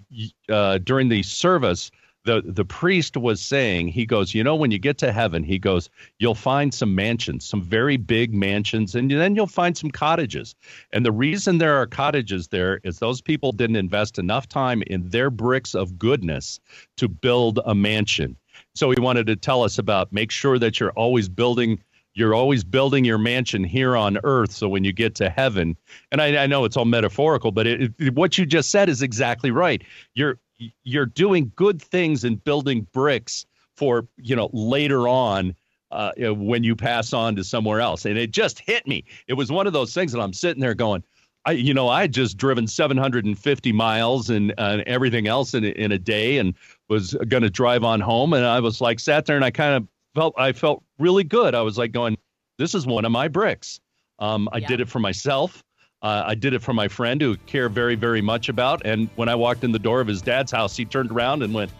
uh, 0.48 0.78
during 0.78 1.10
the 1.10 1.22
service, 1.22 1.90
the 2.24 2.42
the 2.44 2.64
priest 2.64 3.16
was 3.16 3.40
saying, 3.40 3.88
he 3.88 4.06
goes, 4.06 4.34
you 4.34 4.42
know, 4.42 4.56
when 4.56 4.70
you 4.70 4.78
get 4.78 4.98
to 4.98 5.12
heaven, 5.12 5.44
he 5.44 5.58
goes, 5.58 5.90
you'll 6.18 6.34
find 6.34 6.72
some 6.72 6.94
mansions, 6.94 7.44
some 7.44 7.62
very 7.62 7.98
big 7.98 8.34
mansions, 8.34 8.94
and 8.94 9.10
then 9.10 9.36
you'll 9.36 9.46
find 9.46 9.76
some 9.76 9.90
cottages. 9.90 10.54
And 10.92 11.04
the 11.04 11.12
reason 11.12 11.58
there 11.58 11.76
are 11.76 11.86
cottages 11.86 12.48
there 12.48 12.80
is 12.84 12.98
those 12.98 13.20
people 13.20 13.52
didn't 13.52 13.76
invest 13.76 14.18
enough 14.18 14.48
time 14.48 14.82
in 14.86 15.08
their 15.10 15.30
bricks 15.30 15.74
of 15.74 15.98
goodness 15.98 16.60
to 16.96 17.08
build 17.08 17.60
a 17.66 17.74
mansion. 17.74 18.36
So 18.74 18.90
he 18.90 19.00
wanted 19.00 19.26
to 19.26 19.36
tell 19.36 19.62
us 19.62 19.78
about 19.78 20.12
make 20.12 20.30
sure 20.30 20.58
that 20.58 20.80
you're 20.80 20.92
always 20.92 21.28
building 21.28 21.78
you're 22.14 22.34
always 22.34 22.64
building 22.64 23.04
your 23.04 23.18
mansion 23.18 23.62
here 23.64 23.96
on 23.96 24.18
earth 24.24 24.52
so 24.52 24.68
when 24.68 24.84
you 24.84 24.92
get 24.92 25.14
to 25.14 25.28
heaven 25.30 25.76
and 26.12 26.20
i, 26.20 26.44
I 26.44 26.46
know 26.46 26.64
it's 26.64 26.76
all 26.76 26.84
metaphorical 26.84 27.52
but 27.52 27.66
it, 27.66 27.92
it- 27.98 28.14
what 28.14 28.38
you 28.38 28.46
just 28.46 28.70
said 28.70 28.88
is 28.88 29.02
exactly 29.02 29.50
right. 29.50 29.82
You're 30.14 30.38
you're 30.82 31.06
doing 31.06 31.52
good 31.54 31.80
things 31.80 32.24
and 32.24 32.42
building 32.42 32.86
bricks 32.92 33.46
for 33.76 34.08
you 34.16 34.34
know 34.34 34.50
later 34.52 35.06
on 35.08 35.54
uh, 35.90 36.10
when 36.34 36.64
you 36.64 36.74
pass 36.76 37.12
on 37.12 37.34
to 37.36 37.44
somewhere 37.44 37.80
else. 37.80 38.04
And 38.04 38.18
it 38.18 38.30
just 38.30 38.58
hit 38.58 38.86
me. 38.86 39.04
It 39.26 39.34
was 39.34 39.50
one 39.50 39.66
of 39.66 39.72
those 39.72 39.94
things 39.94 40.12
that 40.12 40.20
i'm 40.20 40.32
sitting 40.32 40.60
there 40.60 40.74
going 40.74 41.02
I, 41.46 41.52
you 41.52 41.72
know, 41.72 41.88
I 41.88 42.02
had 42.02 42.12
just 42.12 42.36
driven 42.36 42.66
750 42.66 43.72
miles 43.72 44.28
and, 44.28 44.52
and 44.58 44.82
everything 44.82 45.28
else 45.28 45.54
in, 45.54 45.64
in 45.64 45.92
a 45.92 45.98
day 45.98 46.36
and 46.36 46.52
was 46.88 47.14
going 47.28 47.42
to 47.44 47.48
drive 47.48 47.84
on 47.84 48.00
home. 48.00 48.34
And 48.34 48.44
I 48.44 48.60
was 48.60 48.80
like, 48.82 49.00
sat 49.00 49.24
there 49.24 49.36
and 49.36 49.44
I 49.44 49.50
kind 49.50 49.74
of 49.76 49.88
felt, 50.14 50.34
I 50.38 50.52
felt 50.52 50.82
really 50.98 51.24
good. 51.24 51.54
I 51.54 51.62
was 51.62 51.78
like 51.78 51.92
going, 51.92 52.16
this 52.58 52.74
is 52.74 52.86
one 52.86 53.04
of 53.04 53.12
my 53.12 53.28
bricks. 53.28 53.80
Um, 54.18 54.48
I 54.52 54.60
did 54.60 54.80
it 54.80 54.88
for 54.88 54.98
myself. 54.98 55.62
Uh, 56.02 56.22
I 56.26 56.34
did 56.34 56.54
it 56.54 56.62
for 56.62 56.72
my 56.72 56.88
friend 56.88 57.20
who 57.20 57.36
care 57.46 57.68
very, 57.68 57.94
very 57.94 58.20
much 58.20 58.48
about. 58.48 58.82
And 58.84 59.08
when 59.16 59.28
I 59.28 59.34
walked 59.34 59.64
in 59.64 59.72
the 59.72 59.78
door 59.78 60.00
of 60.00 60.06
his 60.06 60.22
dad's 60.22 60.52
house, 60.52 60.76
he 60.76 60.84
turned 60.84 61.10
around 61.10 61.42
and 61.42 61.54
went, 61.54 61.70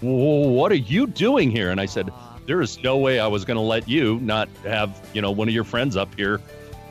what 0.00 0.72
are 0.72 0.76
you 0.76 1.06
doing 1.06 1.50
here? 1.50 1.70
And 1.70 1.80
I 1.80 1.86
said, 1.86 2.10
there 2.46 2.60
is 2.60 2.82
no 2.82 2.96
way 2.96 3.18
I 3.18 3.26
was 3.26 3.44
going 3.44 3.56
to 3.56 3.62
let 3.62 3.88
you 3.88 4.18
not 4.20 4.48
have, 4.64 5.00
you 5.14 5.20
know, 5.20 5.30
one 5.30 5.48
of 5.48 5.54
your 5.54 5.64
friends 5.64 5.96
up 5.96 6.14
here 6.14 6.40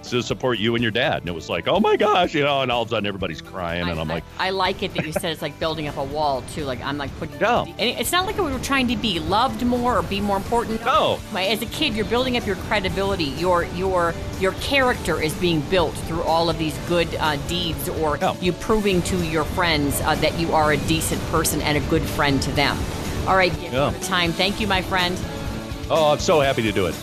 to 0.10 0.22
support 0.24 0.60
you 0.60 0.76
and 0.76 0.82
your 0.84 0.92
dad. 0.92 1.20
And 1.22 1.30
it 1.30 1.34
was 1.34 1.50
like, 1.50 1.68
oh 1.68 1.80
my 1.80 1.96
gosh, 1.98 2.34
you 2.34 2.44
know, 2.44 2.62
and 2.62 2.72
all 2.72 2.82
of 2.84 2.88
a 2.88 2.92
sudden 2.92 3.06
everybody's 3.08 3.42
crying. 3.42 3.88
and 3.90 4.00
I'm 4.00 4.08
like, 4.08 4.24
I 4.40 4.50
like 4.52 4.84
it 4.84 4.94
that 4.94 5.06
you 5.06 5.12
said 5.12 5.32
it's 5.32 5.42
like 5.42 5.60
building 5.60 5.88
up 5.88 5.98
a 5.98 6.04
wall 6.04 6.44
too. 6.54 6.64
Like 6.66 6.82
I'm 6.82 6.98
like 6.98 7.16
putting. 7.20 7.40
No. 7.40 7.66
It's 7.78 8.12
not 8.12 8.26
like 8.26 8.38
we 8.38 8.44
were 8.52 8.60
trying 8.60 8.88
to 8.90 8.96
be 8.96 9.20
loved 9.20 9.66
more 9.66 9.98
or 9.98 10.04
be 10.04 10.22
more 10.22 10.38
important. 10.38 10.84
No. 10.86 11.20
My- 11.32 11.46
As 11.46 11.62
a 11.62 11.66
kid, 11.68 11.94
you're 11.96 12.06
building 12.06 12.38
up 12.38 12.46
your 12.46 12.56
credibility. 12.56 13.26
Your 13.26 13.64
your 13.76 14.14
your 14.40 14.52
character 14.54 15.22
is 15.22 15.34
being 15.36 15.62
built 15.70 15.94
through 15.96 16.24
all 16.24 16.50
of 16.50 16.58
these 16.58 16.78
good 16.88 17.08
uh, 17.16 17.36
deeds, 17.48 17.88
or 17.90 18.20
you 18.42 18.52
proving 18.54 19.02
to 19.04 19.18
your 19.26 19.44
friends 19.44 20.02
uh, 20.02 20.16
that 20.16 20.38
you 20.40 20.52
are 20.54 20.72
a 20.74 20.78
decent 20.78 21.22
person 21.32 21.62
and 21.62 21.78
a 21.78 21.90
good 21.90 22.02
friend 22.02 22.42
to 22.42 22.52
them. 22.52 22.78
All 23.28 23.36
right, 23.38 23.54
Yeah. 23.62 23.92
time. 24.02 24.32
Thank 24.34 24.60
you, 24.60 24.68
my 24.68 24.82
friend. 24.82 25.18
oh, 25.90 26.12
I'm 26.12 26.20
so 26.20 26.40
happy 26.42 26.62
to 26.64 26.72
do 26.72 26.86
it. 26.88 26.96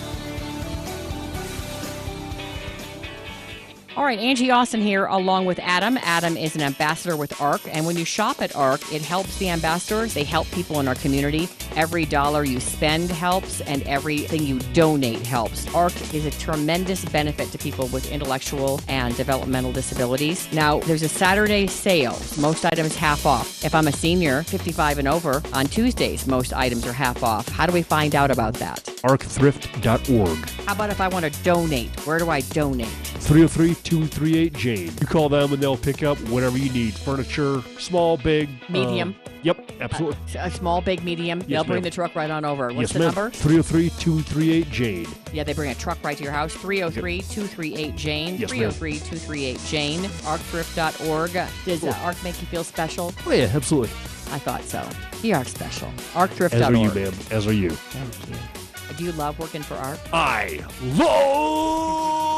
All 3.94 4.04
right, 4.04 4.18
Angie 4.18 4.50
Austin 4.50 4.80
here 4.80 5.04
along 5.04 5.44
with 5.44 5.58
Adam. 5.58 5.98
Adam 5.98 6.38
is 6.38 6.54
an 6.54 6.62
ambassador 6.62 7.14
with 7.14 7.38
ARC, 7.42 7.60
and 7.70 7.84
when 7.84 7.94
you 7.98 8.06
shop 8.06 8.40
at 8.40 8.56
ARC, 8.56 8.80
it 8.90 9.02
helps 9.02 9.36
the 9.36 9.50
ambassadors. 9.50 10.14
They 10.14 10.24
help 10.24 10.50
people 10.50 10.80
in 10.80 10.88
our 10.88 10.94
community. 10.94 11.46
Every 11.76 12.04
dollar 12.04 12.44
you 12.44 12.60
spend 12.60 13.10
helps, 13.10 13.60
and 13.62 13.82
everything 13.84 14.42
you 14.42 14.58
donate 14.74 15.24
helps. 15.26 15.72
ARC 15.74 15.94
is 16.14 16.26
a 16.26 16.30
tremendous 16.32 17.04
benefit 17.06 17.50
to 17.52 17.58
people 17.58 17.86
with 17.88 18.10
intellectual 18.12 18.80
and 18.88 19.16
developmental 19.16 19.72
disabilities. 19.72 20.52
Now, 20.52 20.80
there's 20.80 21.02
a 21.02 21.08
Saturday 21.08 21.66
sale. 21.66 22.18
Most 22.38 22.64
items 22.64 22.94
half 22.96 23.24
off. 23.24 23.64
If 23.64 23.74
I'm 23.74 23.88
a 23.88 23.92
senior, 23.92 24.42
55 24.42 24.98
and 24.98 25.08
over, 25.08 25.42
on 25.52 25.66
Tuesdays, 25.66 26.26
most 26.26 26.52
items 26.52 26.86
are 26.86 26.92
half 26.92 27.22
off. 27.22 27.48
How 27.48 27.66
do 27.66 27.72
we 27.72 27.82
find 27.82 28.14
out 28.14 28.30
about 28.30 28.54
that? 28.54 28.84
arcthrift.org. 29.02 30.38
How 30.66 30.74
about 30.74 30.90
if 30.90 31.00
I 31.00 31.08
want 31.08 31.24
to 31.24 31.42
donate? 31.42 31.90
Where 32.06 32.18
do 32.18 32.30
I 32.30 32.40
donate? 32.40 32.86
303 32.86 33.74
238 33.74 34.52
Jane. 34.52 34.92
You 35.00 35.06
call 35.06 35.28
them 35.28 35.52
and 35.52 35.62
they'll 35.62 35.76
pick 35.76 36.02
up 36.02 36.18
whatever 36.28 36.56
you 36.58 36.70
need 36.72 36.94
furniture, 36.94 37.62
small, 37.78 38.16
big, 38.16 38.48
Medium. 38.68 39.16
um, 39.26 39.31
yep, 39.42 39.70
absolutely. 39.80 40.16
A 40.38 40.50
small, 40.50 40.80
big, 40.80 41.02
medium. 41.04 41.40
They'll 41.40 41.64
bring 41.64 41.76
ma'am. 41.76 41.82
the 41.84 41.90
truck 41.90 42.14
right 42.14 42.30
on 42.30 42.44
over. 42.44 42.68
What's 42.68 42.80
yes, 42.80 42.92
the 42.92 42.98
ma'am. 43.00 43.14
number? 43.14 43.30
303 43.30 43.90
238 43.90 44.70
Jane. 44.70 45.06
Yeah, 45.32 45.44
they 45.44 45.52
bring 45.52 45.70
a 45.70 45.74
truck 45.74 45.98
right 46.02 46.16
to 46.16 46.22
your 46.22 46.32
house. 46.32 46.52
303 46.54 47.22
238 47.22 47.96
Jane. 47.96 48.36
Yes, 48.36 48.50
ma'am. 48.50 48.70
303 48.70 48.92
238 48.98 49.60
Jane. 49.66 50.00
Arcthrift.org. 50.00 51.32
Does 51.64 51.84
uh, 51.84 51.98
Arc 52.02 52.22
make 52.24 52.40
you 52.40 52.46
feel 52.46 52.64
special? 52.64 53.12
Oh, 53.26 53.32
yeah, 53.32 53.50
absolutely. 53.52 53.90
I 54.32 54.38
thought 54.38 54.62
so. 54.62 54.88
You 55.22 55.34
are 55.34 55.44
special. 55.44 55.88
As 56.14 56.16
are 56.16 56.26
you, 56.26 56.88
Arcthrift.org. 56.88 56.94
ma'am. 56.94 57.14
As 57.30 57.46
are 57.46 57.52
you. 57.52 57.70
Thank 57.70 58.30
you. 58.30 58.96
Do 58.96 59.04
you 59.04 59.12
love 59.12 59.38
working 59.38 59.62
for 59.62 59.74
Arc? 59.74 59.98
I 60.12 60.64
love 60.82 62.31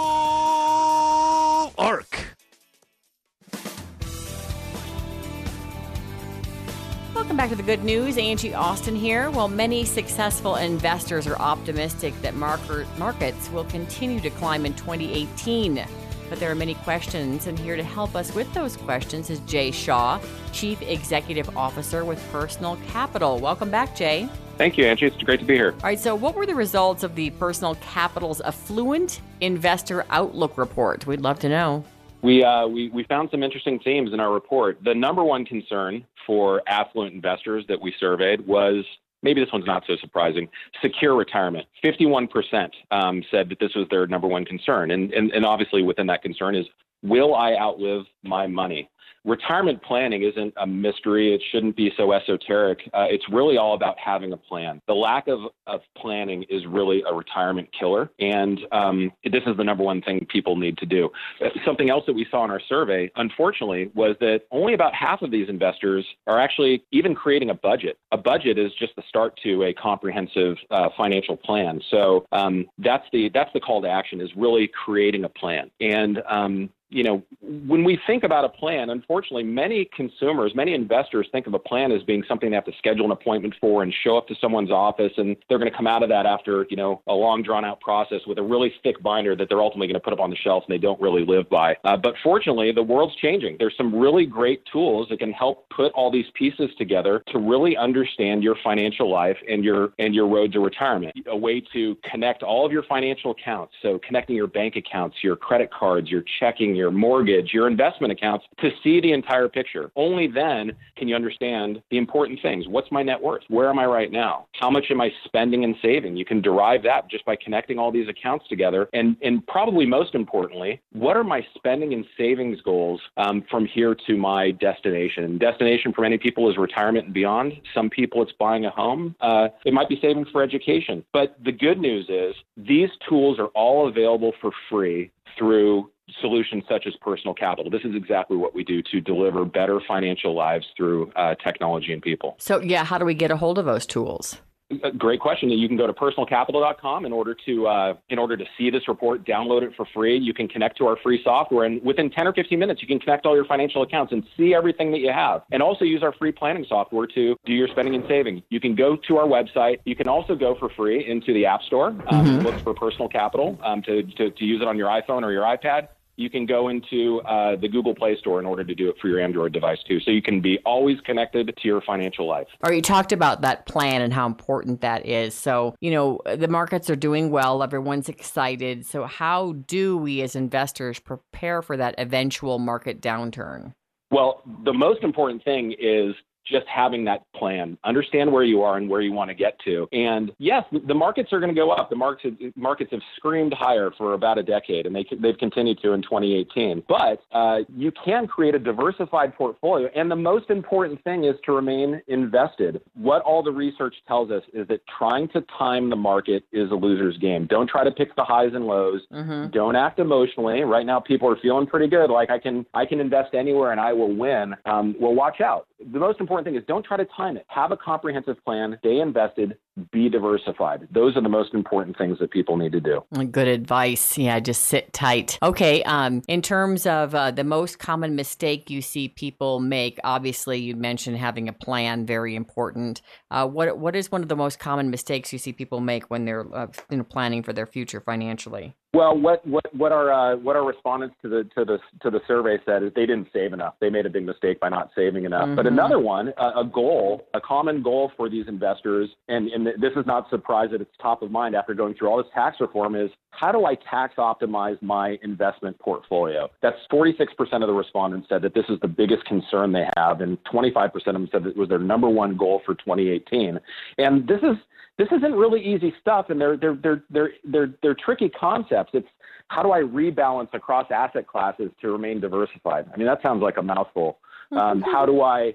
back 7.45 7.51
to 7.51 7.57
the 7.57 7.62
good 7.62 7.84
news. 7.84 8.16
Angie 8.16 8.55
Austin 8.55 8.97
here. 8.97 9.30
Well, 9.30 9.49
many 9.49 9.84
successful 9.84 10.57
investors 10.57 11.26
are 11.26 11.36
optimistic 11.36 12.18
that 12.22 12.34
marker, 12.34 12.86
markets 12.97 13.51
will 13.51 13.64
continue 13.64 14.18
to 14.20 14.30
climb 14.30 14.64
in 14.64 14.72
2018. 14.72 15.84
But 16.30 16.40
there 16.40 16.51
are 16.51 16.55
many 16.55 16.72
questions, 16.76 17.47
and 17.47 17.59
here 17.59 17.76
to 17.76 17.82
help 17.82 18.16
us 18.16 18.34
with 18.34 18.51
those 18.55 18.78
questions 18.78 19.28
is 19.28 19.40
Jay 19.40 19.70
Shah, 19.72 20.22
Chief 20.53 20.80
Executive 20.80 21.55
Officer 21.55 22.07
with 22.07 22.18
Personal 22.32 22.78
Capital. 22.88 23.38
Welcome 23.38 23.70
back, 23.70 23.95
Jay. 23.95 24.26
Thank 24.57 24.78
you, 24.78 24.86
Angie. 24.86 25.05
It's 25.05 25.22
great 25.22 25.40
to 25.40 25.45
be 25.45 25.55
here. 25.55 25.72
All 25.72 25.80
right, 25.80 26.01
so 26.01 26.14
what 26.14 26.34
were 26.34 26.47
the 26.47 26.55
results 26.55 27.03
of 27.03 27.14
the 27.14 27.28
Personal 27.28 27.74
Capital's 27.74 28.40
Affluent 28.40 29.20
Investor 29.42 30.07
Outlook 30.09 30.57
report? 30.57 31.07
We'd 31.07 31.20
love 31.20 31.40
to 31.40 31.51
know. 31.51 31.84
We, 32.25 32.43
uh, 32.43 32.66
we, 32.66 32.89
we 32.89 33.05
found 33.05 33.29
some 33.31 33.43
interesting 33.43 33.79
themes 33.81 34.14
in 34.14 34.18
our 34.18 34.33
report. 34.33 34.79
The 34.83 34.95
number 34.95 35.22
one 35.22 35.45
concern 35.45 36.07
for 36.27 36.62
affluent 36.66 37.12
investors 37.12 37.66
that 37.68 37.79
we 37.79 37.93
surveyed 38.01 38.47
was 38.47 38.83
maybe 39.22 39.43
this 39.43 39.53
one's 39.53 39.66
not 39.66 39.85
so 39.87 39.95
surprising 40.01 40.49
secure 40.81 41.14
retirement. 41.16 41.66
51% 41.85 42.70
um, 42.91 43.22
said 43.31 43.51
that 43.51 43.61
this 43.61 43.75
was 43.75 43.87
their 43.91 44.07
number 44.07 44.27
one 44.27 44.47
concern. 44.47 44.91
And, 44.93 45.12
and, 45.12 45.33
and 45.33 45.45
obviously, 45.45 45.83
within 45.83 46.07
that 46.07 46.22
concern 46.22 46.55
is 46.55 46.64
will 47.03 47.35
I 47.35 47.57
outlive 47.57 48.07
my 48.22 48.47
money? 48.47 48.89
Retirement 49.25 49.83
planning 49.83 50.22
isn't 50.22 50.53
a 50.59 50.66
mystery. 50.66 51.35
It 51.35 51.43
shouldn't 51.51 51.77
be 51.77 51.93
so 51.97 52.12
esoteric. 52.12 52.81
Uh, 52.93 53.07
it's 53.09 53.25
really 53.31 53.57
all 53.57 53.75
about 53.75 53.99
having 53.99 54.33
a 54.33 54.37
plan. 54.37 54.83
The 54.87 54.95
lack 54.95 55.29
of, 55.29 55.41
of 55.66 55.81
planning 55.97 56.45
is 56.51 56.66
really 56.66 57.03
a 57.09 57.14
retirement 57.14 57.68
killer. 57.79 58.11
And 58.20 58.61
um, 58.70 59.12
this 59.25 59.43
is 59.47 59.57
the 59.57 59.64
number 59.64 59.83
one 59.83 60.03
thing 60.03 60.27
people 60.29 60.57
need 60.57 60.77
to 60.79 60.87
do. 60.87 61.11
Uh, 61.43 61.49
Something 61.64 61.89
else 61.89 62.05
that 62.07 62.12
we 62.12 62.27
saw 62.31 62.45
in 62.45 62.51
our 62.51 62.61
survey, 62.68 63.11
unfortunately, 63.16 63.91
was 63.95 64.16
that 64.20 64.43
only 64.51 64.75
about 64.75 64.95
half 64.95 65.22
of 65.22 65.31
these 65.31 65.49
investors 65.49 66.05
are 66.27 66.39
actually 66.39 66.85
even 66.93 67.14
creating 67.14 67.49
a 67.49 67.55
budget. 67.55 67.99
A 68.12 68.18
budget 68.18 68.59
is 68.59 68.72
just 68.79 68.95
the 68.97 69.03
start 69.09 69.39
to 69.43 69.62
a 69.64 69.72
comprehensive 69.72 70.57
uh, 70.70 70.91
financial 70.97 71.37
plan. 71.37 71.81
So 71.91 72.27
um, 72.33 72.66
that's 72.79 73.07
the 73.12 73.31
that's 73.33 73.53
the 73.55 73.61
call 73.61 73.81
to 73.83 73.89
action 73.89 74.20
is 74.20 74.31
really 74.37 74.68
creating 74.68 75.25
a 75.25 75.29
plan. 75.29 75.70
And 75.81 76.22
um, 76.29 76.70
you 76.95 77.03
know, 77.03 77.22
when 77.42 77.82
we 77.82 77.99
think 78.07 78.22
about 78.22 78.45
a 78.45 78.49
plan, 78.49 78.88
unfortunately, 78.88 79.42
many 79.42 79.88
consumers, 79.97 80.55
many 80.55 80.74
investors 80.74 81.26
think 81.32 81.49
of 81.49 81.55
a 81.55 81.59
plan 81.59 81.90
as 81.90 82.05
being 82.05 82.22
something 82.28 82.51
they 82.51 82.55
have 82.55 82.64
to 82.66 82.72
schedule 82.78 83.05
an 83.05 83.11
appointment 83.11 83.53
for 83.61 83.82
and 83.82 83.92
show 84.05 84.16
up 84.16 84.28
to 84.28 84.34
someone's 84.40 84.70
office, 84.70 85.12
and 85.16 85.36
they're 85.49 85.59
going 85.59 85.70
to 85.70 85.76
come 85.76 85.88
out 85.88 86.05
of 86.05 86.09
that 86.09 86.24
after, 86.24 86.66
you 86.70 86.76
know, 86.76 87.03
a 87.09 87.12
long 87.12 87.42
drawn 87.42 87.64
out 87.64 87.80
process 87.80 88.20
with 88.28 88.38
a 88.38 88.42
really 88.42 88.72
thick 88.84 89.03
binder 89.03 89.34
that 89.34 89.49
they're 89.49 89.61
ultimately 89.61 89.88
going 89.88 89.95
to 89.95 90.01
put 90.01 90.12
up 90.12 90.20
on 90.20 90.30
the 90.30 90.36
shelf 90.36 90.62
and 90.68 90.72
they 90.72 90.78
don't 90.78 91.01
really 91.01 91.24
live 91.26 91.51
by. 91.51 91.76
Uh, 91.82 91.97
but 91.97 92.14
fortunately, 92.22 92.70
the 92.70 92.82
world's 92.82 93.16
changing. 93.16 93.57
There's 93.59 93.76
some 93.76 93.92
really 93.92 94.24
great 94.24 94.62
tools 94.70 95.09
that 95.11 95.18
can 95.18 95.32
help 95.32 95.68
put 95.70 95.90
all 95.95 96.12
these 96.12 96.26
pieces 96.34 96.70
together 96.78 97.24
to 97.32 97.38
really 97.40 97.76
understand 97.76 98.45
your 98.45 98.55
financial 98.62 99.11
life 99.11 99.36
and 99.49 99.64
your 99.64 99.92
and 99.99 100.14
your 100.14 100.28
road 100.28 100.53
to 100.53 100.61
retirement. 100.61 101.12
A 101.26 101.36
way 101.36 101.61
to 101.72 101.97
connect 102.09 102.45
all 102.45 102.64
of 102.64 102.70
your 102.70 102.84
financial 102.84 103.32
accounts, 103.32 103.74
so 103.82 103.99
connecting 104.07 104.36
your 104.36 104.47
bank 104.47 104.76
accounts, 104.76 105.16
your 105.24 105.34
credit 105.34 105.72
cards, 105.72 106.09
your 106.09 106.22
checking, 106.38 106.76
your 106.76 106.84
mortgage, 106.91 107.53
your 107.53 107.66
investment 107.66 108.12
accounts 108.12 108.45
to 108.61 108.70
see 108.82 109.01
the 109.01 109.12
entire 109.12 109.49
picture. 109.49 109.91
Only 109.97 110.26
then 110.26 110.72
can 110.97 111.09
you 111.09 111.14
understand 111.14 111.82
the 111.91 111.99
important 111.99 112.41
things. 112.43 112.66
What's 112.68 112.91
my 112.91 113.03
net 113.03 113.20
worth? 113.20 113.43
Where 113.49 113.68
am 113.68 113.78
I 113.78 113.87
right 113.87 114.11
now? 114.11 114.47
How 114.53 114.70
much 114.70 114.87
am 114.91 115.01
I 115.01 115.11
spending 115.24 115.64
and 115.64 115.74
saving? 115.82 116.16
You 116.16 116.24
can 116.24 116.41
derive 116.41 116.82
that 116.85 117.11
just 117.11 117.24
by 117.24 117.37
connecting 117.37 117.78
all 117.78 117.91
these 117.91 118.09
accounts 118.09 118.47
together. 118.49 118.89
And 118.93 119.16
and 119.22 119.47
probably 119.47 119.87
most 119.87 120.14
importantly, 120.14 120.80
what 120.93 121.16
are 121.16 121.24
my 121.24 121.45
spending 121.55 121.93
and 121.95 122.05
savings 122.16 122.61
goals 122.62 123.01
um, 123.16 123.45
from 123.51 123.66
here 123.66 123.97
to 124.07 124.16
my 124.16 124.53
destination? 124.53 125.39
Destination 125.39 125.93
for 125.93 126.03
many 126.03 126.18
people 126.18 126.51
is 126.51 126.57
retirement 126.57 127.07
and 127.07 127.14
beyond. 127.14 127.53
Some 127.74 127.91
people 127.91 128.22
it's 128.22 128.32
buying 128.39 128.64
a 128.64 128.70
home. 128.70 129.14
Uh, 129.20 129.49
it 129.64 129.72
might 129.72 129.89
be 129.89 129.99
saving 130.01 130.26
for 130.32 130.43
education. 130.43 131.05
But 131.12 131.37
the 131.45 131.53
good 131.53 131.78
news 131.78 132.07
is 132.09 132.35
these 132.57 132.91
tools 133.09 133.39
are 133.39 133.49
all 133.49 133.89
available 133.89 134.32
for 134.41 134.51
free 134.70 135.11
through 135.39 135.91
solutions 136.20 136.64
such 136.68 136.86
as 136.86 136.94
personal 137.00 137.34
capital. 137.34 137.70
This 137.70 137.82
is 137.84 137.94
exactly 137.94 138.36
what 138.36 138.55
we 138.55 138.64
do 138.64 138.82
to 138.90 139.00
deliver 139.00 139.44
better 139.44 139.80
financial 139.86 140.34
lives 140.34 140.66
through 140.76 141.11
uh, 141.16 141.34
technology 141.36 141.92
and 141.92 142.02
people. 142.02 142.36
So, 142.38 142.61
yeah, 142.61 142.84
how 142.84 142.98
do 142.98 143.05
we 143.05 143.14
get 143.14 143.30
a 143.30 143.36
hold 143.36 143.59
of 143.59 143.64
those 143.64 143.86
tools? 143.86 144.40
A 144.82 144.90
great 144.90 145.20
question. 145.20 145.50
You 145.50 145.68
can 145.68 145.76
go 145.76 145.86
to 145.86 145.92
personalcapital.com 145.92 147.05
in 147.05 147.12
order 147.12 147.36
to 147.46 147.66
uh, 147.66 147.94
in 148.09 148.18
order 148.18 148.34
to 148.36 148.44
see 148.57 148.70
this 148.70 148.88
report, 148.88 149.24
download 149.24 149.62
it 149.62 149.72
for 149.76 149.86
free. 149.94 150.18
You 150.18 150.32
can 150.32 150.48
connect 150.48 150.78
to 150.78 150.86
our 150.86 150.96
free 151.02 151.20
software, 151.22 151.66
and 151.66 151.82
within 151.84 152.11
10 152.11 152.26
or 152.26 152.32
15 152.32 152.59
minutes, 152.59 152.80
you 152.80 152.88
can 152.88 152.98
connect 152.98 153.26
all 153.26 153.36
your 153.36 153.44
financial 153.44 153.82
accounts 153.82 154.12
and 154.12 154.24
see 154.36 154.55
everything 154.55 154.90
that 154.92 155.00
you 155.00 155.12
have. 155.12 155.42
And 155.52 155.62
also 155.62 155.84
use 155.84 156.02
our 156.02 156.14
free 156.14 156.32
planning 156.32 156.64
software 156.66 157.07
to 157.09 157.36
do 157.44 157.52
your 157.52 157.68
spending 157.68 157.94
and 157.94 158.05
saving. 158.09 158.42
You 158.48 158.59
can 158.59 158.74
go 158.74 158.96
to 159.07 159.18
our 159.18 159.26
website. 159.26 159.80
You 159.84 159.94
can 159.94 160.09
also 160.09 160.34
go 160.34 160.57
for 160.59 160.70
free 160.70 161.07
into 161.09 161.34
the 161.34 161.44
App 161.44 161.62
Store, 161.62 161.88
um, 161.88 162.24
Mm-hmm. 162.24 162.46
look 162.46 162.59
for 162.64 162.72
Personal 162.72 163.09
Capital 163.09 163.59
um, 163.62 163.82
to, 163.82 164.02
to 164.02 164.30
to 164.30 164.44
use 164.44 164.62
it 164.62 164.66
on 164.66 164.78
your 164.78 164.88
iPhone 164.88 165.22
or 165.24 165.30
your 165.30 165.44
iPad 165.44 165.88
you 166.17 166.31
can 166.31 166.47
go 166.47 166.69
into 166.69 167.21
uh, 167.23 167.57
the 167.57 167.69
Google 167.69 167.95
Play 167.95 168.17
Store 168.19 168.39
in 168.39 168.47
order 168.47 168.65
to 168.65 168.75
do 168.75 168.89
it 168.89 168.97
for 169.01 169.09
your 169.09 169.21
Android 169.21 169.53
device 169.53 169.79
too. 169.87 170.01
So 170.01 170.11
you 170.11 170.23
can 170.23 170.41
be 170.41 170.59
always 170.65 171.01
connected 171.01 171.47
to 171.57 171.69
your 171.69 171.81
financial 171.83 172.27
life. 172.27 172.47
Or 172.65 172.73
you 172.73 172.83
talked 172.83 173.12
about 173.12 173.43
that 173.43 173.67
plan 173.67 174.03
and 174.03 174.12
how 174.12 174.27
important 174.27 174.81
that 174.83 175.07
is. 175.07 175.35
So, 175.35 175.75
you 175.81 175.91
know, 175.91 176.21
the 176.25 176.49
markets 176.49 176.89
are 176.89 176.97
doing 176.97 177.31
well, 177.31 177.62
everyone's 177.62 178.09
excited. 178.09 178.87
So, 178.87 179.05
how 179.05 179.53
do 179.67 179.97
we 179.97 180.23
as 180.23 180.37
investors 180.37 181.01
prepare 181.01 181.62
for 181.62 181.77
that 181.77 181.95
eventual 181.99 182.59
market 182.59 183.01
downturn? 183.01 183.73
Well, 184.11 184.43
the 184.65 184.73
most 184.73 185.03
important 185.03 185.43
thing 185.45 185.73
is 185.73 186.15
just 186.47 186.66
having 186.66 187.05
that 187.05 187.24
plan. 187.34 187.78
Understand 187.84 188.32
where 188.32 188.45
you 188.45 188.62
are 188.62 188.76
and 188.76 188.88
where 188.88 189.01
you 189.01 189.12
want 189.12 189.30
to 189.30 189.34
get 189.34 189.59
to. 189.64 189.88
And 189.92 190.32
yes, 190.38 190.64
the 190.86 190.95
markets 190.95 191.32
are 191.32 191.40
going 191.40 191.55
to 191.55 191.59
go 191.59 191.70
up. 191.70 191.90
The 191.90 191.97
markets 191.97 192.36
markets 192.57 192.90
have 192.92 193.01
screamed 193.16 193.55
higher 193.55 193.90
for 193.97 194.14
about 194.14 194.38
a 194.38 194.42
decade, 194.42 194.86
and 194.86 194.95
they 194.95 195.07
they've 195.20 195.38
continued 195.38 195.78
to 195.82 195.92
in 195.92 196.03
2018. 196.03 196.82
But 196.88 197.22
uh, 197.32 197.61
you 197.74 197.92
can 198.05 198.26
create 198.26 198.55
a 198.55 198.59
diversified 198.59 199.34
portfolio, 199.34 199.88
and 199.95 200.11
the 200.11 200.16
most 200.16 200.51
important 200.51 201.03
thing 201.05 201.24
is 201.24 201.34
to 201.45 201.53
remain 201.53 202.03
invested. 202.09 202.80
What 202.95 203.22
all 203.22 203.42
the 203.42 203.53
research 203.53 203.95
tells 204.07 204.30
us 204.30 204.42
is 204.53 204.66
that 204.68 204.80
trying 204.99 205.28
to 205.28 205.45
time 205.59 205.90
the 205.90 205.97
market 205.97 206.45
is 206.53 206.70
a 206.70 206.74
loser's 206.74 207.16
game. 207.18 207.47
Don't 207.47 207.68
try 207.68 207.84
to 207.84 207.90
pick 207.90 208.14
the 208.16 208.24
highs 208.24 208.51
and 208.55 208.66
lows. 208.66 209.03
Mm-hmm. 209.12 209.51
Don't 209.51 209.76
act 209.76 209.99
emotionally. 209.99 210.62
Right 210.62 210.86
now, 210.86 211.01
people 211.01 211.28
are 211.28 211.36
feeling 211.40 211.66
pretty 211.66 211.88
good, 211.88 212.11
like 212.11 212.30
I 212.30 212.38
can 212.38 212.66
I 212.74 212.86
can 212.86 213.01
invest 213.01 213.34
anywhere 213.34 213.72
and 213.72 213.80
I 213.80 213.92
will 213.92 214.14
win. 214.14 214.55
Um, 214.66 214.95
well, 215.01 215.14
watch 215.14 215.40
out. 215.40 215.66
The 215.92 215.99
most 215.99 216.20
important 216.20 216.34
thing 216.43 216.57
is 216.57 216.64
don't 216.66 216.85
try 216.85 216.97
to 216.97 217.05
time 217.16 217.37
it. 217.37 217.45
Have 217.49 217.70
a 217.70 217.76
comprehensive 217.76 218.43
plan. 218.45 218.76
Stay 218.80 218.99
invested. 218.99 219.57
Be 219.93 220.09
diversified. 220.09 220.89
Those 220.91 221.16
are 221.16 221.20
the 221.20 221.28
most 221.28 221.55
important 221.55 221.99
things 221.99 222.18
that 222.18 222.30
people 222.30 222.57
need 222.57 222.72
to 222.72 222.80
do. 222.80 223.05
Good 223.30 223.49
advice. 223.49 224.18
Yeah, 224.18 224.41
just 224.41 224.64
sit 224.64 224.93
tight. 224.93 225.39
Okay. 225.43 225.82
Um, 225.82 226.22
in 226.26 226.43
terms 226.43 226.87
of 226.87 227.14
uh, 227.14 227.30
the 227.30 227.45
most 227.45 227.78
common 227.78 228.16
mistake 228.16 228.70
you 228.70 228.80
see 228.80 229.09
people 229.09 229.61
make, 229.61 229.99
obviously 230.03 230.59
you 230.59 230.74
mentioned 230.74 231.18
having 231.18 231.49
a 231.49 231.53
plan, 231.53 232.07
very 232.07 232.35
important. 232.35 233.03
Uh, 233.30 233.47
what 233.47 233.78
what 233.78 233.95
is 233.95 234.11
one 234.11 234.22
of 234.22 234.28
the 234.28 234.37
most 234.37 234.59
common 234.59 234.91
mistakes 234.91 235.32
you 235.32 235.39
see 235.39 235.53
people 235.53 235.80
make 235.80 236.05
when 236.11 236.24
they're 236.24 236.47
uh, 236.55 236.66
you 236.91 236.97
know, 236.97 237.05
planning 237.05 237.43
for 237.43 237.53
their 237.53 237.66
future 237.66 238.01
financially? 238.01 238.74
Well, 238.95 239.18
what 239.18 239.45
what 239.47 239.64
what 239.74 239.90
our 239.90 240.12
uh, 240.12 240.36
what 240.36 240.55
our 240.55 240.64
respondents 240.64 241.16
to 241.22 241.28
the 241.28 241.45
to 241.57 241.64
the 241.64 241.78
to 242.03 242.11
the 242.11 242.20
survey 242.28 242.59
said 242.64 242.84
is 242.84 242.92
they 242.95 243.07
didn't 243.07 243.26
save 243.32 243.53
enough. 243.53 243.74
They 243.80 243.90
made 243.90 244.07
a 244.07 244.11
big 244.11 244.24
mistake 244.24 244.61
by 244.61 244.68
not 244.68 244.90
saving 244.95 245.24
enough. 245.24 245.49
But 245.57 245.64
Mhm. 245.66 245.72
another 245.72 245.99
one, 245.99 246.32
a, 246.38 246.61
a 246.61 246.64
goal, 246.64 247.26
a 247.34 247.40
common 247.40 247.82
goal 247.82 248.12
for 248.16 248.28
these 248.28 248.47
investors, 248.47 249.11
and 249.28 249.49
and 249.49 249.66
this 249.66 249.92
is 249.97 250.07
not 250.07 250.30
surprise 250.30 250.70
that 250.70 250.80
it's 250.80 250.97
top 251.03 251.22
of 251.22 251.32
mind 251.32 251.57
after 251.57 251.74
going 251.74 251.95
through 251.95 252.09
all 252.09 252.18
this 252.18 252.32
tax 252.32 252.61
reform, 252.61 252.95
is 252.95 253.11
how 253.30 253.51
do 253.51 253.66
I 253.66 253.74
tax 253.74 254.14
optimize 254.16 254.80
my 254.80 255.18
investment 255.22 255.76
portfolio? 255.80 256.49
That's 256.62 256.78
46% 256.88 257.62
of 257.62 257.66
the 257.66 257.74
respondents 257.74 258.28
said 258.28 258.42
that 258.42 258.55
this 258.55 258.66
is 258.68 258.78
the 258.80 258.88
biggest 258.88 259.24
concern 259.24 259.72
they 259.72 259.88
have, 259.97 260.20
and 260.20 260.38
25% 260.45 260.95
of 260.95 261.14
them 261.14 261.28
said 261.32 261.47
it 261.47 261.57
was 261.57 261.68
their 261.68 261.80
number 261.80 262.09
one 262.09 262.36
goal 262.36 262.62
for 262.64 262.74
2018. 262.74 263.59
And 263.99 264.28
this 264.28 264.40
is 264.42 264.57
this 264.99 265.09
isn't 265.16 265.32
really 265.32 265.61
easy 265.61 265.92
stuff, 266.01 266.26
and 266.28 266.40
they're 266.40 266.57
they're 266.57 266.76
they're 266.82 267.03
they're 267.11 267.30
they're, 267.45 267.74
they're 267.82 267.97
tricky 268.05 268.28
concepts. 268.28 268.90
It's 268.95 269.09
how 269.49 269.62
do 269.62 269.72
I 269.72 269.80
rebalance 269.80 270.53
across 270.53 270.86
asset 270.90 271.26
classes 271.26 271.70
to 271.80 271.90
remain 271.90 272.20
diversified? 272.20 272.86
I 272.92 272.97
mean, 272.97 273.07
that 273.07 273.20
sounds 273.22 273.42
like 273.42 273.57
a 273.57 273.62
mouthful. 273.62 274.18
Um, 274.53 274.82
how 274.82 275.05
do 275.05 275.20
I 275.20 275.55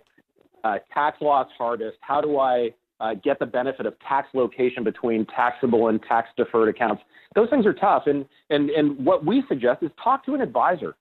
uh, 0.63 0.79
tax 0.93 1.21
loss 1.21 1.47
harvest? 1.57 1.97
How 2.01 2.21
do 2.21 2.37
I 2.37 2.69
uh, 2.99 3.13
get 3.23 3.39
the 3.39 3.45
benefit 3.45 3.85
of 3.85 3.93
tax 4.07 4.27
location 4.33 4.83
between 4.83 5.25
taxable 5.27 5.87
and 5.87 6.01
tax 6.03 6.29
deferred 6.35 6.69
accounts? 6.69 7.01
Those 7.35 7.49
things 7.49 7.65
are 7.65 7.73
tough, 7.73 8.03
and 8.07 8.25
and 8.49 8.69
and 8.71 9.03
what 9.05 9.25
we 9.25 9.43
suggest 9.47 9.83
is 9.83 9.89
talk 10.03 10.25
to 10.25 10.33
an 10.33 10.41
advisor 10.41 10.95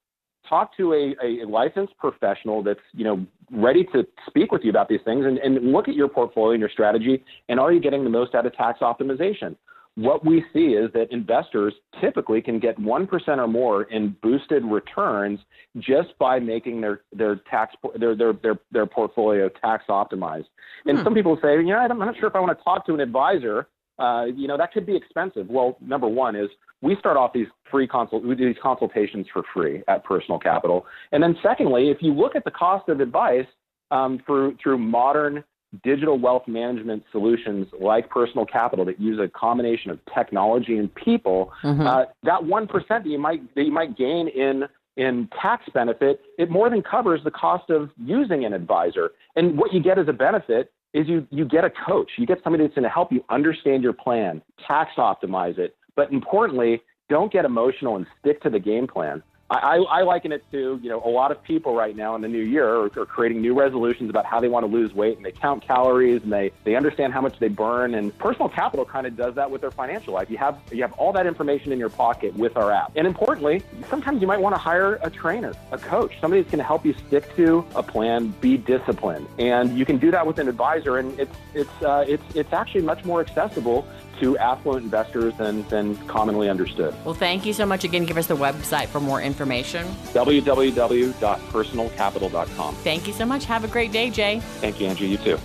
talk 0.49 0.77
to 0.77 0.93
a, 0.93 1.15
a 1.25 1.47
licensed 1.47 1.97
professional 1.99 2.63
that's 2.63 2.81
you 2.93 3.05
know 3.05 3.27
ready 3.51 3.85
to 3.93 4.07
speak 4.27 4.53
with 4.53 4.63
you 4.65 4.71
about 4.71 4.89
these 4.89 5.01
things 5.05 5.25
and, 5.25 5.39
and 5.39 5.73
look 5.73 5.89
at 5.89 5.95
your 5.95 6.09
portfolio 6.09 6.53
and 6.53 6.61
your 6.61 6.71
strategy 6.71 7.25
and 7.49 7.59
are 7.59 7.73
you 7.73 7.81
getting 7.81 8.05
the 8.05 8.11
most 8.11 8.35
out 8.35 8.45
of 8.47 8.55
tax 8.55 8.81
optimization 8.81 9.57
what 9.99 10.25
we 10.25 10.45
see 10.53 10.75
is 10.75 10.93
that 10.93 11.11
investors 11.11 11.75
typically 12.01 12.41
can 12.41 12.61
get 12.61 12.79
1% 12.79 13.29
or 13.39 13.49
more 13.49 13.83
in 13.85 14.15
boosted 14.23 14.65
returns 14.65 15.41
just 15.77 16.17
by 16.21 16.39
making 16.39 16.81
their, 16.81 17.01
their 17.13 17.41
tax 17.51 17.75
their, 17.99 18.15
their, 18.15 18.33
their, 18.33 18.55
their 18.71 18.87
portfolio 18.87 19.49
tax 19.49 19.85
optimized. 19.89 20.47
And 20.87 20.99
Hmm. 20.99 21.05
some 21.05 21.15
people 21.15 21.37
say, 21.43 21.57
you 21.57 21.65
know, 21.65 21.79
I'm 21.79 21.99
not 21.99 22.17
sure 22.17 22.29
if 22.29 22.37
I 22.37 22.41
want 22.41 22.57
to 22.57 22.63
talk 22.63 22.87
to 22.87 22.95
an 22.95 23.01
advisor. 23.01 23.67
Uh, 23.99 24.27
you 24.35 24.47
know, 24.47 24.57
that 24.57 24.73
could 24.73 24.87
be 24.87 24.97
expensive. 24.97 25.49
Well, 25.49 25.77
number 25.81 26.07
one 26.07 26.37
is 26.37 26.49
we 26.83 26.97
start 26.97 27.17
off 27.17 27.33
these 27.33 27.49
free 27.71 27.89
consult 27.89 28.25
we 28.25 28.35
do 28.35 28.47
these 28.47 28.63
consultations 28.63 29.27
for 29.33 29.43
free 29.53 29.83
at 29.89 30.05
Personal 30.05 30.39
Capital. 30.39 30.87
And 31.13 31.23
then 31.23 31.37
secondly, 31.43 31.91
if 31.91 31.99
you 32.01 32.13
look 32.13 32.37
at 32.37 32.45
the 32.45 32.51
cost 32.51 32.89
of 32.89 33.01
advice 33.01 33.47
um, 33.91 34.21
through 34.25 34.57
through 34.63 34.79
modern 34.79 35.43
digital 35.85 36.19
wealth 36.19 36.45
management 36.47 37.03
solutions 37.13 37.67
like 37.79 38.09
Personal 38.09 38.47
Capital 38.47 38.85
that 38.87 39.01
use 39.01 39.19
a 39.21 39.29
combination 39.29 39.91
of 39.91 39.99
technology 40.15 40.79
and 40.79 40.95
people, 40.95 41.53
Mhm. 41.63 41.87
uh, 41.87 42.07
that 42.23 42.45
one 42.45 42.67
percent 42.67 43.05
that 43.05 43.11
you 43.11 43.19
might 43.19 43.55
that 43.55 43.65
you 43.65 43.73
might 43.73 43.97
gain 43.97 44.29
in 44.29 44.69
in 44.97 45.29
tax 45.41 45.65
benefit, 45.73 46.21
it 46.39 46.51
more 46.51 46.69
than 46.69 46.83
covers 46.83 47.23
the 47.23 47.31
cost 47.31 47.71
of 47.71 47.91
using 48.05 48.45
an 48.45 48.53
advisor. 48.53 49.13
And 49.37 49.57
what 49.57 49.73
you 49.73 49.81
get 49.81 49.97
as 49.97 50.09
a 50.09 50.13
benefit 50.13 50.73
is 50.95 51.09
you 51.09 51.27
you 51.31 51.45
get 51.45 51.65
a 51.65 51.71
coach. 51.87 52.11
You 52.17 52.27
get 52.27 52.39
somebody 52.43 52.65
that's 52.65 52.75
going 52.75 52.85
to 52.85 52.89
help 52.89 53.13
you 53.13 53.25
understand 53.31 53.83
your 53.83 53.93
plan, 53.93 54.43
tax 54.67 54.93
optimize 54.99 55.59
it, 55.59 55.77
but 55.97 56.13
importantly, 56.13 56.83
don't 57.09 57.33
get 57.33 57.45
emotional 57.45 57.97
and 57.97 58.07
stick 58.21 58.41
to 58.43 58.51
the 58.51 58.59
game 58.59 58.87
plan. 58.87 59.23
I, 59.51 59.79
I, 59.79 60.03
liken 60.03 60.33
it 60.33 60.45
to, 60.53 60.79
you 60.83 60.91
know, 60.91 61.03
a 61.03 61.09
lot 61.09 61.31
of 61.31 61.43
people 61.43 61.75
right 61.75 61.97
now 61.97 62.15
in 62.15 62.21
the 62.21 62.29
new 62.29 62.43
year 62.43 62.69
are, 62.69 62.85
are 62.85 63.07
creating 63.07 63.41
new 63.41 63.59
resolutions 63.59 64.11
about 64.11 64.27
how 64.27 64.41
they 64.41 64.49
want 64.49 64.67
to 64.67 64.71
lose 64.71 64.93
weight 64.93 65.17
and 65.17 65.25
they 65.25 65.33
count 65.33 65.67
calories 65.67 66.23
and 66.23 66.31
they, 66.31 66.53
they 66.65 66.77
understand 66.77 67.15
how 67.15 67.23
much 67.23 67.39
they 67.39 67.49
burn. 67.49 67.95
And 67.95 68.17
personal 68.19 68.51
capital 68.51 68.85
kind 68.85 69.07
of 69.07 69.17
does 69.17 69.37
that 69.37 69.51
with 69.51 69.63
their 69.63 69.71
financial 69.71 70.13
life. 70.13 70.29
You 70.29 70.37
have, 70.37 70.61
you 70.71 70.83
have 70.83 70.93
all 70.95 71.13
that 71.15 71.27
information 71.27 71.73
in 71.73 71.79
your 71.79 71.89
pocket 71.89 72.35
with 72.35 72.59
our 72.59 72.71
app. 72.71 72.93
And 72.95 73.07
importantly, 73.07 73.63
sometimes 73.89 74.21
you 74.21 74.27
might 74.27 74.41
want 74.41 74.55
to 74.55 74.59
hire 74.59 74.99
a 75.03 75.09
trainer, 75.09 75.55
a 75.73 75.79
coach, 75.79 76.21
somebody 76.21 76.43
that's 76.43 76.51
going 76.51 76.59
to 76.59 76.65
help 76.65 76.85
you 76.85 76.95
stick 77.07 77.35
to 77.37 77.65
a 77.75 77.83
plan, 77.83 78.35
be 78.43 78.59
disciplined. 78.59 79.27
And 79.39 79.79
you 79.79 79.87
can 79.87 79.97
do 79.97 80.11
that 80.11 80.27
with 80.27 80.39
an 80.39 80.49
advisor. 80.49 80.99
And 80.99 81.19
it's, 81.19 81.37
it's, 81.55 81.83
uh, 81.83 82.05
it's, 82.07 82.37
it's 82.37 82.53
actually 82.53 82.83
much 82.83 83.03
more 83.07 83.23
accessible 83.23 83.89
to 84.21 84.39
affluent 84.39 84.85
investors 84.85 85.35
than, 85.37 85.67
than 85.69 85.97
commonly 86.07 86.49
understood. 86.49 86.95
Well, 87.05 87.15
thank 87.15 87.45
you 87.47 87.53
so 87.53 87.67
much 87.67 87.85
again. 87.85 88.05
Give 88.05 88.17
us 88.17 88.27
the 88.27 88.37
website 88.37 88.89
for 88.89 88.99
more 89.01 89.23
information. 89.23 89.87
www.personalcapital.com. 90.13 92.75
Thank 92.77 93.07
you 93.07 93.13
so 93.13 93.27
much. 93.27 93.45
Have 93.45 93.65
a 93.65 93.69
great 93.69 93.93
day, 93.93 94.09
Jay. 94.11 94.41
Thank 94.61 94.81
you, 94.81 94.87
Angie. 94.87 95.07
You 95.07 95.19
too. 95.19 95.39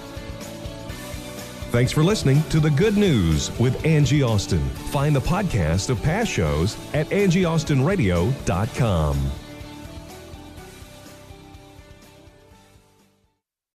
Thanks 1.74 1.91
for 1.91 2.03
listening 2.03 2.43
to 2.49 2.59
The 2.59 2.69
Good 2.69 2.97
News 2.97 3.49
with 3.59 3.84
Angie 3.84 4.21
Austin. 4.21 4.63
Find 4.91 5.15
the 5.15 5.21
podcast 5.21 5.89
of 5.89 5.99
past 6.03 6.30
shows 6.30 6.78
at 6.93 7.09
angieaustinradio.com. 7.09 9.32